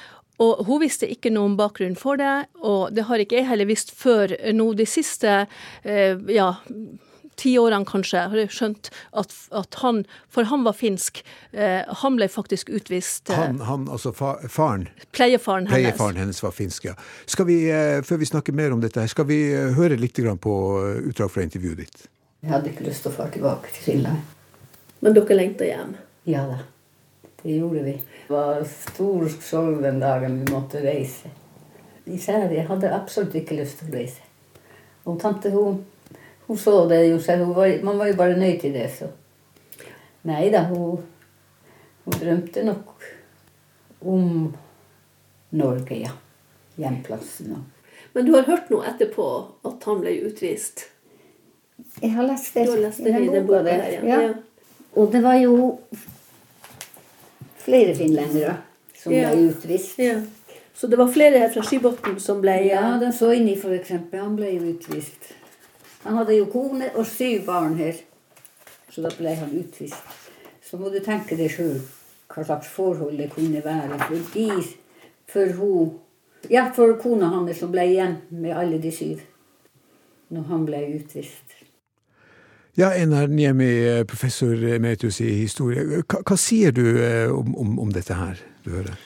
Og 0.42 0.64
hun 0.66 0.83
visste 0.83 1.07
ikke 1.11 1.31
noe 1.31 1.53
om 1.53 1.59
bakgrunnen 1.59 1.98
for 1.98 2.18
det, 2.18 2.48
og 2.59 2.94
det 2.94 3.07
har 3.07 3.22
ikke 3.22 3.38
jeg 3.38 3.46
heller 3.53 3.68
visst 3.70 3.92
før 3.94 4.35
nå 4.55 4.72
de 4.74 4.87
siste 4.88 5.44
eh, 5.87 6.18
ja, 6.35 6.48
ti 7.40 7.55
årene 7.59 7.87
kanskje, 7.88 8.25
har 8.31 8.38
jeg 8.38 8.53
skjønt 8.55 8.90
at, 9.12 9.35
at, 9.53 9.79
han 9.83 10.03
For 10.33 10.49
han 10.51 10.64
var 10.66 10.77
finsk. 10.79 11.23
Eh, 11.53 11.83
han 12.03 12.18
ble 12.18 12.29
faktisk 12.31 12.70
utvist. 12.75 13.31
Eh, 13.31 13.38
han, 13.38 13.61
han, 13.64 13.88
altså 13.88 14.12
fa, 14.16 14.37
faren? 14.49 14.88
Pleiefaren 15.16 15.68
hennes. 15.68 15.90
Pleiefaren 15.94 16.20
hennes 16.23 16.42
var 16.42 16.55
finsk, 16.57 16.90
ja. 16.90 16.97
Skal 17.27 17.49
vi, 17.51 17.59
eh, 17.70 18.01
Før 18.07 18.20
vi 18.23 18.31
snakker 18.31 18.57
mer 18.57 18.75
om 18.75 18.83
dette, 18.85 19.07
skal 19.09 19.29
vi 19.31 19.40
eh, 19.53 19.73
høre 19.79 19.99
litt 20.01 20.18
på 20.40 20.55
eh, 20.81 21.09
utdrag 21.11 21.31
fra 21.31 21.42
intervjuet 21.47 21.85
ditt? 21.85 22.07
Jeg 22.44 22.53
hadde 22.53 22.70
ikke 22.70 22.87
lyst 22.87 23.05
til 23.05 23.12
å 23.12 23.16
dra 23.16 23.31
tilbake 23.33 23.73
til 23.73 23.88
Finland. 23.88 24.20
Men 25.01 25.16
dere 25.16 25.37
lengta 25.37 25.66
hjem? 25.68 25.97
Ja 26.29 26.44
da. 26.49 26.61
Det 27.44 27.59
gjorde 27.59 27.83
vi. 27.85 27.92
Det 28.25 28.33
var 28.33 28.62
stor 28.68 29.27
sorg 29.44 29.83
den 29.85 29.99
dagen 30.01 30.38
vi 30.40 30.53
måtte 30.53 30.81
reise. 30.85 31.33
Især 32.09 32.53
jeg 32.53 32.66
hadde 32.68 32.92
absolutt 32.92 33.37
ikke 33.37 33.59
lyst 33.59 33.81
til 33.81 33.90
å 33.90 33.97
reise. 33.99 34.25
Og 35.05 35.18
tante 35.20 35.53
hun 35.53 35.83
hun 36.47 36.59
så 36.59 36.77
det 36.89 37.01
jo 37.09 37.21
selv. 37.23 37.55
Var, 37.57 37.79
man 37.85 37.99
var 37.99 38.11
jo 38.11 38.17
bare 38.19 38.39
nøyd 38.39 38.61
til 38.61 38.75
det, 38.77 38.89
så. 38.99 39.11
Nei 40.29 40.49
da, 40.53 40.65
hun, 40.71 41.03
hun 42.05 42.19
drømte 42.21 42.65
nok 42.65 43.07
om 44.05 44.55
Norge, 45.55 46.01
ja. 46.01 46.11
Hjemplassen. 46.77 47.55
Men 48.13 48.27
du 48.27 48.35
har 48.35 48.47
hørt 48.49 48.71
noe 48.71 48.87
etterpå 48.89 49.29
at 49.67 49.87
han 49.89 50.03
ble 50.03 50.17
utvist? 50.27 50.89
Jeg 52.01 52.15
har 52.15 52.27
lest 52.27 52.55
det. 52.55 52.67
Du 52.67 52.75
har 52.75 52.83
lest 52.87 53.05
det 53.05 53.15
i 53.15 53.29
den 53.29 53.47
boka 53.47 53.63
der, 53.67 53.85
ja. 53.95 54.03
ja. 54.11 54.33
Og 54.95 55.11
det 55.13 55.23
var 55.25 55.38
jo 55.38 55.79
flere 57.65 57.95
finlendere 57.99 58.57
som 58.99 59.15
ja. 59.15 59.31
ble 59.33 59.51
utvist. 59.51 59.99
Ja. 59.99 60.19
Så 60.75 60.90
det 60.90 60.99
var 60.99 61.11
flere 61.15 61.38
her 61.38 61.51
fra 61.55 61.63
Skibotn 61.67 62.19
som 62.23 62.42
ble 62.42 62.55
Ja, 62.67 62.99
den 63.01 63.15
så 63.15 63.31
inni, 63.35 63.55
eksempel. 63.55 64.21
Han 64.21 64.37
ble 64.38 64.51
jo 64.57 64.75
utvist. 64.75 65.33
Han 66.05 66.19
hadde 66.21 66.37
jo 66.37 66.46
kone 66.52 66.90
og 66.94 67.07
syv 67.09 67.46
barn 67.46 67.79
her, 67.81 67.96
så 68.92 69.05
da 69.05 69.13
ble 69.17 69.35
han 69.40 69.52
utvist. 69.57 70.17
Så 70.65 70.77
må 70.81 70.90
du 70.92 71.00
tenke 71.05 71.37
deg 71.38 71.52
sjøl 71.52 71.79
hva 72.35 72.44
slags 72.44 72.69
forhold 72.73 73.17
det 73.21 73.31
kunne 73.33 73.63
være 73.65 73.98
for 74.07 74.33
de, 74.35 74.48
for 75.31 75.55
hun 75.61 75.92
Ja, 76.52 76.67
for 76.77 76.98
kona 77.00 77.31
hans 77.33 77.57
som 77.57 77.71
ble 77.73 77.87
igjen 77.88 78.19
med 78.29 78.52
alle 78.52 78.77
de 78.77 78.90
syv 78.92 79.23
når 80.35 80.42
han 80.50 80.67
ble 80.69 80.81
utvist. 80.98 81.55
Ja, 82.77 82.90
Einar 82.90 83.31
Niemi, 83.31 84.05
professor 84.05 84.52
emeritus 84.52 85.21
i 85.23 85.31
historie. 85.38 86.02
Hva, 86.02 86.21
hva 86.27 86.37
sier 86.37 86.75
du 86.75 86.83
eh, 86.98 87.31
om, 87.31 87.55
om, 87.57 87.77
om, 87.87 87.92
dette 87.94 88.17
her 88.19 88.40
du 88.65 88.73
hører? 88.75 88.98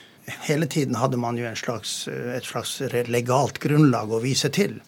Hele 0.49 0.67
tiden 0.67 0.97
hadde 0.99 1.19
man 1.21 1.37
jo 1.37 1.47
slags, 1.55 2.07
et 2.09 2.49
slags 2.49 2.79
legalt 3.07 3.61
grunnlag 3.61 4.11
å 4.11 4.19
vise 4.23 4.49
til. 4.51 4.79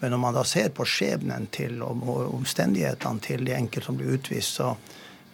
Men 0.00 0.14
når 0.14 0.22
man 0.22 0.36
da 0.38 0.44
ser 0.46 0.70
på 0.74 0.86
skjebnen 0.86 1.48
til 1.54 1.82
og 1.82 2.06
omstendighetene 2.28 3.24
til 3.24 3.44
de 3.46 3.56
enkelte 3.56 3.90
som 3.90 3.98
blir 3.98 4.18
utvist, 4.18 4.60
så 4.60 4.74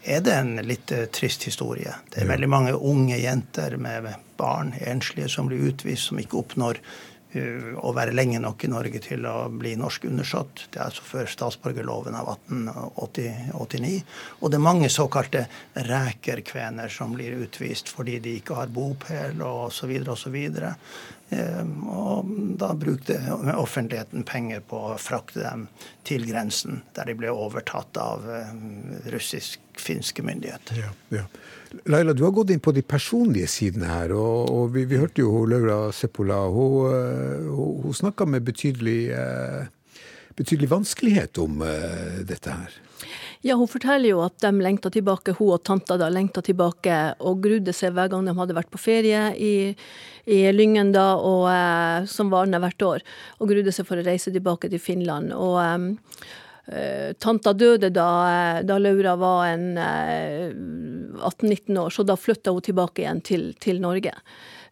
er 0.05 0.21
det 0.21 0.37
en 0.37 0.59
litt 0.67 0.93
eh, 0.93 1.07
trist 1.12 1.47
historie. 1.49 1.95
Det 2.12 2.23
er 2.23 2.29
veldig 2.29 2.51
mange 2.51 2.77
unge 2.77 3.17
jenter 3.21 3.79
med 3.81 4.11
barn, 4.37 4.75
enslige, 4.81 5.31
som 5.33 5.49
blir 5.49 5.71
utvist, 5.71 6.11
som 6.11 6.21
ikke 6.21 6.41
oppnår 6.43 6.81
uh, 7.37 7.71
å 7.81 7.93
være 7.97 8.12
lenge 8.12 8.41
nok 8.43 8.67
i 8.67 8.71
Norge 8.73 9.01
til 9.05 9.25
å 9.31 9.49
bli 9.49 9.73
norsk 9.81 10.05
undersått. 10.11 10.67
Det 10.69 10.81
er 10.81 10.91
altså 10.91 11.07
før 11.07 11.31
statsborgerloven 11.31 12.19
av 12.19 12.35
1889. 12.35 13.95
Og 14.41 14.53
det 14.53 14.59
er 14.59 14.67
mange 14.67 14.91
såkalte 14.93 15.47
rækerkvener 15.89 16.93
som 16.93 17.15
blir 17.17 17.39
utvist 17.47 17.93
fordi 17.95 18.19
de 18.25 18.37
ikke 18.41 18.59
har 18.59 18.75
bopel 18.75 19.41
osv. 19.47 19.97
osv. 20.17 20.39
Ehm, 21.35 21.82
og 21.89 22.30
da 22.61 22.70
brukte 22.78 23.16
offentligheten 23.57 24.24
penger 24.28 24.62
på 24.68 24.80
å 24.93 24.95
frakte 25.01 25.43
dem 25.43 25.66
til 26.07 26.26
grensen, 26.28 26.82
der 26.97 27.11
de 27.11 27.16
ble 27.18 27.32
overtatt 27.32 27.99
av 28.01 28.26
ehm, 28.30 28.95
russisk-finske 29.14 30.24
myndigheter. 30.26 30.85
Ja, 30.85 30.93
ja. 31.14 31.26
Laila, 31.91 32.14
du 32.14 32.22
har 32.22 32.35
gått 32.37 32.53
inn 32.55 32.62
på 32.62 32.72
de 32.74 32.85
personlige 32.87 33.49
sidene 33.51 33.91
her. 33.91 34.14
og, 34.14 34.51
og 34.51 34.74
vi, 34.76 34.85
vi, 34.87 35.01
hørte 35.01 35.24
jo 35.24 35.45
Laura 35.51 35.89
Seppola. 35.93 36.45
Hun, 36.55 36.93
eh, 36.95 37.49
hun, 37.51 37.97
snakka 37.97 38.28
med 38.30 38.47
betydelig, 38.47 39.01
eh, 39.11 39.64
betydelig 40.39 40.70
vanskelighet 40.70 41.39
om 41.43 41.62
uh, 41.62 42.22
dette 42.26 42.51
her. 42.51 42.78
Ja, 43.47 43.55
Hun 43.61 43.68
forteller 43.68 44.09
jo 44.09 44.22
at 44.24 44.38
de 44.40 44.49
lengta 44.64 44.88
tilbake, 44.88 45.34
hun 45.36 45.51
og 45.53 45.66
tanta 45.68 45.99
da 46.01 46.07
lengta 46.09 46.40
tilbake 46.40 46.95
og 47.20 47.42
grudde 47.45 47.74
seg 47.76 47.92
hver 47.92 48.09
gang 48.09 48.24
de 48.24 48.32
hadde 48.38 48.57
vært 48.57 48.70
på 48.72 48.80
ferie 48.80 49.26
i, 49.36 49.74
i 50.24 50.38
Lyngen, 50.55 50.95
da, 50.95 51.11
og, 51.20 51.45
eh, 51.53 52.07
som 52.09 52.32
var 52.32 52.49
hvert 52.49 52.86
år, 52.88 53.05
og 53.36 53.53
grudde 53.53 53.74
seg 53.76 53.84
for 53.84 54.01
å 54.01 54.07
reise 54.07 54.32
tilbake 54.32 54.72
til 54.72 54.80
Finland. 54.80 55.36
og 55.36 55.61
eh, 56.72 57.12
Tanta 57.20 57.53
døde 57.53 57.92
da, 57.92 58.09
eh, 58.32 58.62
da 58.64 58.80
Laura 58.80 59.12
var 59.20 59.45
en 59.51 59.76
eh, 59.76 60.49
18-19 61.20 61.84
år, 61.84 61.92
så 61.92 62.09
da 62.09 62.16
flytta 62.16 62.57
hun 62.57 62.64
tilbake 62.64 63.05
igjen 63.05 63.20
til, 63.28 63.51
til 63.61 63.84
Norge. 63.84 64.16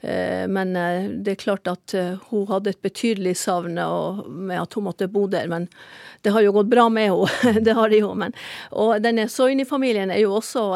Eh, 0.02 0.48
men 0.48 0.76
eh, 0.76 1.10
det 1.22 1.36
er 1.36 1.42
klart 1.44 1.68
at 1.70 1.94
eh, 1.94 2.16
hun 2.32 2.48
hadde 2.48 2.72
et 2.72 2.82
betydelig 2.82 3.36
savn 3.38 3.78
med 3.78 4.56
at 4.58 4.74
hun 4.74 4.88
måtte 4.88 5.06
bo 5.10 5.28
der. 5.30 5.46
Men 5.50 5.68
det 6.22 6.30
har 6.34 6.44
jo 6.44 6.52
gått 6.54 6.70
bra 6.70 6.88
med 6.88 7.10
henne. 7.10 7.60
det 7.66 7.74
har 7.78 7.90
det 7.90 8.02
jo. 8.02 8.12
Men, 8.18 8.34
og 8.70 8.94
denne 9.02 9.26
Soini-familien 9.30 10.12
er 10.14 10.22
jo 10.22 10.36
også 10.38 10.68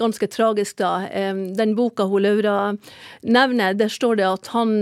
ganske 0.00 0.30
tragisk, 0.32 0.78
da. 0.80 1.04
Den 1.56 1.76
boka 1.76 2.08
hun 2.08 2.24
Laura 2.24 2.56
nevner, 3.22 3.76
der 3.76 3.92
står 3.92 4.20
det 4.20 4.28
at 4.28 4.50
han 4.54 4.80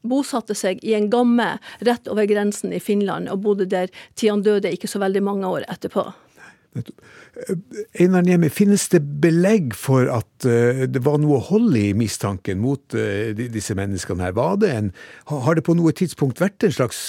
bosatte 0.00 0.56
seg 0.56 0.80
i 0.84 0.94
en 0.96 1.10
gamme 1.12 1.58
rett 1.84 2.08
over 2.08 2.24
grensen 2.28 2.72
i 2.72 2.80
Finland, 2.80 3.28
og 3.28 3.44
bodde 3.44 3.68
der 3.68 3.92
til 4.16 4.32
han 4.32 4.44
døde 4.46 4.72
ikke 4.72 4.88
så 4.88 5.02
veldig 5.02 5.22
mange 5.26 5.48
år 5.48 5.68
etterpå. 5.68 6.06
Einar 7.98 8.22
Niemi, 8.22 8.46
finnes 8.52 8.84
det 8.92 9.00
belegg 9.22 9.72
for 9.74 10.06
at 10.12 10.46
uh, 10.46 10.84
det 10.86 11.00
var 11.02 11.18
noe 11.18 11.40
hold 11.48 11.74
i 11.78 11.90
mistanken 11.98 12.60
mot 12.62 12.94
uh, 12.94 13.32
disse 13.34 13.74
menneskene 13.74 14.22
her? 14.22 14.36
Var 14.36 14.60
det 14.62 14.70
en, 14.76 14.90
har 15.30 15.58
det 15.58 15.64
på 15.66 15.74
noe 15.74 15.90
tidspunkt 15.96 16.42
vært 16.42 16.66
en 16.66 16.76
slags 16.76 17.00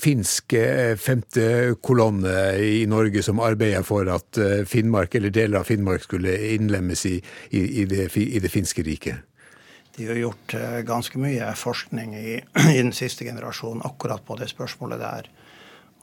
finsk 0.00 0.56
femtekolonne 0.98 2.34
i 2.58 2.82
Norge 2.90 3.22
som 3.22 3.42
arbeider 3.42 3.86
for 3.86 4.10
at 4.10 4.40
Finnmark, 4.70 5.14
eller 5.14 5.34
deler 5.34 5.60
av 5.60 5.70
Finnmark 5.70 6.06
skulle 6.06 6.34
innlemmes 6.56 7.06
i, 7.06 7.14
i, 7.54 7.62
i, 7.82 7.86
det, 7.90 8.08
i 8.18 8.42
det, 8.42 8.50
finske 8.50 8.82
riket? 8.86 9.22
De 9.94 10.08
har 10.10 10.18
gjort 10.18 10.56
ganske 10.86 11.20
mye 11.22 11.52
forskning 11.58 12.18
i, 12.18 12.36
i 12.74 12.80
den 12.80 12.94
siste 12.96 13.26
generasjonen 13.26 13.84
akkurat 13.86 14.26
på 14.26 14.38
det 14.42 14.50
spørsmålet 14.50 15.02
der. 15.02 15.30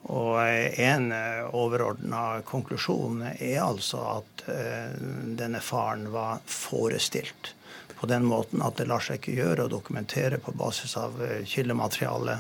Og 0.10 0.38
en 0.82 1.12
eh, 1.14 1.56
overordna 1.56 2.42
konklusjon 2.48 3.22
er 3.32 3.60
altså 3.62 4.02
at 4.18 4.44
eh, 4.50 4.96
denne 5.38 5.62
faren 5.62 6.08
var 6.14 6.42
forestilt. 6.50 7.54
På 8.00 8.10
den 8.10 8.26
måten 8.26 8.64
at 8.66 8.80
det 8.80 8.88
lar 8.90 9.04
seg 9.06 9.20
ikke 9.20 9.38
gjøre 9.38 9.68
å 9.68 9.72
dokumentere 9.72 10.42
på 10.42 10.56
basis 10.58 10.98
av 10.98 11.22
eh, 11.22 11.44
kildemateriale 11.46 12.40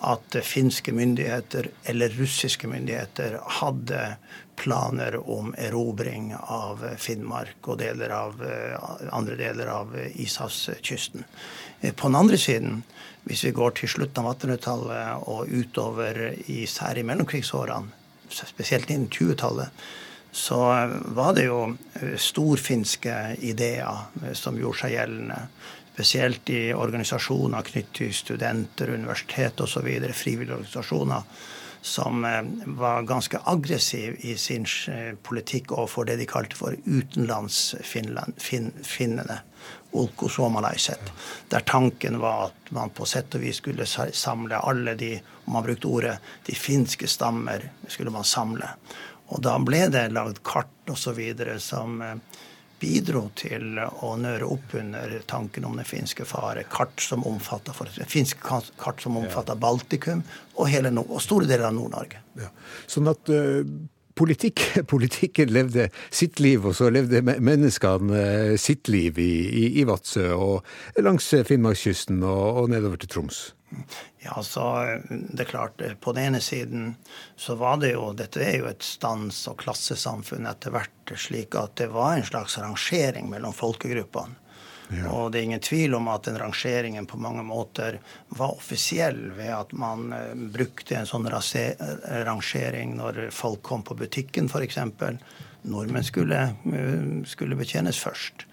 at 0.00 0.36
finske 0.46 0.92
myndigheter 0.96 1.68
eller 1.90 2.14
russiske 2.16 2.68
myndigheter 2.70 3.38
hadde 3.60 4.14
planer 4.60 5.16
om 5.20 5.54
erobring 5.58 6.34
av 6.40 6.82
Finnmark 7.00 7.68
og 7.68 7.80
deler 7.80 8.12
av, 8.12 8.42
andre 9.12 9.36
deler 9.36 9.70
av 9.72 9.94
ishavskysten. 9.96 11.24
På 11.96 12.10
den 12.10 12.18
andre 12.20 12.38
siden 12.40 12.82
hvis 13.28 13.44
vi 13.44 13.54
går 13.56 13.74
til 13.76 13.90
slutten 13.92 14.24
av 14.24 14.34
1800-tallet 14.34 15.26
og 15.28 15.50
utover 15.52 16.20
i 16.50 16.64
særlig 16.68 17.04
mellomkrigsårene, 17.08 17.92
spesielt 18.30 18.90
innen 18.90 19.10
20-tallet, 19.12 19.84
så 20.32 20.60
var 21.10 21.34
det 21.34 21.48
jo 21.48 21.58
eh, 21.98 22.14
storfinske 22.14 23.14
ideer 23.42 24.04
eh, 24.22 24.34
som 24.38 24.58
gjorde 24.58 24.84
seg 24.84 24.94
gjeldende. 24.94 25.38
Spesielt 26.00 26.48
i 26.48 26.72
organisasjoner 26.72 27.60
knyttet 27.60 27.92
til 27.98 28.14
studenter, 28.16 28.88
universitet 28.94 29.60
osv., 29.60 29.84
frivillige 30.16 30.56
organisasjoner, 30.56 31.22
som 31.84 32.24
eh, 32.24 32.40
var 32.80 33.04
ganske 33.04 33.36
aggressiv 33.52 34.16
i 34.24 34.32
sin 34.40 34.64
politikk 35.20 35.76
overfor 35.76 36.08
det 36.08 36.16
de 36.22 36.26
kalte 36.30 36.56
for 36.56 36.72
utenlandsfinnene 36.86 39.36
der 41.52 41.60
tanken 41.66 42.20
var 42.24 42.48
at 42.48 42.72
man 42.72 42.88
på 42.96 43.04
sett 43.04 43.34
og 43.36 43.44
vis 43.44 43.60
skulle 43.60 43.84
samle 43.86 44.56
alle 44.56 44.96
de 44.96 45.20
om 45.44 45.52
man 45.58 45.64
brukte 45.68 45.88
ordet, 45.88 46.16
de 46.46 46.54
finske 46.56 47.06
stammer 47.08 47.70
skulle 47.88 48.10
man 48.14 48.24
samle. 48.24 48.68
Og 49.30 49.42
da 49.44 49.58
ble 49.60 49.88
det 49.92 50.12
lagd 50.16 50.40
kart 50.46 50.68
osv. 50.88 51.20
som 51.60 52.02
eh, 52.02 52.14
bidro 52.80 53.26
til 53.38 53.78
å 53.78 54.14
nøre 54.20 54.48
opp 54.48 54.74
under 54.80 55.14
tanken 55.30 55.68
om 55.68 55.78
den 55.78 55.88
finske 55.88 56.26
fare. 56.28 56.64
Kart 56.70 57.00
som 57.04 57.24
omfatta 57.28 57.74
finske 58.08 58.40
kart 58.80 59.02
som 59.04 59.20
omfatta 59.20 59.56
Baltikum 59.60 60.24
og, 60.56 60.66
hele, 60.72 60.92
og 61.04 61.20
store 61.22 61.48
deler 61.48 61.68
av 61.70 61.76
Nord-Norge. 61.76 62.24
Ja. 62.40 62.52
Sånn 62.90 63.10
at 63.12 63.32
uh 63.32 63.64
politikk, 64.20 64.62
politikken 64.92 65.52
levde 65.52 65.88
sitt 66.10 66.40
liv, 66.40 66.66
og 66.66 66.76
så 66.78 66.90
levde 66.92 67.22
menneskene 67.24 68.20
eh, 68.20 68.56
sitt 68.60 68.90
liv 68.92 69.18
i, 69.22 69.32
i, 69.48 69.64
i 69.80 69.86
Vadsø 69.88 70.30
og 70.36 71.00
langs 71.00 71.30
Finnmarkskysten 71.48 72.22
og, 72.22 72.64
og 72.64 72.70
nedover 72.74 73.00
til 73.00 73.12
Troms. 73.14 73.42
Ja, 74.20 74.42
så 74.42 74.64
det 75.08 75.44
er 75.44 75.48
klart. 75.48 75.82
På 76.00 76.12
den 76.12 76.30
ene 76.30 76.40
siden 76.40 76.94
så 77.36 77.54
var 77.54 77.78
det 77.80 77.92
jo 77.94 78.10
Dette 78.16 78.42
er 78.44 78.58
jo 78.60 78.68
et 78.70 78.84
stands- 78.84 79.46
og 79.50 79.60
klassesamfunn 79.62 80.48
etter 80.50 80.74
hvert, 80.74 81.14
slik 81.16 81.56
at 81.58 81.76
det 81.80 81.88
var 81.94 82.16
en 82.16 82.26
slags 82.26 82.58
rangering 82.58 83.30
mellom 83.30 83.54
folkegruppene. 83.56 84.36
Ja. 84.90 85.06
Og 85.14 85.30
det 85.30 85.38
er 85.38 85.46
ingen 85.46 85.62
tvil 85.62 85.94
om 85.94 86.08
at 86.10 86.26
den 86.26 86.38
rangeringen 86.40 87.06
på 87.06 87.18
mange 87.22 87.44
måter 87.46 88.00
var 88.34 88.56
offisiell 88.56 89.28
ved 89.36 89.52
at 89.54 89.72
man 89.78 90.10
uh, 90.10 90.32
brukte 90.34 90.98
en 90.98 91.06
sånn 91.06 91.28
rangering 91.30 92.96
når 92.98 93.28
folk 93.30 93.62
kom 93.62 93.86
på 93.86 93.94
butikken, 93.94 94.50
f.eks. 94.50 94.80
Nordmenn 95.70 96.06
skulle, 96.06 96.40
skulle 97.28 97.58
betjenes 97.58 98.00
først. 98.02 98.49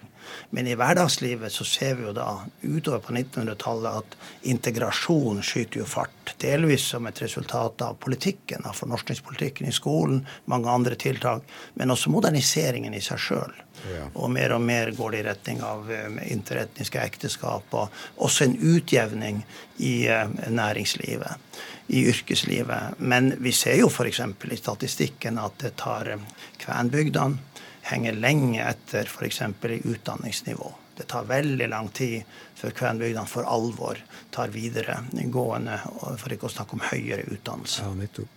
Men 0.50 0.66
i 0.66 0.76
hverdagslivet 0.78 1.52
så 1.52 1.64
ser 1.68 1.98
vi 1.98 2.06
jo 2.06 2.14
da 2.16 2.28
utover 2.62 3.02
på 3.04 3.14
1900-tallet 3.14 4.02
at 4.02 4.16
integrasjon 4.48 5.42
skyter 5.44 5.82
jo 5.82 5.88
fart. 5.88 6.34
Delvis 6.40 6.90
som 6.92 7.06
et 7.08 7.22
resultat 7.22 7.82
av 7.84 7.98
politikken, 8.02 8.66
av 8.68 8.76
fornorskningspolitikken 8.78 9.68
i 9.68 9.74
skolen, 9.74 10.22
mange 10.50 10.70
andre 10.70 10.98
tiltak. 10.98 11.46
Men 11.74 11.94
også 11.94 12.12
moderniseringen 12.14 12.94
i 12.94 13.02
seg 13.04 13.22
sjøl. 13.22 13.56
Ja. 13.86 14.08
Og 14.18 14.30
mer 14.34 14.54
og 14.56 14.62
mer 14.64 14.90
går 14.96 15.14
det 15.14 15.20
i 15.20 15.26
retning 15.28 15.60
av 15.64 15.90
eh, 15.92 16.20
interetniske 16.32 17.00
ekteskap, 17.02 17.74
og 17.78 18.24
også 18.24 18.48
en 18.48 18.56
utjevning 18.74 19.42
i 19.84 20.08
eh, 20.10 20.32
næringslivet, 20.50 21.50
i 21.94 22.04
yrkeslivet. 22.10 22.98
Men 22.98 23.32
vi 23.40 23.52
ser 23.54 23.78
jo 23.80 23.88
f.eks. 23.88 24.20
i 24.50 24.60
statistikken 24.60 25.38
at 25.40 25.60
det 25.62 25.76
tar 25.80 26.14
eh, 26.14 26.26
kvenbygdene 26.64 27.47
henger 27.88 28.16
lenge 28.20 28.62
etter 28.64 29.08
f.eks. 29.08 29.42
i 29.42 29.80
utdanningsnivå. 29.84 30.72
Det 30.98 31.06
tar 31.08 31.28
veldig 31.28 31.68
lang 31.70 31.88
tid 31.94 32.26
før 32.58 32.74
kvenbygdene 32.74 33.30
for 33.30 33.46
alvor 33.46 34.00
tar 34.34 34.50
videre 34.50 34.98
gående, 35.30 35.78
for 36.18 36.34
ikke 36.34 36.48
å 36.48 36.52
snakke 36.56 36.74
om 36.74 36.82
høyere 36.90 37.28
utdannelse. 37.30 37.86
Ja, 37.86 37.94
nettopp. 37.94 38.34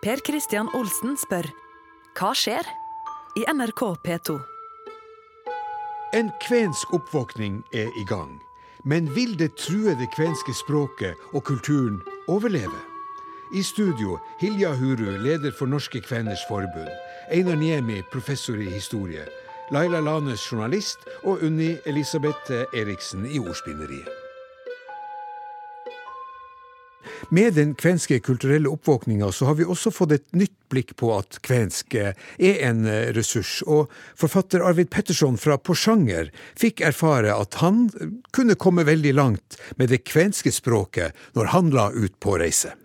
Per 0.00 0.20
Christian 0.24 0.68
Olsen 0.76 1.16
spør 1.20 1.48
hva 2.16 2.34
skjer 2.36 2.66
i 3.36 3.44
NRK 3.52 3.82
P2? 4.04 4.36
En 6.16 6.30
kvensk 6.42 6.94
oppvåkning 6.96 7.60
er 7.76 7.92
i 8.00 8.04
gang. 8.08 8.32
Men 8.84 9.10
vil 9.14 9.36
det 9.38 9.52
truede 9.60 10.08
kvenske 10.16 10.54
språket 10.56 11.14
og 11.36 11.44
kulturen 11.44 12.00
overleve? 12.32 12.89
I 13.52 13.62
studio 13.62 14.18
Hilja 14.38 14.74
Huru, 14.74 15.18
leder 15.18 15.50
for 15.50 15.66
Norske 15.66 16.00
Kveners 16.00 16.46
Forbund. 16.48 16.88
Einar 17.30 17.56
Niemi, 17.56 18.02
professor 18.12 18.60
i 18.60 18.70
historie. 18.70 19.24
Laila 19.70 20.00
Lanes, 20.00 20.52
journalist. 20.52 20.98
Og 21.24 21.42
Unni 21.42 21.76
Elisabeth 21.84 22.52
Eriksen 22.74 23.26
i 23.26 23.38
Ordspinneriet. 23.38 24.06
Med 27.30 27.54
den 27.54 27.74
kvenske 27.74 28.20
kulturelle 28.20 28.70
oppvåkninga 28.70 29.32
så 29.32 29.46
har 29.50 29.58
vi 29.58 29.66
også 29.66 29.90
fått 29.94 30.14
et 30.14 30.28
nytt 30.34 30.54
blikk 30.70 30.94
på 30.98 31.10
at 31.18 31.40
kvensk 31.42 31.94
er 31.98 32.14
en 32.38 32.86
ressurs. 33.16 33.60
Og 33.66 33.90
forfatter 34.18 34.62
Arvid 34.62 34.92
Petterson 34.94 35.38
fra 35.38 35.58
Porsanger 35.58 36.30
fikk 36.58 36.84
erfare 36.86 37.34
at 37.34 37.58
han 37.64 37.88
kunne 38.30 38.54
komme 38.54 38.86
veldig 38.86 39.14
langt 39.18 39.58
med 39.74 39.90
det 39.90 40.04
kvenske 40.06 40.54
språket 40.54 41.18
når 41.34 41.52
han 41.56 41.74
la 41.74 41.88
ut 41.90 42.14
på 42.22 42.38
reise. 42.38 42.76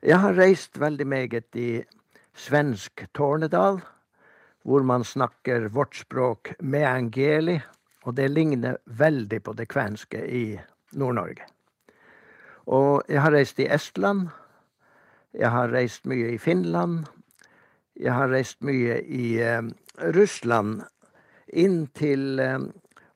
Jeg 0.00 0.16
har 0.16 0.32
reist 0.32 0.78
veldig 0.80 1.04
meget 1.04 1.56
i 1.60 1.82
svensk 2.32 3.02
Tornedal, 3.12 3.82
hvor 4.64 4.86
man 4.88 5.04
snakker 5.04 5.66
vårt 5.68 5.98
språk 6.00 6.54
med 6.60 6.86
angeli, 6.88 7.58
og 8.08 8.16
det 8.16 8.30
ligner 8.32 8.78
veldig 8.86 9.42
på 9.44 9.52
det 9.58 9.68
kvenske 9.68 10.22
i 10.24 10.56
Nord-Norge. 10.96 11.44
Og 12.72 13.04
jeg 13.12 13.20
har 13.20 13.36
reist 13.36 13.60
i 13.60 13.68
Estland. 13.68 14.30
Jeg 15.36 15.52
har 15.52 15.68
reist 15.68 16.08
mye 16.08 16.32
i 16.32 16.40
Finland. 16.40 17.04
Jeg 18.00 18.16
har 18.16 18.32
reist 18.32 18.64
mye 18.64 19.02
i 19.04 19.36
eh, 19.36 19.68
Russland, 20.16 20.80
inn 21.52 21.90
til 21.92 22.40
eh, 22.40 22.56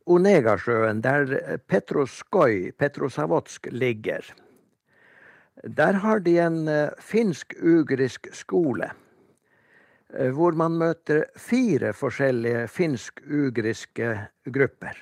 Onegasjøen, 0.05 1.01
der 1.01 1.57
Petroskoj, 1.64 2.74
Petrosavotsk, 2.76 3.72
ligger. 3.72 4.35
Der 5.63 5.93
har 6.03 6.21
de 6.21 6.39
en 6.43 6.69
eh, 6.69 6.91
finsk-ugrisk 6.99 8.27
skole. 8.35 8.91
Eh, 10.11 10.31
hvor 10.35 10.57
man 10.59 10.75
møter 10.81 11.29
fire 11.39 11.93
forskjellige 11.95 12.67
finsk-ugriske 12.69 14.11
grupper. 14.51 14.99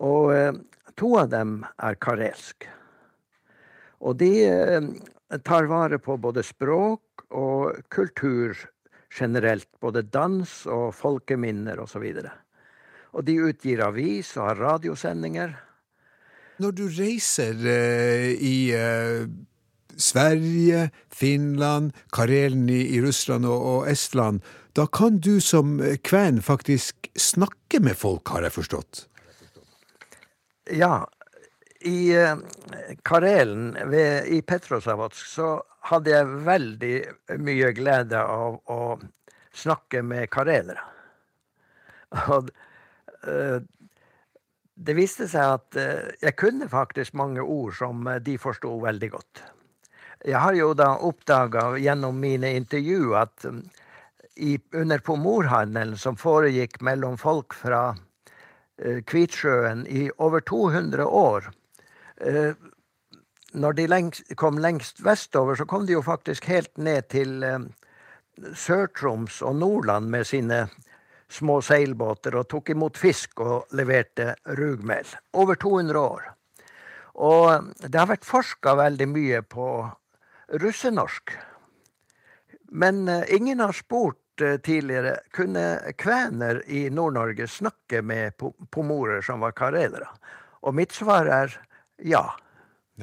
Og 0.00 0.32
eh, 0.32 0.52
to 0.96 1.12
av 1.20 1.28
dem 1.34 1.60
er 1.76 2.00
karelsk. 2.00 2.68
Og 4.00 4.16
de 4.16 4.32
tar 5.44 5.66
vare 5.66 5.98
på 5.98 6.14
både 6.16 6.44
språk 6.46 7.24
og 7.34 7.80
kultur 7.90 8.54
generelt. 9.10 9.68
Både 9.82 10.06
dans 10.06 10.52
og 10.70 10.92
folkeminner 10.94 11.82
osv. 11.82 12.04
Og, 12.22 12.28
og 13.18 13.26
de 13.26 13.40
utgir 13.50 13.82
avis 13.84 14.36
og 14.38 14.52
har 14.52 14.62
radiosendinger. 14.62 15.56
Når 16.58 16.74
du 16.74 16.86
reiser 16.90 17.54
uh, 17.54 18.30
i 18.34 18.72
uh, 18.74 19.28
Sverige, 19.98 20.88
Finland, 21.10 21.92
Karelen 22.12 22.68
i, 22.70 22.80
i 22.96 23.02
Russland 23.02 23.46
og, 23.46 23.62
og, 23.62 23.90
Estland, 23.90 24.40
da 24.76 24.86
kan 24.86 25.18
du 25.18 25.40
som 25.42 25.78
kven 26.06 26.42
faktisk 26.42 27.10
snakke 27.18 27.80
med 27.82 27.98
folk, 27.98 28.28
har 28.34 28.46
jeg 28.46 28.54
forstått? 28.54 29.04
Ja, 30.70 31.06
i 31.80 32.10
eh, 32.14 32.36
Karelen, 33.02 33.76
ved, 33.90 34.26
i 34.26 34.42
Petrosavatsk, 34.42 35.26
så 35.26 35.50
hadde 35.90 36.10
jeg 36.12 36.38
veldig 36.46 36.94
mye 37.42 37.72
glede 37.74 38.20
av 38.20 38.58
å 38.70 38.98
snakke 39.54 40.02
med 40.02 40.28
karelere. 40.30 40.82
Og 42.34 42.50
uh, 43.26 43.58
det 44.78 44.94
viste 44.98 45.26
seg 45.30 45.58
at 45.58 45.78
uh, 45.78 46.08
jeg 46.22 46.36
kunne 46.38 46.68
faktisk 46.70 47.16
mange 47.18 47.42
ord 47.42 47.74
som 47.78 48.06
de 48.22 48.36
forsto 48.38 48.76
veldig 48.84 49.10
godt. 49.12 49.42
Jeg 50.26 50.38
har 50.42 50.54
jo 50.54 50.72
da 50.74 50.92
oppdaga 51.06 51.70
gjennom 51.78 52.18
mine 52.18 52.54
intervju 52.58 53.14
at 53.18 53.46
um, 53.46 53.62
i, 54.38 54.56
under 54.74 55.02
pomorhandelen 55.02 55.98
som 55.98 56.18
foregikk 56.18 56.80
mellom 56.82 57.18
folk 57.18 57.54
fra 57.58 57.90
Kvitsjøen 58.78 59.80
i 59.90 60.04
over 60.22 60.38
200 60.46 61.02
år, 61.02 61.48
Eh, 62.20 62.54
når 63.52 63.72
de 63.72 64.34
kom 64.34 64.58
lengst 64.58 65.00
vestover, 65.04 65.54
så 65.54 65.64
kom 65.66 65.86
de 65.86 65.94
jo 65.94 66.02
faktisk 66.02 66.48
helt 66.50 66.76
ned 66.76 67.08
til 67.14 67.42
eh, 67.42 67.58
Sør-Troms 68.54 69.42
og 69.42 69.56
Nordland 69.56 70.10
med 70.10 70.26
sine 70.26 70.66
små 71.30 71.60
seilbåter 71.62 72.36
og 72.38 72.48
tok 72.48 72.72
imot 72.72 72.98
fisk 72.98 73.42
og 73.44 73.74
leverte 73.76 74.34
rugmel. 74.58 75.06
Over 75.36 75.60
200 75.60 76.00
år. 76.00 76.30
Og 77.18 77.72
det 77.82 77.98
har 77.98 78.10
vært 78.10 78.26
forska 78.26 78.76
veldig 78.78 79.08
mye 79.10 79.42
på 79.42 79.68
russenorsk. 80.62 81.34
Men 82.70 83.08
eh, 83.08 83.24
ingen 83.34 83.60
har 83.60 83.76
spurt 83.76 84.16
tidligere 84.38 85.16
kunne 85.34 85.94
kvener 85.98 86.60
i 86.70 86.84
Nord-Norge 86.94 87.48
snakke 87.50 88.04
med 88.06 88.36
pomorer 88.70 89.24
som 89.26 89.42
var 89.42 89.56
karelere. 89.58 90.06
Og 90.62 90.76
mitt 90.78 90.94
svar 90.94 91.26
er 91.26 91.56
ja. 92.06 92.22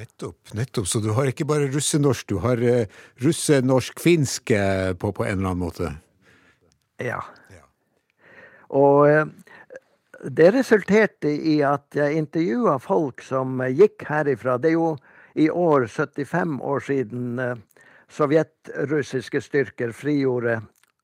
Nettopp. 0.00 0.54
nettopp. 0.56 0.88
Så 0.88 1.02
du 1.04 1.10
har 1.12 1.28
ikke 1.28 1.44
bare 1.44 1.68
russenorsk, 1.68 2.28
du 2.32 2.40
har 2.40 2.62
uh, 2.64 2.88
russenorsk-finsk 3.20 4.54
på, 4.96 5.12
på, 5.12 5.26
en 5.26 5.36
eller 5.36 5.50
annen 5.52 5.60
måte? 5.60 5.92
Ja. 7.04 7.20
Og 8.74 9.06
uh, 9.06 9.26
det 10.30 10.50
resulterte 10.54 11.30
i 11.30 11.60
at 11.66 11.94
jeg 11.94 12.18
intervjua 12.18 12.78
folk 12.82 13.22
som 13.22 13.60
gikk 13.70 14.06
herifra. 14.08 14.56
Det 14.58 14.72
er 14.72 14.78
jo 14.78 14.92
i 15.36 15.50
år 15.50 15.86
75 15.86 16.60
år 16.64 16.86
siden 16.86 17.40
uh, 17.42 17.56
sovjetrussiske 18.08 19.40
styrker 19.40 19.92
frigjorde 19.92 20.60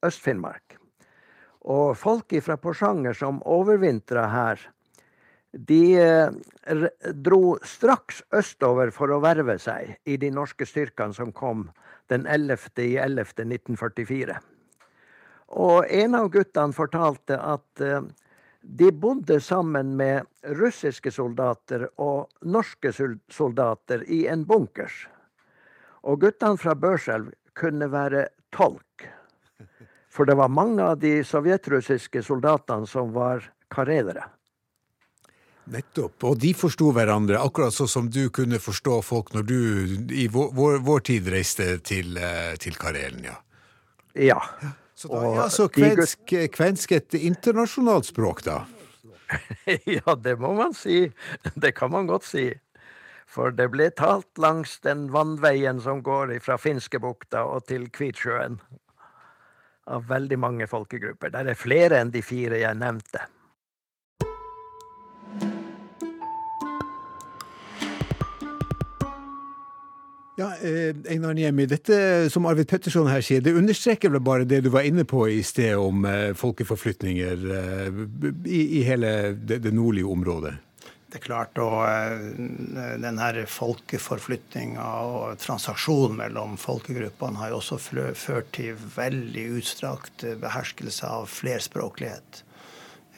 Øst-Finnmark. 0.07 0.79
Og 1.63 1.97
folk 1.97 2.35
fra 2.43 2.57
Porsanger 2.57 3.15
som 3.15 3.43
overvintra 3.47 4.27
her, 4.33 4.63
de 5.53 5.95
eh, 6.01 6.31
dro 7.13 7.59
straks 7.63 8.23
østover 8.33 8.91
for 8.91 9.13
å 9.13 9.21
verve 9.21 9.59
seg 9.61 9.99
i 10.09 10.17
de 10.17 10.31
norske 10.33 10.67
styrkene 10.67 11.15
som 11.15 11.33
kom 11.33 11.69
den 12.09 12.27
11. 12.27 12.73
i 12.81 12.97
11. 12.97 13.45
1944. 15.53 15.59
Og 15.61 15.87
en 15.89 16.15
av 16.15 16.29
guttene 16.33 16.73
fortalte 16.73 17.37
at 17.37 17.81
eh, 17.81 18.03
de 18.63 18.93
bodde 18.93 19.41
sammen 19.41 19.97
med 19.97 20.27
russiske 20.59 21.11
soldater 21.11 21.89
og 22.01 22.31
norske 22.43 22.93
soldater 23.29 24.05
i 24.09 24.27
en 24.27 24.45
bunkers. 24.47 25.07
Og 26.03 26.23
guttene 26.23 26.59
fra 26.59 26.75
Børselv 26.75 27.33
kunne 27.59 27.91
være 27.93 28.29
tolk. 28.55 29.09
For 30.13 30.29
det 30.29 30.37
var 30.37 30.53
mange 30.53 30.85
av 30.85 31.01
de 31.01 31.23
sovjetrussiske 31.25 32.23
soldatene 32.23 32.87
som 32.87 33.13
var 33.15 33.45
karelere. 33.73 34.29
Nettopp. 35.73 36.25
Og 36.27 36.39
de 36.43 36.51
forsto 36.59 36.91
hverandre, 36.93 37.39
akkurat 37.39 37.75
sånn 37.75 37.89
som 37.91 38.11
du 38.11 38.27
kunne 38.35 38.59
forstå 38.61 38.99
folk 39.07 39.31
når 39.33 39.47
du 39.47 39.59
i 40.11 40.27
vår, 40.29 40.51
vår, 40.59 40.79
vår 40.83 41.05
tid 41.07 41.31
reiste 41.33 41.77
til, 41.87 42.17
eh, 42.19 42.55
til, 42.61 42.77
Karelen, 42.77 43.25
ja. 43.31 43.39
Ja. 44.19 44.41
Så 45.03 45.11
da 45.11 45.23
er 45.27 45.41
altså 45.43 45.67
kvensk, 45.73 46.35
kvensk 46.55 46.93
et 46.95 47.17
internasjonalt 47.19 48.07
språk, 48.07 48.45
da? 48.47 48.61
ja, 49.97 50.15
det 50.15 50.37
må 50.39 50.53
man 50.55 50.77
si. 50.79 51.09
Det 51.55 51.73
kan 51.75 51.91
man 51.91 52.07
godt 52.07 52.29
si. 52.29 52.45
For 53.33 53.51
det 53.57 53.67
ble 53.73 53.89
talt 53.97 54.39
langs 54.39 54.77
den 54.85 55.09
vannveien 55.11 55.81
som 55.83 56.05
går 56.05 56.37
fra 56.45 56.59
Finskebukta 56.61 57.43
og 57.49 57.67
til 57.67 57.89
Kvitsjøen. 57.91 58.61
Av 59.91 60.05
veldig 60.07 60.39
mange 60.39 60.69
folkegrupper. 60.71 61.33
Der 61.35 61.51
er 61.51 61.59
flere 61.59 61.99
enn 61.99 62.13
de 62.15 62.23
fire 62.23 62.61
jeg 62.63 62.79
nevnte. 62.79 63.25
Ja, 70.43 70.55
eh, 70.57 70.97
Einar 71.13 71.35
Niemi, 71.35 71.69
dette 71.71 71.97
som 72.31 72.47
Arvid 72.51 72.67
Petterson 72.67 73.07
her 73.07 73.23
sier, 73.23 73.43
det 73.45 73.53
understreker 73.55 74.11
vel 74.11 74.23
bare 74.27 74.47
det 74.49 74.63
du 74.65 74.73
var 74.75 74.87
inne 74.89 75.05
på 75.07 75.29
i 75.31 75.39
sted 75.47 75.77
om 75.79 76.03
eh, 76.09 76.33
folkeforflytninger 76.35 77.45
eh, 77.59 78.01
i, 78.51 78.63
i, 78.81 78.83
hele 78.89 79.13
det, 79.39 79.61
det, 79.63 79.71
nordlige 79.77 80.11
området? 80.11 80.57
Det 81.13 81.21
er 81.21 81.25
klart, 81.29 81.61
og 81.61 81.85
den 83.05 83.21
her 83.21 83.39
folkeforflytninga 83.47 84.87
og 85.05 85.39
transaksjonen 85.39 86.17
mellom 86.25 86.57
folkegruppene 86.59 87.39
har 87.39 87.53
jo 87.53 87.61
også 87.61 87.79
ført 88.17 88.49
til 88.57 88.81
veldig 88.97 89.45
utstrakt 89.61 90.25
beherskelse 90.41 91.11
av 91.21 91.29
flerspråklighet. 91.29 92.43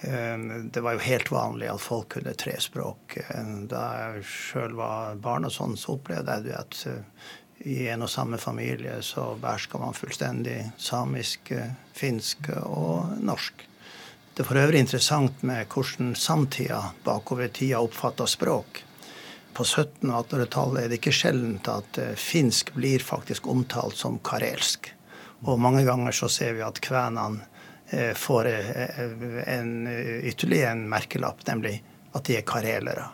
Eh, 0.06 0.38
det 0.64 0.80
var 0.80 0.92
jo 0.92 0.98
helt 0.98 1.30
vanlig 1.30 1.70
at 1.72 1.80
folk 1.80 2.10
kunne 2.16 2.34
tre 2.36 2.58
språk. 2.60 3.16
Eh, 3.16 3.52
da 3.70 3.84
jeg 4.00 4.26
sjøl 4.28 4.76
var 4.76 5.16
barn, 5.16 5.48
og 5.48 5.54
sånn, 5.54 5.78
så 5.80 5.96
opplevde 5.96 6.36
jeg 6.44 6.56
at 6.58 6.80
eh, 6.90 7.28
i 7.64 7.78
en 7.88 8.04
og 8.04 8.10
samme 8.12 8.38
familie 8.40 8.98
så 9.02 9.30
beherska 9.40 9.80
man 9.80 9.96
fullstendig 9.96 10.58
samisk, 10.76 11.54
finsk 11.96 12.50
og 12.66 13.14
norsk. 13.24 13.62
Det 14.34 14.42
er 14.42 14.48
for 14.48 14.60
øvrig 14.60 14.82
interessant 14.82 15.44
med 15.46 15.70
hvordan 15.72 16.12
samtida 16.18 16.80
bakover 17.06 17.48
tida 17.54 17.80
oppfatter 17.80 18.28
språk. 18.28 18.82
På 19.54 19.62
1700- 19.62 20.10
og 20.10 20.26
1800-tallet 20.26 20.82
er 20.82 20.90
det 20.90 20.98
ikke 20.98 21.14
sjeldent 21.14 21.70
at 21.70 22.00
finsk 22.18 22.74
blir 22.74 23.00
faktisk 23.00 23.46
omtalt 23.48 23.96
som 23.96 24.18
karelsk. 24.18 24.90
Og 25.46 25.62
mange 25.62 25.86
ganger 25.86 26.12
så 26.12 26.28
ser 26.28 26.58
vi 26.58 26.66
at 26.66 26.82
kvenene 26.84 27.46
får 28.14 28.46
eh, 28.46 29.02
en, 29.58 29.86
ytterligere 30.22 30.70
en 30.70 30.88
merkelapp, 30.88 31.44
nemlig 31.46 31.82
at 32.14 32.24
de 32.24 32.38
er 32.38 32.46
karelere. 32.46 33.10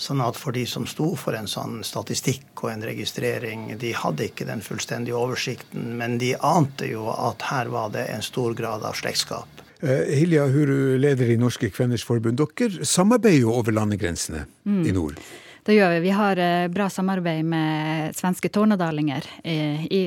Sånn 0.00 0.22
at 0.24 0.38
for 0.40 0.56
de 0.56 0.64
som 0.66 0.86
sto 0.88 1.10
for 1.20 1.36
en 1.36 1.48
sånn 1.50 1.82
statistikk 1.84 2.62
og 2.64 2.70
en 2.72 2.84
registrering, 2.88 3.66
de 3.78 3.92
hadde 3.92 4.30
ikke 4.30 4.46
den 4.48 4.62
fullstendige 4.64 5.16
oversikten, 5.16 5.92
men 6.00 6.16
de 6.22 6.32
ante 6.40 6.88
jo 6.88 7.10
at 7.12 7.44
her 7.50 7.68
var 7.72 7.92
det 7.92 8.06
en 8.08 8.24
stor 8.24 8.56
grad 8.56 8.86
av 8.86 8.96
slektskap. 8.96 9.60
Eh, 9.80 10.08
Hilja 10.16 10.46
Huru, 10.48 10.96
leder 11.00 11.30
i 11.32 11.36
Norske 11.40 11.70
Kveners 11.72 12.04
Forbund. 12.04 12.40
Dere 12.40 12.88
samarbeider 12.88 13.44
jo 13.44 13.54
over 13.60 13.76
landegrensene 13.76 14.46
mm. 14.64 14.82
i 14.88 14.96
nord. 14.96 15.20
Det 15.64 15.76
gjør 15.76 15.94
vi. 15.94 16.00
Vi 16.08 16.16
har 16.16 16.40
eh, 16.40 16.66
bra 16.72 16.88
samarbeid 16.92 17.44
med 17.44 18.16
svenske 18.16 18.48
tornedalinger 18.52 19.28
i, 19.44 19.60
i 19.88 20.02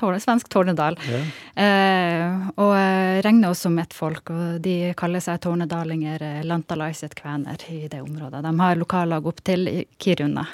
svensk 0.00 0.48
Tornedal. 0.52 0.98
Ja. 1.06 1.20
Eh, 1.64 2.48
og 2.56 2.74
eh, 2.76 3.20
regner 3.24 3.52
oss 3.52 3.64
som 3.66 3.78
ett 3.78 3.94
folk. 3.94 4.30
Og 4.32 4.60
de 4.64 4.92
kaller 4.98 5.22
seg 5.24 5.40
tornedalinger, 5.44 6.22
eh, 6.22 6.44
lantalaiset 6.46 7.14
kvener 7.18 7.60
i 7.70 7.86
det 7.88 8.02
området. 8.02 8.42
De 8.44 8.54
har 8.60 8.80
lokallag 8.80 9.26
opp 9.26 9.42
til 9.44 9.68
Kiruna. 10.00 10.46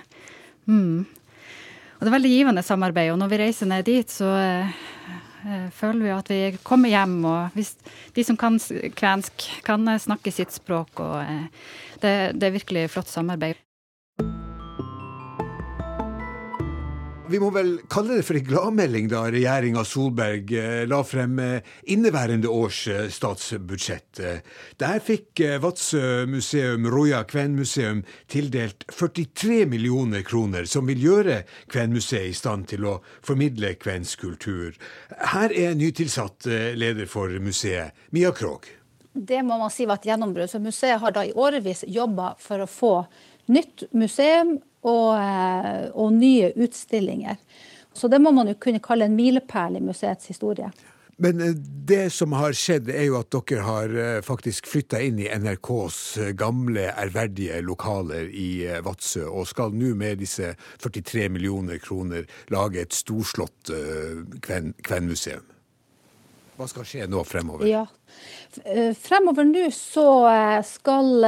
Mm. 0.66 1.06
Og 1.96 2.04
det 2.04 2.10
er 2.10 2.16
veldig 2.18 2.32
givende 2.34 2.64
samarbeid. 2.66 3.12
Og 3.14 3.20
når 3.22 3.32
vi 3.32 3.40
reiser 3.40 3.70
ned 3.70 3.86
dit, 3.88 4.10
så 4.12 4.32
eh, 4.36 5.68
føler 5.72 6.02
vi 6.04 6.14
at 6.14 6.32
vi 6.32 6.40
kommer 6.66 6.92
hjem. 6.92 7.18
Og 7.24 7.56
hvis 7.56 7.74
de 8.16 8.24
som 8.26 8.38
kan 8.40 8.58
kvensk, 8.98 9.48
kan 9.64 9.86
snakke 10.02 10.34
sitt 10.34 10.52
språk. 10.54 11.00
Og 11.00 11.20
eh, 11.22 11.46
det, 12.02 12.16
det 12.36 12.50
er 12.50 12.58
virkelig 12.58 12.90
flott 12.92 13.12
samarbeid. 13.12 13.65
Vi 17.26 17.38
må 17.42 17.48
vel 17.50 17.72
kalle 17.90 18.20
det 18.20 18.24
for 18.26 18.38
en 18.38 18.44
gladmelding 18.46 19.08
da 19.10 19.24
regjeringa 19.32 19.82
Solberg 19.86 20.52
eh, 20.54 20.84
la 20.86 21.00
frem 21.02 21.40
eh, 21.42 21.72
inneværende 21.90 22.50
års 22.52 22.84
eh, 22.92 23.08
statsbudsjett. 23.10 24.20
Der 24.78 25.02
fikk 25.02 25.42
Vadsø 25.62 26.26
museum, 26.30 26.86
Roja 26.92 27.24
kvenmuseum, 27.26 28.04
tildelt 28.30 28.86
43 28.92 29.64
millioner 29.70 30.22
kroner, 30.26 30.70
som 30.70 30.86
vil 30.86 31.02
gjøre 31.02 31.42
Kvenmuseet 31.72 32.30
i 32.30 32.36
stand 32.36 32.68
til 32.70 32.86
å 32.86 32.96
formidle 33.26 33.74
kvensk 33.80 34.22
kultur. 34.22 34.76
Her 35.34 35.50
er 35.50 35.74
nytilsatt 35.78 36.46
leder 36.78 37.10
for 37.10 37.32
museet, 37.42 37.96
Mia 38.14 38.30
Krogh. 38.36 38.70
Det 39.16 39.40
må 39.42 39.56
man 39.58 39.72
si 39.72 39.86
var 39.88 39.98
et 39.98 40.10
gjennombrudd. 40.10 40.50
for 40.50 40.60
Museet 40.60 41.00
har 41.00 41.12
da 41.12 41.24
i 41.24 41.32
årevis 41.32 41.86
jobba 41.88 42.34
for 42.38 42.60
å 42.60 42.68
få 42.68 42.92
nytt 43.52 43.86
museum 43.96 44.56
og, 44.86 45.14
eh, 45.18 45.86
og 45.94 46.12
nye 46.16 46.52
utstillinger. 46.56 47.38
Så 47.96 48.10
det 48.12 48.20
må 48.20 48.32
man 48.34 48.50
jo 48.50 48.58
kunne 48.60 48.82
kalle 48.84 49.08
en 49.08 49.16
milepæl 49.16 49.78
i 49.78 49.84
museets 49.84 50.28
historie. 50.30 50.70
Men 51.18 51.40
eh, 51.40 51.56
det 51.88 52.10
som 52.12 52.36
har 52.36 52.54
skjedd, 52.56 52.90
er 52.92 53.08
jo 53.08 53.18
at 53.20 53.32
dere 53.32 53.64
har 53.66 53.96
eh, 53.96 54.20
faktisk 54.24 54.68
flytta 54.70 55.00
inn 55.02 55.18
i 55.22 55.30
NRKs 55.32 56.00
gamle, 56.38 56.90
ærverdige 56.92 57.62
lokaler 57.64 58.28
i 58.30 58.68
Vadsø, 58.84 59.24
og 59.30 59.48
skal 59.48 59.74
nå 59.74 59.94
med 59.96 60.22
disse 60.22 60.54
43 60.84 61.28
millioner 61.32 61.80
kroner 61.82 62.28
lage 62.52 62.84
et 62.84 62.96
storslått 62.96 63.72
kvenmuseum. 64.44 65.55
Hva 66.56 66.68
skal 66.70 66.86
skje 66.88 67.08
nå 67.10 67.20
fremover? 67.28 67.66
Ja. 67.68 67.84
Fremover 68.96 69.44
nå 69.44 69.66
så 69.74 70.06
skal 70.64 71.26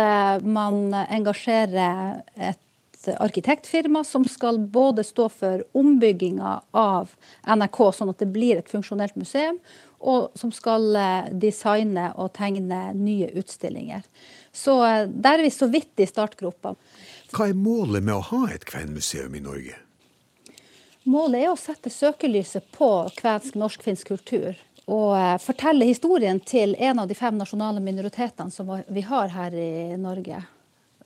man 0.49 0.95
engasjere 1.05 1.89
et 2.35 2.63
arkitektfirma 3.07 4.05
som 4.05 4.25
skal 4.25 4.59
både 4.59 5.05
stå 5.05 5.29
for 5.29 5.65
ombygginga 5.77 6.55
av 6.71 7.13
NRK, 7.47 7.79
sånn 7.95 8.13
at 8.13 8.23
det 8.23 8.31
blir 8.33 8.61
et 8.61 8.71
funksjonelt 8.71 9.17
museum, 9.21 9.61
og 9.99 10.31
som 10.39 10.53
skal 10.55 10.95
eh, 10.97 11.31
designe 11.33 12.13
og 12.15 12.33
tegne 12.39 12.93
nye 12.95 13.31
utstillinger. 13.39 14.05
Så 14.55 14.79
eh, 14.87 15.09
der 15.09 15.41
er 15.41 15.47
vi 15.47 15.53
så 15.55 15.67
vidt 15.71 15.99
i 15.99 16.07
startgropa. 16.07 16.75
Hva 17.35 17.49
er 17.51 17.59
målet 17.59 18.05
med 18.07 18.15
å 18.15 18.25
ha 18.31 18.45
et 18.55 18.67
kvenmuseum 18.69 19.35
i 19.35 19.43
Norge? 19.43 19.79
Målet 21.09 21.43
er 21.43 21.51
å 21.51 21.59
sette 21.59 21.91
søkelyset 21.91 22.69
på 22.75 22.91
kvensk, 23.17 23.57
norsk-finsk 23.59 24.11
kultur. 24.13 24.59
Og 24.89 25.11
eh, 25.19 25.35
fortelle 25.43 25.89
historien 25.89 26.41
til 26.41 26.75
en 26.79 27.03
av 27.03 27.09
de 27.09 27.17
fem 27.17 27.37
nasjonale 27.37 27.81
minoritetene 27.85 28.53
som 28.53 28.71
vi 28.89 29.05
har 29.05 29.35
her 29.35 29.55
i 29.55 29.97
Norge. 30.01 30.41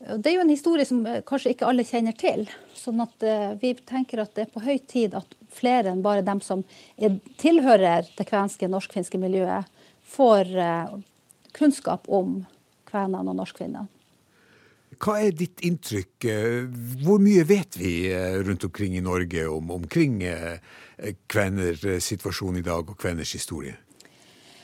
Det 0.03 0.31
er 0.31 0.37
jo 0.37 0.45
en 0.45 0.53
historie 0.53 0.87
som 0.87 1.03
eh, 1.07 1.23
kanskje 1.27 1.57
ikke 1.57 1.67
alle 1.67 1.87
kjenner 1.87 2.15
til. 2.19 2.47
sånn 2.79 3.03
at 3.03 3.27
uh, 3.27 3.53
vi 3.61 3.75
tenker 3.87 4.23
at 4.23 4.35
det 4.35 4.47
er 4.47 4.55
på 4.55 4.63
høy 4.65 4.79
tid 4.91 5.15
at 5.15 5.35
flere 5.55 5.93
enn 5.93 6.03
bare 6.03 6.25
dem 6.27 6.41
som 6.43 6.65
er, 6.97 7.19
tilhører 7.39 8.09
det 8.19 8.27
kvenske, 8.27 8.71
norsk-finske 8.71 9.21
miljøet, 9.23 9.69
får 10.03 10.51
kunnskap 11.57 12.09
om 12.11 12.43
kvenene 12.91 13.31
og 13.31 13.39
norskfinnene. 13.39 13.87
Hva 15.03 15.17
er 15.19 15.33
ditt 15.35 15.59
inntrykk? 15.67 16.29
Hvor 17.03 17.19
mye 17.19 17.43
vet 17.49 17.75
vi 17.75 18.07
rundt 18.47 18.63
omkring 18.69 18.95
i 18.95 19.03
Norge 19.03 19.49
om 19.51 19.73
omkring 19.75 20.21
kveners 21.27 21.83
situasjon 22.07 22.61
i 22.61 22.63
dag 22.63 22.87
og 22.87 22.95
kveners 23.01 23.33
historie? 23.35 23.75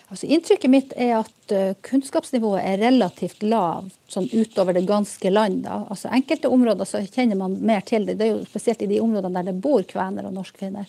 Altså, 0.08 0.28
inntrykket 0.30 0.70
mitt 0.70 0.92
er 0.96 1.16
at 1.18 1.54
kunnskapsnivået 1.84 2.62
er 2.62 2.78
relativt 2.80 3.42
lavt 3.42 3.96
sånn 4.08 4.28
utover 4.30 4.78
det 4.78 4.86
ganske 4.88 5.32
land. 5.32 5.64
Da. 5.66 5.80
Altså, 5.90 6.08
enkelte 6.14 6.52
områder 6.54 6.86
så 6.88 7.02
kjenner 7.02 7.36
man 7.40 7.58
mer 7.58 7.82
til 7.88 8.06
det. 8.06 8.14
Det 8.20 8.28
er 8.28 8.36
jo 8.36 8.46
spesielt 8.46 8.84
i 8.86 8.88
de 8.94 9.00
områdene 9.02 9.42
der 9.42 9.50
det 9.50 9.58
bor 9.64 9.82
kvener 9.90 10.28
og 10.30 10.36
norskfinner. 10.38 10.86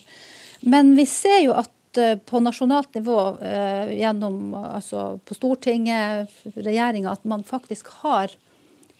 Men 0.62 0.94
vi 0.96 1.08
ser 1.10 1.42
jo 1.42 1.58
at 1.58 1.74
på 2.22 2.38
nasjonalt 2.38 2.94
nivå, 2.94 3.18
gjennom 3.98 4.54
altså 4.54 5.18
på 5.26 5.34
Stortinget, 5.34 6.30
regjeringa, 6.54 7.16
at 7.18 7.26
man 7.26 7.42
faktisk 7.42 7.90
har 8.04 8.30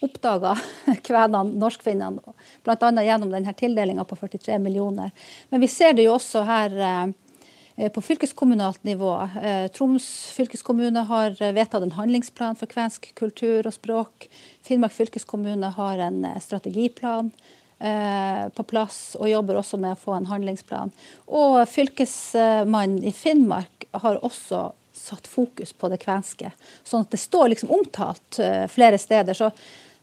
oppdaga 0.01 0.55
kvenene, 1.07 1.57
norskfinnene, 1.61 2.37
bl.a. 2.65 2.93
gjennom 3.05 3.33
denne 3.33 3.55
tildelinga 3.57 4.05
på 4.09 4.17
43 4.21 4.59
millioner. 4.63 5.11
Men 5.49 5.65
vi 5.65 5.69
ser 5.69 5.97
det 5.97 6.09
jo 6.09 6.17
også 6.17 6.45
her 6.49 6.79
Eh, 7.81 7.89
på 7.89 8.01
fylkeskommunalt 8.01 8.85
nivå. 8.85 9.29
Eh, 9.43 9.71
Troms 9.71 10.33
fylkeskommune 10.37 11.01
har 11.01 11.43
eh, 11.43 11.53
vedtatt 11.53 11.83
en 11.83 11.95
handlingsplan 11.97 12.59
for 12.61 12.69
kvensk 12.69 13.09
kultur 13.17 13.67
og 13.67 13.73
språk. 13.73 14.27
Finnmark 14.67 14.93
fylkeskommune 14.93 15.71
har 15.77 16.05
en 16.09 16.27
strategiplan 16.41 17.33
på 17.81 18.65
plass 18.69 19.15
og 19.17 19.31
jobber 19.31 19.57
også 19.57 19.79
med 19.81 19.95
å 19.95 20.01
få 20.03 20.13
en 20.13 20.27
handlingsplan. 20.29 20.91
Og 21.33 21.55
Fylkesmannen 21.73 23.07
i 23.09 23.13
Finnmark 23.17 23.87
har 24.03 24.19
også 24.21 24.67
satt 24.93 25.25
fokus 25.25 25.73
på 25.73 25.89
det 25.89 25.97
kvenske. 26.03 26.51
Sånn 26.85 27.07
at 27.07 27.15
det 27.17 27.23
står 27.23 27.55
liksom 27.55 27.73
omtalt 27.73 28.37
flere 28.69 29.01
steder. 29.01 29.33
Så 29.33 29.49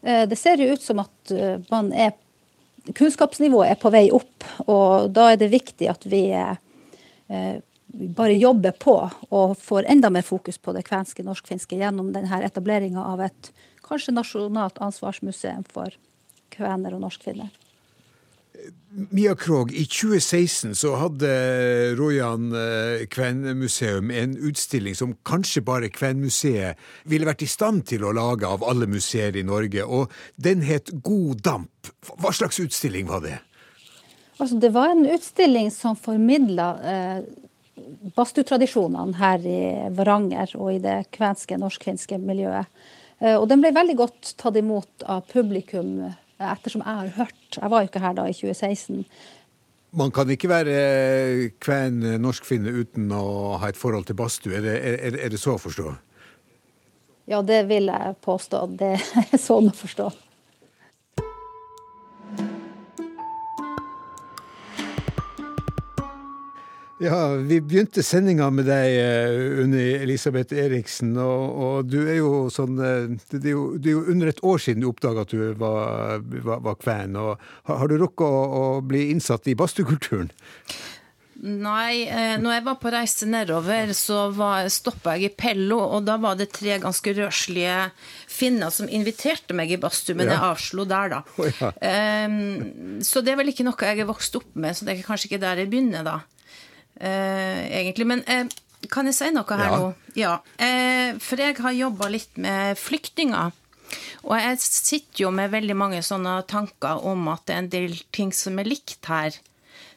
det 0.02 0.38
ser 0.38 0.60
jo 0.62 0.72
ut 0.74 0.82
som 0.82 1.02
at 1.02 1.32
man 1.72 1.92
er 1.92 2.14
Kunnskapsnivået 2.94 3.74
er 3.74 3.76
på 3.76 3.90
vei 3.92 4.06
opp, 4.14 4.44
og 4.64 5.10
da 5.12 5.26
er 5.32 5.40
det 5.40 5.50
viktig 5.52 5.90
at 5.90 6.06
vi 6.08 6.22
bare 7.88 8.36
jobber 8.36 8.72
på 8.80 8.94
og 9.28 9.54
får 9.60 9.88
enda 9.92 10.08
mer 10.12 10.24
fokus 10.24 10.56
på 10.56 10.72
det 10.76 10.86
kvenske 10.86 11.24
norsk-finske 11.26 11.76
gjennom 11.76 12.14
denne 12.14 12.40
etableringa 12.46 13.04
av 13.12 13.26
et 13.26 13.50
kanskje 13.84 14.14
nasjonalt 14.16 14.80
ansvarsmuseum 14.84 15.64
for 15.68 15.92
kvener 16.52 16.96
og 16.96 17.04
norskfinner. 17.04 17.50
Mia 19.10 19.34
Krogh, 19.38 19.70
i 19.72 19.84
2016 19.86 20.74
så 20.74 20.94
hadde 20.98 21.28
Rojan 21.98 22.48
eh, 22.56 23.04
kvenmuseum 23.12 24.10
en 24.10 24.34
utstilling 24.48 24.96
som 24.98 25.12
kanskje 25.28 25.62
bare 25.62 25.90
Kvenmuseet 25.92 26.80
ville 27.06 27.28
vært 27.28 27.44
i 27.44 27.50
stand 27.50 27.84
til 27.90 28.06
å 28.08 28.14
lage 28.16 28.48
av 28.48 28.64
alle 28.66 28.88
museer 28.90 29.36
i 29.36 29.44
Norge, 29.46 29.84
og 29.84 30.10
den 30.36 30.64
het 30.66 30.90
God 31.04 31.44
damp. 31.46 31.92
Hva 32.18 32.32
slags 32.34 32.58
utstilling 32.64 33.06
var 33.12 33.22
det? 33.26 33.36
Altså, 34.38 34.58
det 34.58 34.72
var 34.74 34.94
en 34.94 35.06
utstilling 35.06 35.70
som 35.74 35.98
formidla 35.98 36.68
eh, 36.82 37.20
badstuetradisjonene 38.16 39.18
her 39.18 39.44
i 39.46 39.60
Varanger 39.94 40.54
og 40.58 40.72
i 40.76 40.82
det 40.82 41.00
kvenske, 41.14 41.58
norsk-finske 41.60 42.18
miljøet. 42.22 42.70
Eh, 43.20 43.36
og 43.36 43.48
den 43.50 43.62
ble 43.62 43.74
veldig 43.76 43.98
godt 43.98 44.32
tatt 44.40 44.58
imot 44.58 45.06
av 45.06 45.26
publikum, 45.30 46.08
ettersom 46.38 46.84
jeg 46.84 47.00
har 47.00 47.12
hørt. 47.18 47.58
Jeg 47.58 47.70
var 47.70 47.82
jo 47.82 47.90
ikke 47.90 48.02
her 48.02 48.16
da 48.18 48.26
i 48.28 48.36
2016. 48.36 49.04
Man 49.98 50.12
kan 50.12 50.28
ikke 50.30 50.50
være 50.50 50.76
kven 51.64 52.02
norsk-finne 52.20 52.74
uten 52.76 53.08
å 53.14 53.56
ha 53.60 53.70
et 53.70 53.80
forhold 53.80 54.04
til 54.08 54.18
badstue. 54.18 54.58
Er, 54.60 54.68
er, 54.76 55.16
er, 55.16 55.32
det 55.32 55.40
så 55.40 55.56
å 55.56 55.62
forstå? 55.62 55.94
Ja, 57.28 57.40
det 57.42 57.62
vil 57.70 57.88
jeg 57.88 58.16
påstå. 58.24 58.64
Det 58.80 58.94
er 58.98 59.40
sånn 59.40 59.72
å 59.72 59.76
forstå. 59.76 60.10
Ja, 66.98 67.28
Vi 67.36 67.60
begynte 67.62 68.02
sendinga 68.02 68.48
med 68.50 68.66
deg, 68.66 68.96
eh, 68.98 69.62
Unni 69.62 69.84
Elisabeth 70.00 70.54
Eriksen. 70.58 71.14
Og, 71.22 71.44
og, 71.54 71.86
du 71.86 72.00
er 72.02 72.18
jo 72.18 72.48
sånn 72.50 72.78
eh, 72.82 73.14
Det 73.30 73.44
er 73.44 73.54
jo, 73.54 73.64
det 73.78 73.92
er 73.92 73.98
jo 74.00 74.04
under 74.14 74.30
et 74.32 74.42
år 74.42 74.62
siden 74.62 74.82
du 74.82 74.90
oppdaga 74.90 75.22
at 75.22 75.30
du 75.30 75.44
var, 75.60 76.18
var, 76.42 76.62
var 76.64 76.78
kven. 76.82 77.14
Og 77.14 77.36
har, 77.38 77.82
har 77.82 77.90
du 77.90 77.98
rukket 78.02 78.26
å, 78.26 78.44
å, 78.60 78.62
bli 78.82 79.12
innsatt 79.12 79.46
i 79.46 79.54
badstuekulturen? 79.58 80.32
Nei, 81.38 82.08
eh, 82.10 82.34
når 82.42 82.56
jeg 82.56 82.64
var 82.66 82.78
på 82.82 82.90
reise 82.90 83.28
nedover, 83.30 83.92
så 83.94 84.24
stoppa 84.74 85.14
jeg 85.14 85.28
i 85.28 85.36
Pello, 85.38 85.78
og 85.78 86.02
da 86.08 86.16
var 86.18 86.34
det 86.34 86.48
tre 86.56 86.80
ganske 86.82 87.14
røslige 87.14 87.76
finner 88.26 88.74
som 88.74 88.90
inviterte 88.90 89.54
meg 89.54 89.70
i 89.70 89.78
badstue, 89.78 90.18
men 90.18 90.26
ja. 90.26 90.34
jeg 90.34 90.48
avslo 90.48 90.88
der, 90.90 91.14
da. 91.14 91.20
Oh, 91.38 91.46
ja. 91.46 91.70
eh, 91.78 92.98
så 93.06 93.22
det 93.22 93.36
er 93.36 93.38
vel 93.38 93.54
ikke 93.54 93.68
noe 93.68 93.92
jeg 93.92 94.02
er 94.02 94.10
vokst 94.10 94.40
opp 94.40 94.50
med, 94.58 94.74
så 94.74 94.88
det 94.88 94.96
er 94.96 95.06
kanskje 95.06 95.30
ikke 95.30 95.40
der 95.46 95.62
jeg 95.62 95.70
begynner, 95.70 96.02
da 96.02 96.16
egentlig. 97.00 98.06
Men 98.08 98.24
eh, 98.26 98.46
kan 98.92 99.08
jeg 99.08 99.16
si 99.18 99.30
noe 99.34 99.58
her 99.58 99.72
ja. 99.72 99.78
nå? 99.78 99.88
Ja. 100.18 100.34
Eh, 100.56 101.16
for 101.22 101.40
jeg 101.40 101.58
har 101.62 101.76
jobba 101.76 102.10
litt 102.12 102.38
med 102.40 102.78
flyktninger. 102.78 103.54
Og 104.28 104.34
jeg 104.36 104.60
sitter 104.60 105.24
jo 105.24 105.30
med 105.32 105.52
veldig 105.52 105.76
mange 105.78 106.00
sånne 106.04 106.40
tanker 106.50 107.04
om 107.08 107.28
at 107.32 107.46
det 107.48 107.54
er 107.54 107.62
en 107.62 107.70
del 107.72 107.94
ting 108.14 108.32
som 108.36 108.58
er 108.60 108.68
likt 108.68 109.08
her. 109.08 109.36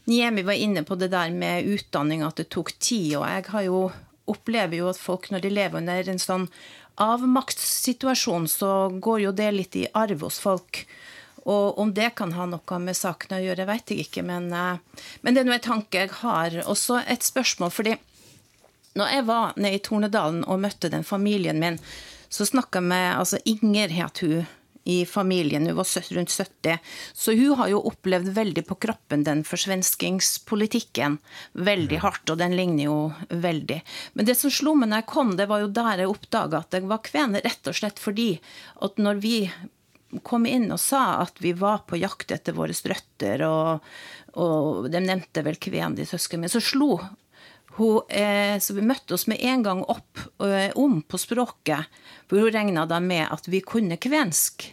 Niemi 0.10 0.43
var 0.47 0.58
inne 0.58 0.84
på 0.88 0.97
det 0.97 1.12
der 1.14 1.34
med 1.36 1.68
utdanning, 1.70 2.24
at 2.26 2.39
det 2.39 2.49
tok 2.54 2.74
tid. 2.80 3.18
Og 3.20 3.26
jeg 3.28 3.47
har 3.52 3.66
jo, 3.68 3.82
opplever 4.32 4.80
jo 4.80 4.89
at 4.91 5.02
folk, 5.02 5.30
når 5.32 5.45
de 5.45 5.54
lever 5.54 5.82
under 5.82 6.14
en 6.14 6.22
sånn 6.22 6.47
avmaktssituasjon, 7.02 8.47
så 8.52 8.72
går 9.02 9.26
jo 9.28 9.36
det 9.36 9.52
litt 9.56 9.78
i 9.80 9.88
arv 9.97 10.26
hos 10.26 10.39
folk. 10.41 10.86
Og 11.50 11.80
om 11.82 11.94
det 11.94 12.12
kan 12.20 12.34
ha 12.38 12.46
noe 12.50 12.80
med 12.84 12.98
saken 12.98 13.38
å 13.38 13.42
gjøre, 13.42 13.66
vet 13.70 13.94
jeg 13.94 14.06
ikke, 14.06 14.24
men, 14.28 14.52
eh, 14.54 15.04
men 15.22 15.34
det 15.34 15.42
er 15.42 15.50
nå 15.50 15.58
en 15.58 15.68
tanke 15.72 16.06
jeg 16.06 16.16
har. 16.22 16.62
Og 16.68 16.78
så 16.78 17.02
et 17.02 17.26
spørsmål, 17.26 17.74
fordi 17.74 17.98
når 19.00 19.14
jeg 19.16 19.26
var 19.26 19.54
nede 19.58 19.78
i 19.78 19.84
Tornedalen 19.84 20.44
og 20.46 20.62
møtte 20.62 20.92
den 20.92 21.06
familien 21.08 21.60
min, 21.60 21.80
så 22.32 22.46
snakka 22.48 22.82
med 22.84 23.18
altså 23.18 23.39
Inger 23.46 23.92
het 23.92 24.20
hun 24.24 24.46
i 24.84 25.06
familien, 25.06 25.68
hun 25.68 25.78
var 25.78 25.88
rundt 26.16 26.32
70. 26.32 26.78
Så 27.14 27.34
hun 27.38 27.58
har 27.60 27.70
jo 27.70 27.82
opplevd 27.86 28.32
veldig 28.34 28.64
på 28.66 28.78
kroppen 28.82 29.24
den 29.24 29.44
forsvenskingspolitikken. 29.46 31.20
Veldig 31.54 32.00
hardt, 32.02 32.30
og 32.34 32.39
den 32.42 32.56
ligner 32.58 32.88
jo 32.88 32.98
veldig. 33.30 33.82
Men 34.14 34.26
det 34.26 34.38
som 34.39 34.54
slo 34.54 34.74
meg 34.76 34.89
når 34.89 35.04
jeg 35.04 35.12
kom, 35.14 35.36
det 35.38 35.48
var 35.52 35.62
jo 35.62 35.70
der 35.76 36.02
jeg 36.02 36.10
oppdaga 36.10 36.64
at 36.64 36.74
jeg 36.74 36.89
var 36.89 37.04
kven, 37.06 37.38
rett 37.46 37.70
og 37.70 37.78
slett 37.78 38.02
fordi 38.02 38.32
at 38.82 38.98
når 38.98 39.22
vi 39.22 39.36
kom 40.20 40.45
inn 40.45 40.68
og 40.74 40.80
sa 40.82 41.22
at 41.22 41.39
vi 41.39 41.53
var 41.57 41.86
på 41.88 41.99
jakt 42.01 42.32
etter 42.36 42.55
våre 42.57 42.76
røtter, 42.76 43.43
og, 43.47 43.88
og, 44.36 44.89
de 44.91 45.01
nevnte 45.03 45.43
vel 45.45 45.59
kven, 45.62 45.95
de 45.95 46.07
søsknene 46.07 46.45
mine, 46.45 46.53
så 46.53 46.64
slo 46.64 46.99
hun 47.78 48.01
eh, 48.12 48.57
Så 48.59 48.76
vi 48.76 48.84
møtte 48.84 49.16
oss 49.16 49.30
med 49.32 49.39
en 49.39 49.64
gang 49.64 49.84
opp 49.88 50.20
eh, 50.43 50.76
om 50.76 50.99
på 51.01 51.18
språket, 51.18 51.88
for 52.28 52.43
hun 52.43 52.51
regna 52.51 52.84
da 52.86 52.99
med 52.99 53.32
at 53.32 53.47
vi 53.47 53.62
kunne 53.64 53.95
kvensk. 53.95 54.68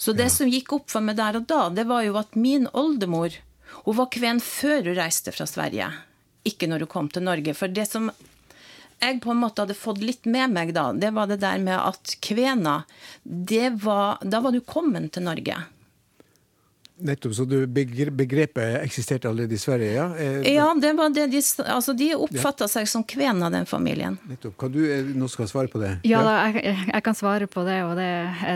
Så 0.00 0.14
det 0.16 0.30
ja. 0.30 0.32
som 0.32 0.48
gikk 0.48 0.72
opp 0.72 0.88
for 0.88 1.04
meg 1.04 1.18
der 1.18 1.36
og 1.36 1.44
da, 1.50 1.68
det 1.68 1.84
var 1.90 2.06
jo 2.06 2.16
at 2.16 2.38
min 2.40 2.64
oldemor 2.72 3.36
hun 3.84 3.96
var 3.98 4.08
kven 4.12 4.40
før 4.40 4.88
hun 4.88 4.96
reiste 4.96 5.32
fra 5.32 5.44
Sverige, 5.48 5.90
ikke 6.48 6.68
når 6.70 6.86
hun 6.86 6.92
kom 6.94 7.12
til 7.12 7.26
Norge. 7.28 7.52
For 7.56 7.68
det 7.68 7.84
som 7.90 8.08
jeg 9.00 9.20
på 9.22 9.32
en 9.32 9.40
måte 9.42 9.62
hadde 9.62 9.78
fått 9.78 10.02
litt 10.02 10.26
med 10.26 10.54
meg 10.54 10.72
da, 10.76 10.90
det 10.92 11.12
var 11.14 11.30
det 11.30 11.40
der 11.42 11.58
med 11.62 11.78
at 11.78 12.16
kvena 12.24 12.82
Da 13.22 14.40
var 14.42 14.52
du 14.52 14.60
kommet 14.60 15.12
til 15.14 15.26
Norge. 15.26 15.58
Nettopp, 16.98 17.34
så 17.34 17.44
du, 17.46 17.66
begrepet 17.66 18.80
eksisterte 18.82 19.28
allerede 19.28 19.54
i 19.54 19.58
Sverige? 19.58 19.92
Ja, 19.94 20.06
eh, 20.18 20.48
ja 20.54 20.66
det 20.74 20.92
var 20.98 21.12
det 21.14 21.28
de, 21.30 21.42
altså 21.64 21.92
de 21.94 22.08
oppfatta 22.16 22.66
ja. 22.66 22.72
seg 22.72 22.88
som 22.90 23.04
kven 23.06 23.42
av 23.46 23.52
den 23.54 23.68
familien. 23.70 24.16
Nettopp. 24.26 24.56
Kan 24.58 24.72
du 24.74 24.80
eh, 24.82 25.12
nå 25.14 25.28
skal 25.30 25.46
svare 25.50 25.70
på 25.70 25.78
det? 25.82 25.92
Ja, 26.08 26.24
da, 26.26 26.34
jeg, 26.50 26.74
jeg, 26.88 27.02
kan 27.06 27.14
svare 27.14 27.46
på 27.46 27.62
det. 27.68 27.76
og 27.86 27.94
det, 28.00 28.08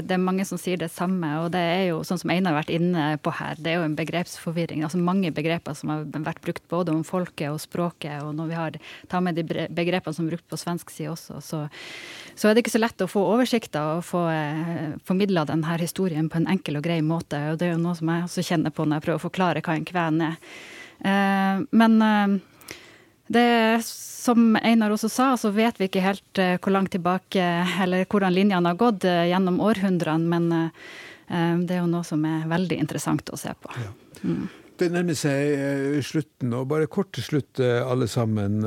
det, 0.09 0.16
er 0.16 0.22
mange 0.22 0.47
som 0.49 0.59
sier 0.59 0.80
det 0.80 0.90
samme. 0.90 1.30
og 1.45 1.53
Det 1.55 1.62
er 1.62 1.84
jo 1.93 2.01
sånn 2.07 2.18
som 2.22 2.32
Einar 2.34 2.57
har 2.57 2.64
vært 2.64 2.74
inne 2.74 3.07
på 3.22 3.34
her, 3.38 3.61
det 3.62 3.72
er 3.72 3.78
jo 3.78 3.86
en 3.86 3.97
begrepsforvirring. 3.99 4.82
altså 4.82 4.99
Mange 4.99 5.30
begreper 5.34 5.78
som 5.78 5.95
har 5.95 6.03
vært 6.11 6.43
brukt 6.43 6.66
både 6.72 6.97
om 6.97 7.07
folket 7.07 7.53
og 7.53 7.62
språket. 7.62 8.24
og 8.26 8.34
Når 8.38 8.51
vi 8.51 8.59
har 8.59 8.80
tar 9.09 9.22
med 9.22 9.38
de 9.38 9.47
begrepene 9.47 10.18
som 10.18 10.26
er 10.26 10.34
brukt 10.34 10.49
på 10.51 10.59
svensk 10.59 10.90
side 10.90 11.14
også, 11.14 11.38
så, 11.47 11.62
så 12.34 12.49
er 12.49 12.57
det 12.57 12.66
ikke 12.66 12.74
så 12.74 12.82
lett 12.82 13.07
å 13.07 13.11
få 13.11 13.22
oversikter 13.36 13.99
og 13.99 14.05
få 14.07 14.26
eh, 14.32 14.99
formidla 15.07 15.47
denne 15.49 15.78
historien 15.78 16.26
på 16.32 16.40
en 16.40 16.51
enkel 16.51 16.80
og 16.80 16.86
grei 16.86 16.99
måte. 17.07 17.38
og 17.53 17.61
det 17.61 17.70
er 17.70 17.74
jo 17.76 17.82
noe 17.82 17.95
som 17.99 18.11
jeg 18.11 18.31
også 18.32 18.46
kjenner 18.46 18.72
på 18.72 18.86
når 18.86 18.98
jeg 18.98 19.06
prøver 19.06 19.20
å 19.20 19.26
forklare 19.26 19.64
hva 19.64 19.76
en 19.76 19.88
kven 19.88 20.24
er. 20.24 20.38
Eh, 21.02 21.60
men 21.70 22.02
eh, 22.02 22.38
det 23.32 23.82
som 23.84 24.56
Einar 24.62 24.94
også 24.94 25.10
sa, 25.10 25.28
så 25.36 25.50
vet 25.54 25.80
vi 25.80 25.88
ikke 25.90 26.04
helt 26.04 26.40
eh, 26.40 26.56
hvor 26.62 26.74
langt 26.74 26.94
tilbake 26.94 27.46
eller 27.82 28.06
hvordan 28.06 28.34
linjene 28.34 28.72
har 28.72 28.80
gått 28.80 29.06
gjennom 29.06 29.60
århundrene, 29.62 30.28
men 30.30 30.72
det 31.32 31.72
er 31.72 31.78
jo 31.80 31.88
noe 31.88 32.04
som 32.04 32.20
er 32.28 32.42
veldig 32.50 32.76
interessant 32.82 33.30
å 33.32 33.38
se 33.40 33.54
på. 33.56 33.70
Ja. 33.80 33.92
Mm. 34.20 34.42
Det 34.76 34.88
nærmer 34.92 35.16
seg 35.16 36.02
slutten, 36.04 36.50
og 36.58 36.66
bare 36.68 36.90
kort 36.92 37.12
til 37.16 37.24
slutt, 37.24 37.60
alle 37.62 38.08
sammen. 38.10 38.58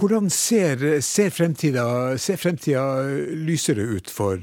Hvordan 0.00 0.30
ser, 0.32 0.80
ser, 1.04 1.28
fremtida, 1.28 1.84
ser 2.16 2.40
lysere 3.36 3.84
ut 3.84 4.08
for, 4.08 4.40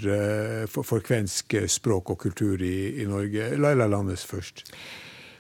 for, 0.70 0.86
for, 0.86 1.02
kvensk 1.02 1.56
språk 1.66 2.12
og 2.14 2.20
kultur 2.28 2.62
i, 2.62 3.02
i 3.02 3.08
Norge? 3.10 3.56
Laila 3.58 3.88
Landes 3.90 4.26
først. 4.30 4.68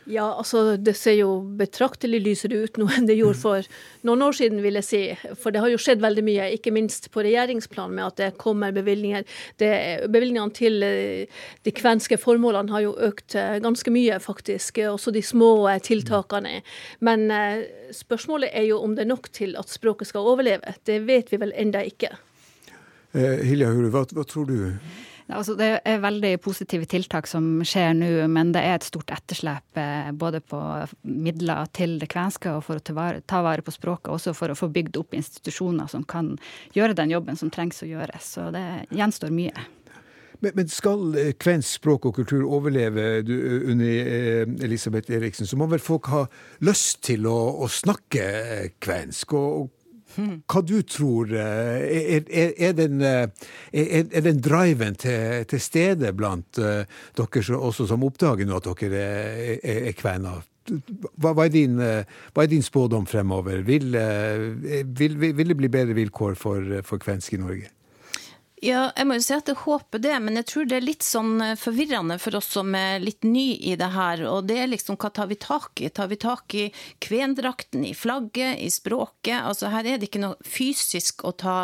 Ja, 0.07 0.25
altså 0.39 0.77
det 0.79 0.93
ser 0.95 1.17
jo 1.17 1.31
betraktelig 1.59 2.21
lysere 2.23 2.61
ut 2.63 2.77
nå 2.79 2.85
enn 2.95 3.09
det 3.09 3.17
gjorde 3.17 3.39
for 3.41 3.67
noen 4.07 4.21
år 4.23 4.37
siden, 4.37 4.61
vil 4.63 4.79
jeg 4.79 4.87
si. 4.87 5.01
For 5.35 5.51
det 5.51 5.59
har 5.59 5.71
jo 5.73 5.79
skjedd 5.81 5.99
veldig 6.03 6.23
mye, 6.23 6.45
ikke 6.55 6.71
minst 6.71 7.09
på 7.11 7.25
regjeringsplan 7.25 7.91
med 7.91 8.05
at 8.05 8.21
det 8.21 8.29
kommer 8.39 8.71
bevilgninger. 8.75 9.25
Det, 9.59 9.71
bevilgningene 10.13 10.55
til 10.55 10.85
eh, 10.87 11.41
de 11.67 11.73
kvenske 11.75 12.19
formålene 12.21 12.71
har 12.71 12.85
jo 12.85 12.93
økt 13.09 13.35
eh, 13.35 13.57
ganske 13.63 13.91
mye, 13.91 14.21
faktisk. 14.23 14.79
Også 14.93 15.11
de 15.11 15.25
små 15.25 15.51
eh, 15.73 15.81
tiltakene. 15.83 16.61
Men 17.03 17.27
spørsmålet 17.91 18.55
er 18.55 18.69
jo 18.69 18.79
om 18.83 18.95
det 18.95 19.03
er 19.03 19.11
nok 19.11 19.27
til 19.35 19.57
at 19.59 19.71
språket 19.71 20.13
skal 20.13 20.31
overleve. 20.31 20.77
Det 20.87 21.01
vet 21.07 21.33
vi 21.33 21.41
vel 21.41 21.51
enda 21.59 21.83
ikke. 21.83 22.13
Hilja 23.17 23.73
Hure, 23.73 23.91
hva, 23.91 24.05
hva 24.13 24.23
tror 24.27 24.47
du? 24.47 24.57
Altså, 25.27 25.57
det 25.59 25.67
er 25.83 25.97
veldig 25.99 26.37
positive 26.39 26.87
tiltak 26.87 27.27
som 27.27 27.59
skjer 27.67 27.91
nå, 27.97 28.09
men 28.31 28.53
det 28.55 28.61
er 28.63 28.77
et 28.77 28.87
stort 28.87 29.11
etterslep 29.11 29.79
eh, 29.79 30.11
både 30.15 30.39
på 30.39 30.59
midler 31.03 31.67
til 31.75 31.97
det 31.99 32.07
kvenske 32.13 32.53
og 32.55 32.63
for 32.63 32.79
å 32.79 33.19
ta 33.19 33.41
vare 33.43 33.65
på 33.65 33.73
språket, 33.75 34.07
også 34.13 34.35
for 34.37 34.53
å 34.53 34.57
få 34.57 34.71
bygd 34.71 35.01
opp 35.01 35.17
institusjoner 35.17 35.91
som 35.91 36.05
kan 36.07 36.37
gjøre 36.77 36.95
den 36.95 37.11
jobben 37.11 37.39
som 37.39 37.51
trengs 37.51 37.83
å 37.83 37.89
gjøres. 37.89 38.31
Så 38.37 38.47
det 38.55 38.63
gjenstår 38.95 39.35
mye. 39.35 39.67
Men, 40.39 40.67
skal 40.69 41.15
eh, 41.17 41.31
kvensk 41.39 41.79
språk 41.79 42.07
og 42.07 42.19
kultur 42.19 42.45
overleve 42.45 43.07
eh, 43.19 44.43
Elisabeth 44.63 45.11
Eriksen, 45.11 45.49
så 45.49 45.57
må 45.57 45.67
vel 45.71 45.81
folk 45.81 46.11
ha 46.13 46.23
lyst 46.65 47.01
til 47.09 47.25
å, 47.29 47.37
å 47.65 47.69
snakke 47.71 48.69
kvensk? 48.83 49.33
Og, 49.33 49.65
og 49.65 49.76
hva 50.17 50.61
du 50.65 50.81
tror 50.87 51.31
eh, 51.33 51.77
Er, 52.17 52.27
er, 52.27 52.53
er, 52.57 52.73
den, 52.77 53.01
eh, 53.01 53.27
er 53.71 54.21
den, 54.25 54.41
driven 54.41 54.97
til, 54.99 55.45
til 55.49 55.61
stede 55.61 56.11
blant 56.17 56.59
uh, 56.61 56.83
dere 57.17 57.57
også 57.57 57.87
som 57.89 58.05
oppdager 58.07 58.47
nå 58.47 58.59
at 58.59 58.69
dere 58.81 59.03
er, 59.61 59.91
kvener? 59.97 60.45
Hva, 60.67 61.31
hva, 61.31 61.47
din, 61.51 61.77
hva, 61.79 62.43
er 62.43 62.49
din, 62.51 62.65
spådom 62.65 63.05
fremover? 63.07 63.61
Vil, 63.63 63.95
vil, 63.95 65.15
vil 65.21 65.53
det 65.53 65.57
bli 65.57 65.71
bedre 65.71 65.95
vilkår 65.95 66.35
for, 66.35 66.79
for 66.83 66.99
kvensk 66.99 67.37
i 67.37 67.39
Norge? 67.39 67.71
Ja, 68.57 68.87
jeg 68.97 69.05
må 69.05 69.13
jo 69.19 69.21
si 69.21 69.35
at 69.35 69.49
jeg 69.51 69.59
håper 69.61 70.01
det, 70.01 70.15
men 70.25 70.39
jeg 70.39 70.47
tror 70.49 70.65
det 70.65 70.79
er 70.79 70.85
litt 70.85 71.05
sånn 71.05 71.35
eh, 71.45 71.57
forvirrende 71.61 72.15
for 72.17 72.39
oss 72.39 72.47
som 72.55 72.73
er 72.73 73.03
litt 73.03 73.21
ny 73.21 73.51
i 73.69 73.75
det 73.77 73.91
her. 73.93 74.23
Og 74.25 74.47
det 74.49 74.57
er 74.63 74.71
liksom 74.71 74.97
hva 74.97 75.11
tar 75.13 75.29
vi 75.29 75.37
tak 75.37 75.83
i? 75.85 75.91
Tar 75.93 76.09
vi 76.09 76.17
tak 76.17 76.55
i 76.57 76.63
kvendrakten, 77.05 77.85
i 77.85 77.93
flagget, 77.93 78.57
i 78.57 78.71
språket? 78.73 79.43
Altså 79.43 79.69
her 79.69 79.85
er 79.85 80.01
det 80.01 80.09
ikke 80.09 80.23
noe 80.23 80.41
fysisk 80.41 81.21
å 81.29 81.35
ta 81.37 81.57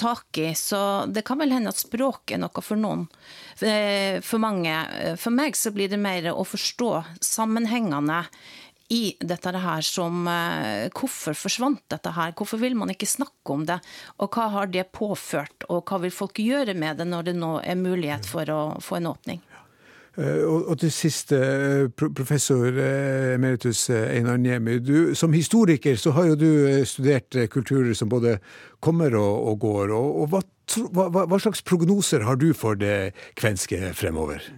tak 0.00 0.40
i, 0.40 0.54
så 0.56 1.04
det 1.12 1.26
kan 1.28 1.42
vel 1.42 1.52
hende 1.52 1.74
at 1.74 1.82
språk 1.82 2.32
er 2.32 2.40
noe 2.40 2.64
for 2.64 2.80
noen. 2.80 3.04
Eh, 3.60 4.24
for 4.24 4.40
mange. 4.40 4.72
For 5.20 5.36
meg 5.36 5.60
så 5.60 5.74
blir 5.76 5.92
det 5.92 6.00
mer 6.00 6.32
å 6.32 6.46
forstå 6.48 6.94
sammenhengene 7.20 8.22
i 8.90 9.14
dette 9.22 9.52
her 9.54 9.84
som 9.86 10.26
eh, 10.28 10.88
Hvorfor 10.94 11.36
forsvant 11.38 11.82
dette 11.92 12.10
her? 12.16 12.34
Hvorfor 12.36 12.58
vil 12.60 12.74
man 12.78 12.90
ikke 12.90 13.08
snakke 13.08 13.54
om 13.54 13.62
det? 13.68 13.78
Og 14.18 14.34
hva 14.34 14.48
har 14.56 14.72
det 14.72 14.88
påført, 14.96 15.66
og 15.70 15.84
hva 15.86 16.00
vil 16.02 16.14
folk 16.14 16.40
gjøre 16.42 16.74
med 16.74 16.98
det 16.98 17.06
når 17.10 17.30
det 17.30 17.36
nå 17.38 17.52
er 17.62 17.78
mulighet 17.78 18.26
for 18.26 18.50
å 18.50 18.60
få 18.82 18.98
en 18.98 19.10
åpning? 19.12 19.42
Eh, 20.18 20.42
og 20.42 20.74
til 20.82 20.90
sist, 20.90 21.30
eh, 21.32 21.86
professor 21.94 22.66
emeritus 23.36 23.86
Einar 23.94 24.40
Niemi. 24.42 24.80
Som 25.14 25.38
historiker 25.38 25.94
så 25.94 26.10
har 26.16 26.32
jo 26.32 26.40
du 26.40 26.50
studert 26.84 27.38
kulturer 27.54 27.94
som 27.94 28.10
både 28.10 28.40
kommer 28.82 29.14
og, 29.14 29.46
og 29.52 29.62
går. 29.68 29.94
Og, 29.94 30.18
og 30.24 30.34
hva, 30.34 30.42
hva, 30.90 31.24
hva, 31.30 31.38
slags 31.38 31.62
prognoser 31.62 32.26
har 32.26 32.42
du 32.42 32.50
for 32.58 32.74
det 32.74 33.14
kvenske 33.38 33.94
fremover? 33.94 34.50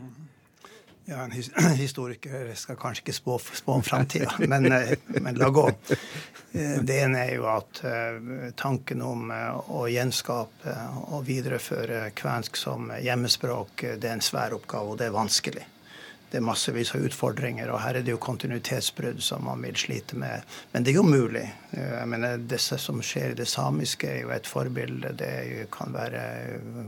Ja, 1.05 1.25
En 1.25 1.31
historiker 1.77 2.55
skal 2.55 2.79
kanskje 2.79 3.03
ikke 3.03 3.17
spå, 3.17 3.39
spå 3.39 3.79
om 3.81 3.83
framtida, 3.83 4.31
men, 4.53 4.69
men, 5.07 5.35
la 5.35 5.49
gå. 5.51 5.67
Det 6.53 6.99
ene 7.01 7.25
er 7.27 7.35
jo 7.39 7.49
at 7.51 7.81
tanken 8.61 9.03
om 9.03 9.33
å 9.33 9.87
gjenskape 9.91 10.75
og 11.09 11.25
videreføre 11.27 12.11
kvensk 12.15 12.61
som 12.61 12.93
hjemmespråk, 13.03 13.87
det 13.99 14.11
er 14.11 14.19
en 14.19 14.25
svær 14.25 14.55
oppgave, 14.59 14.93
og 14.93 15.01
det 15.01 15.09
er 15.09 15.17
vanskelig 15.17 15.65
det 16.33 16.39
er 16.39 16.45
massevis 16.47 16.95
av 16.97 17.03
utfordringer, 17.05 17.69
og 17.69 17.83
her 17.83 17.99
er 17.99 18.05
det 18.07 18.15
jo 18.15 18.21
kontinuitetsbrudd 18.25 19.19
som 19.21 19.45
man 19.45 19.61
vil 19.67 19.77
slite 19.77 20.17
med. 20.17 20.47
Men 20.73 20.87
det 20.87 20.95
er 20.95 20.97
jo 20.97 21.05
mulig. 21.05 21.45
Jeg 21.77 22.09
mener, 22.09 22.39
Det 22.39 22.59
som 22.61 23.03
skjer 23.05 23.35
i 23.35 23.37
det 23.37 23.49
samiske, 23.49 24.09
er 24.09 24.23
jo 24.23 24.31
et 24.33 24.49
forbilde. 24.49 25.13
Det 25.13 25.69
kan 25.71 25.93
være 25.93 26.23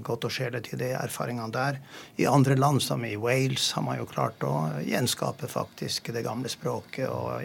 godt 0.02 0.24
å 0.24 0.32
skjele 0.32 0.62
til 0.64 0.80
de 0.80 0.94
erfaringene 0.96 1.52
der. 1.52 1.78
I 2.16 2.24
andre 2.24 2.56
land, 2.56 2.80
som 2.82 3.04
i 3.04 3.16
Wales, 3.20 3.72
har 3.72 3.84
man 3.84 4.00
jo 4.00 4.08
klart 4.08 4.40
å 4.40 4.80
gjenskape 4.80 5.48
faktisk 5.48 6.08
det 6.16 6.24
gamle 6.24 6.48
språket. 6.48 7.08
og 7.08 7.44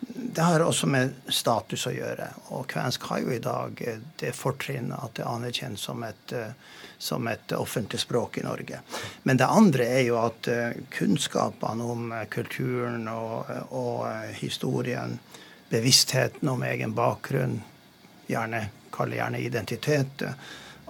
det 0.00 0.40
har 0.40 0.62
også 0.64 0.86
med 0.88 1.12
status 1.28 1.84
å 1.86 1.92
gjøre. 1.92 2.30
Og 2.56 2.64
kvensk 2.72 3.02
har 3.10 3.20
jo 3.20 3.34
i 3.34 3.42
dag 3.44 3.76
det 4.16 4.32
fortrinnet 4.32 4.96
at 4.96 5.18
det 5.18 5.26
er 5.26 5.34
anerkjent 5.34 5.78
som 5.78 6.00
et 6.02 6.32
som 7.00 7.28
et 7.28 7.52
offentlig 7.52 8.00
språk 8.00 8.38
i 8.38 8.42
Norge. 8.42 8.80
Men 9.22 9.36
det 9.36 9.46
andre 9.48 9.86
er 9.88 10.02
jo 10.04 10.18
at 10.20 10.48
eh, 10.52 10.82
kunnskapene 10.92 11.84
om 11.84 12.10
eh, 12.12 12.26
kulturen 12.28 13.06
og, 13.08 13.48
og 13.72 14.02
eh, 14.10 14.34
historien, 14.36 15.16
bevisstheten 15.70 16.50
om 16.52 16.60
egen 16.68 16.92
bakgrunn, 16.92 17.56
gjerne, 18.28 18.66
kall 18.92 19.14
gjerne 19.16 19.40
identitet, 19.40 20.26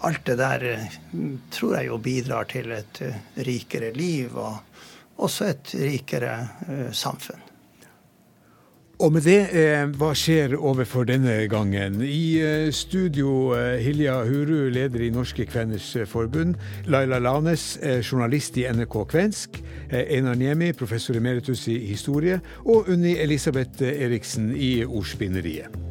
alt 0.02 0.24
det 0.26 0.36
der 0.40 0.66
tror 1.52 1.76
jeg 1.76 1.90
jo 1.92 2.00
bidrar 2.02 2.48
til 2.50 2.72
et 2.72 3.02
rikere 3.46 3.92
liv 3.94 4.34
og 4.34 5.20
også 5.20 5.50
et 5.52 5.74
rikere 5.76 6.34
samfunn. 6.96 7.49
Og 9.00 9.12
med 9.12 9.24
det, 9.24 9.48
eh, 9.56 9.86
hva 9.96 10.10
skjer 10.12 10.58
overfor 10.60 11.06
denne 11.08 11.46
gangen? 11.48 12.02
I 12.04 12.36
eh, 12.44 12.66
studio 12.68 13.54
eh, 13.56 13.78
Hilja 13.80 14.18
Huru, 14.28 14.68
leder 14.68 15.00
i 15.00 15.08
Norske 15.10 15.46
Kveners 15.48 15.96
Forbund. 16.10 16.58
Laila 16.84 17.18
Lanes, 17.18 17.78
journalist 18.04 18.58
i 18.60 18.66
NRK 18.68 18.98
Kvensk. 19.08 19.62
Einar 19.90 20.36
Niemi, 20.36 20.74
professor 20.76 21.16
emeritus 21.16 21.64
i 21.68 21.78
historie. 21.78 22.42
Og 22.66 22.92
Unni 22.92 23.16
Elisabeth 23.16 23.80
Eriksen 23.80 24.52
i 24.52 24.84
Ordspinneriet. 24.84 25.89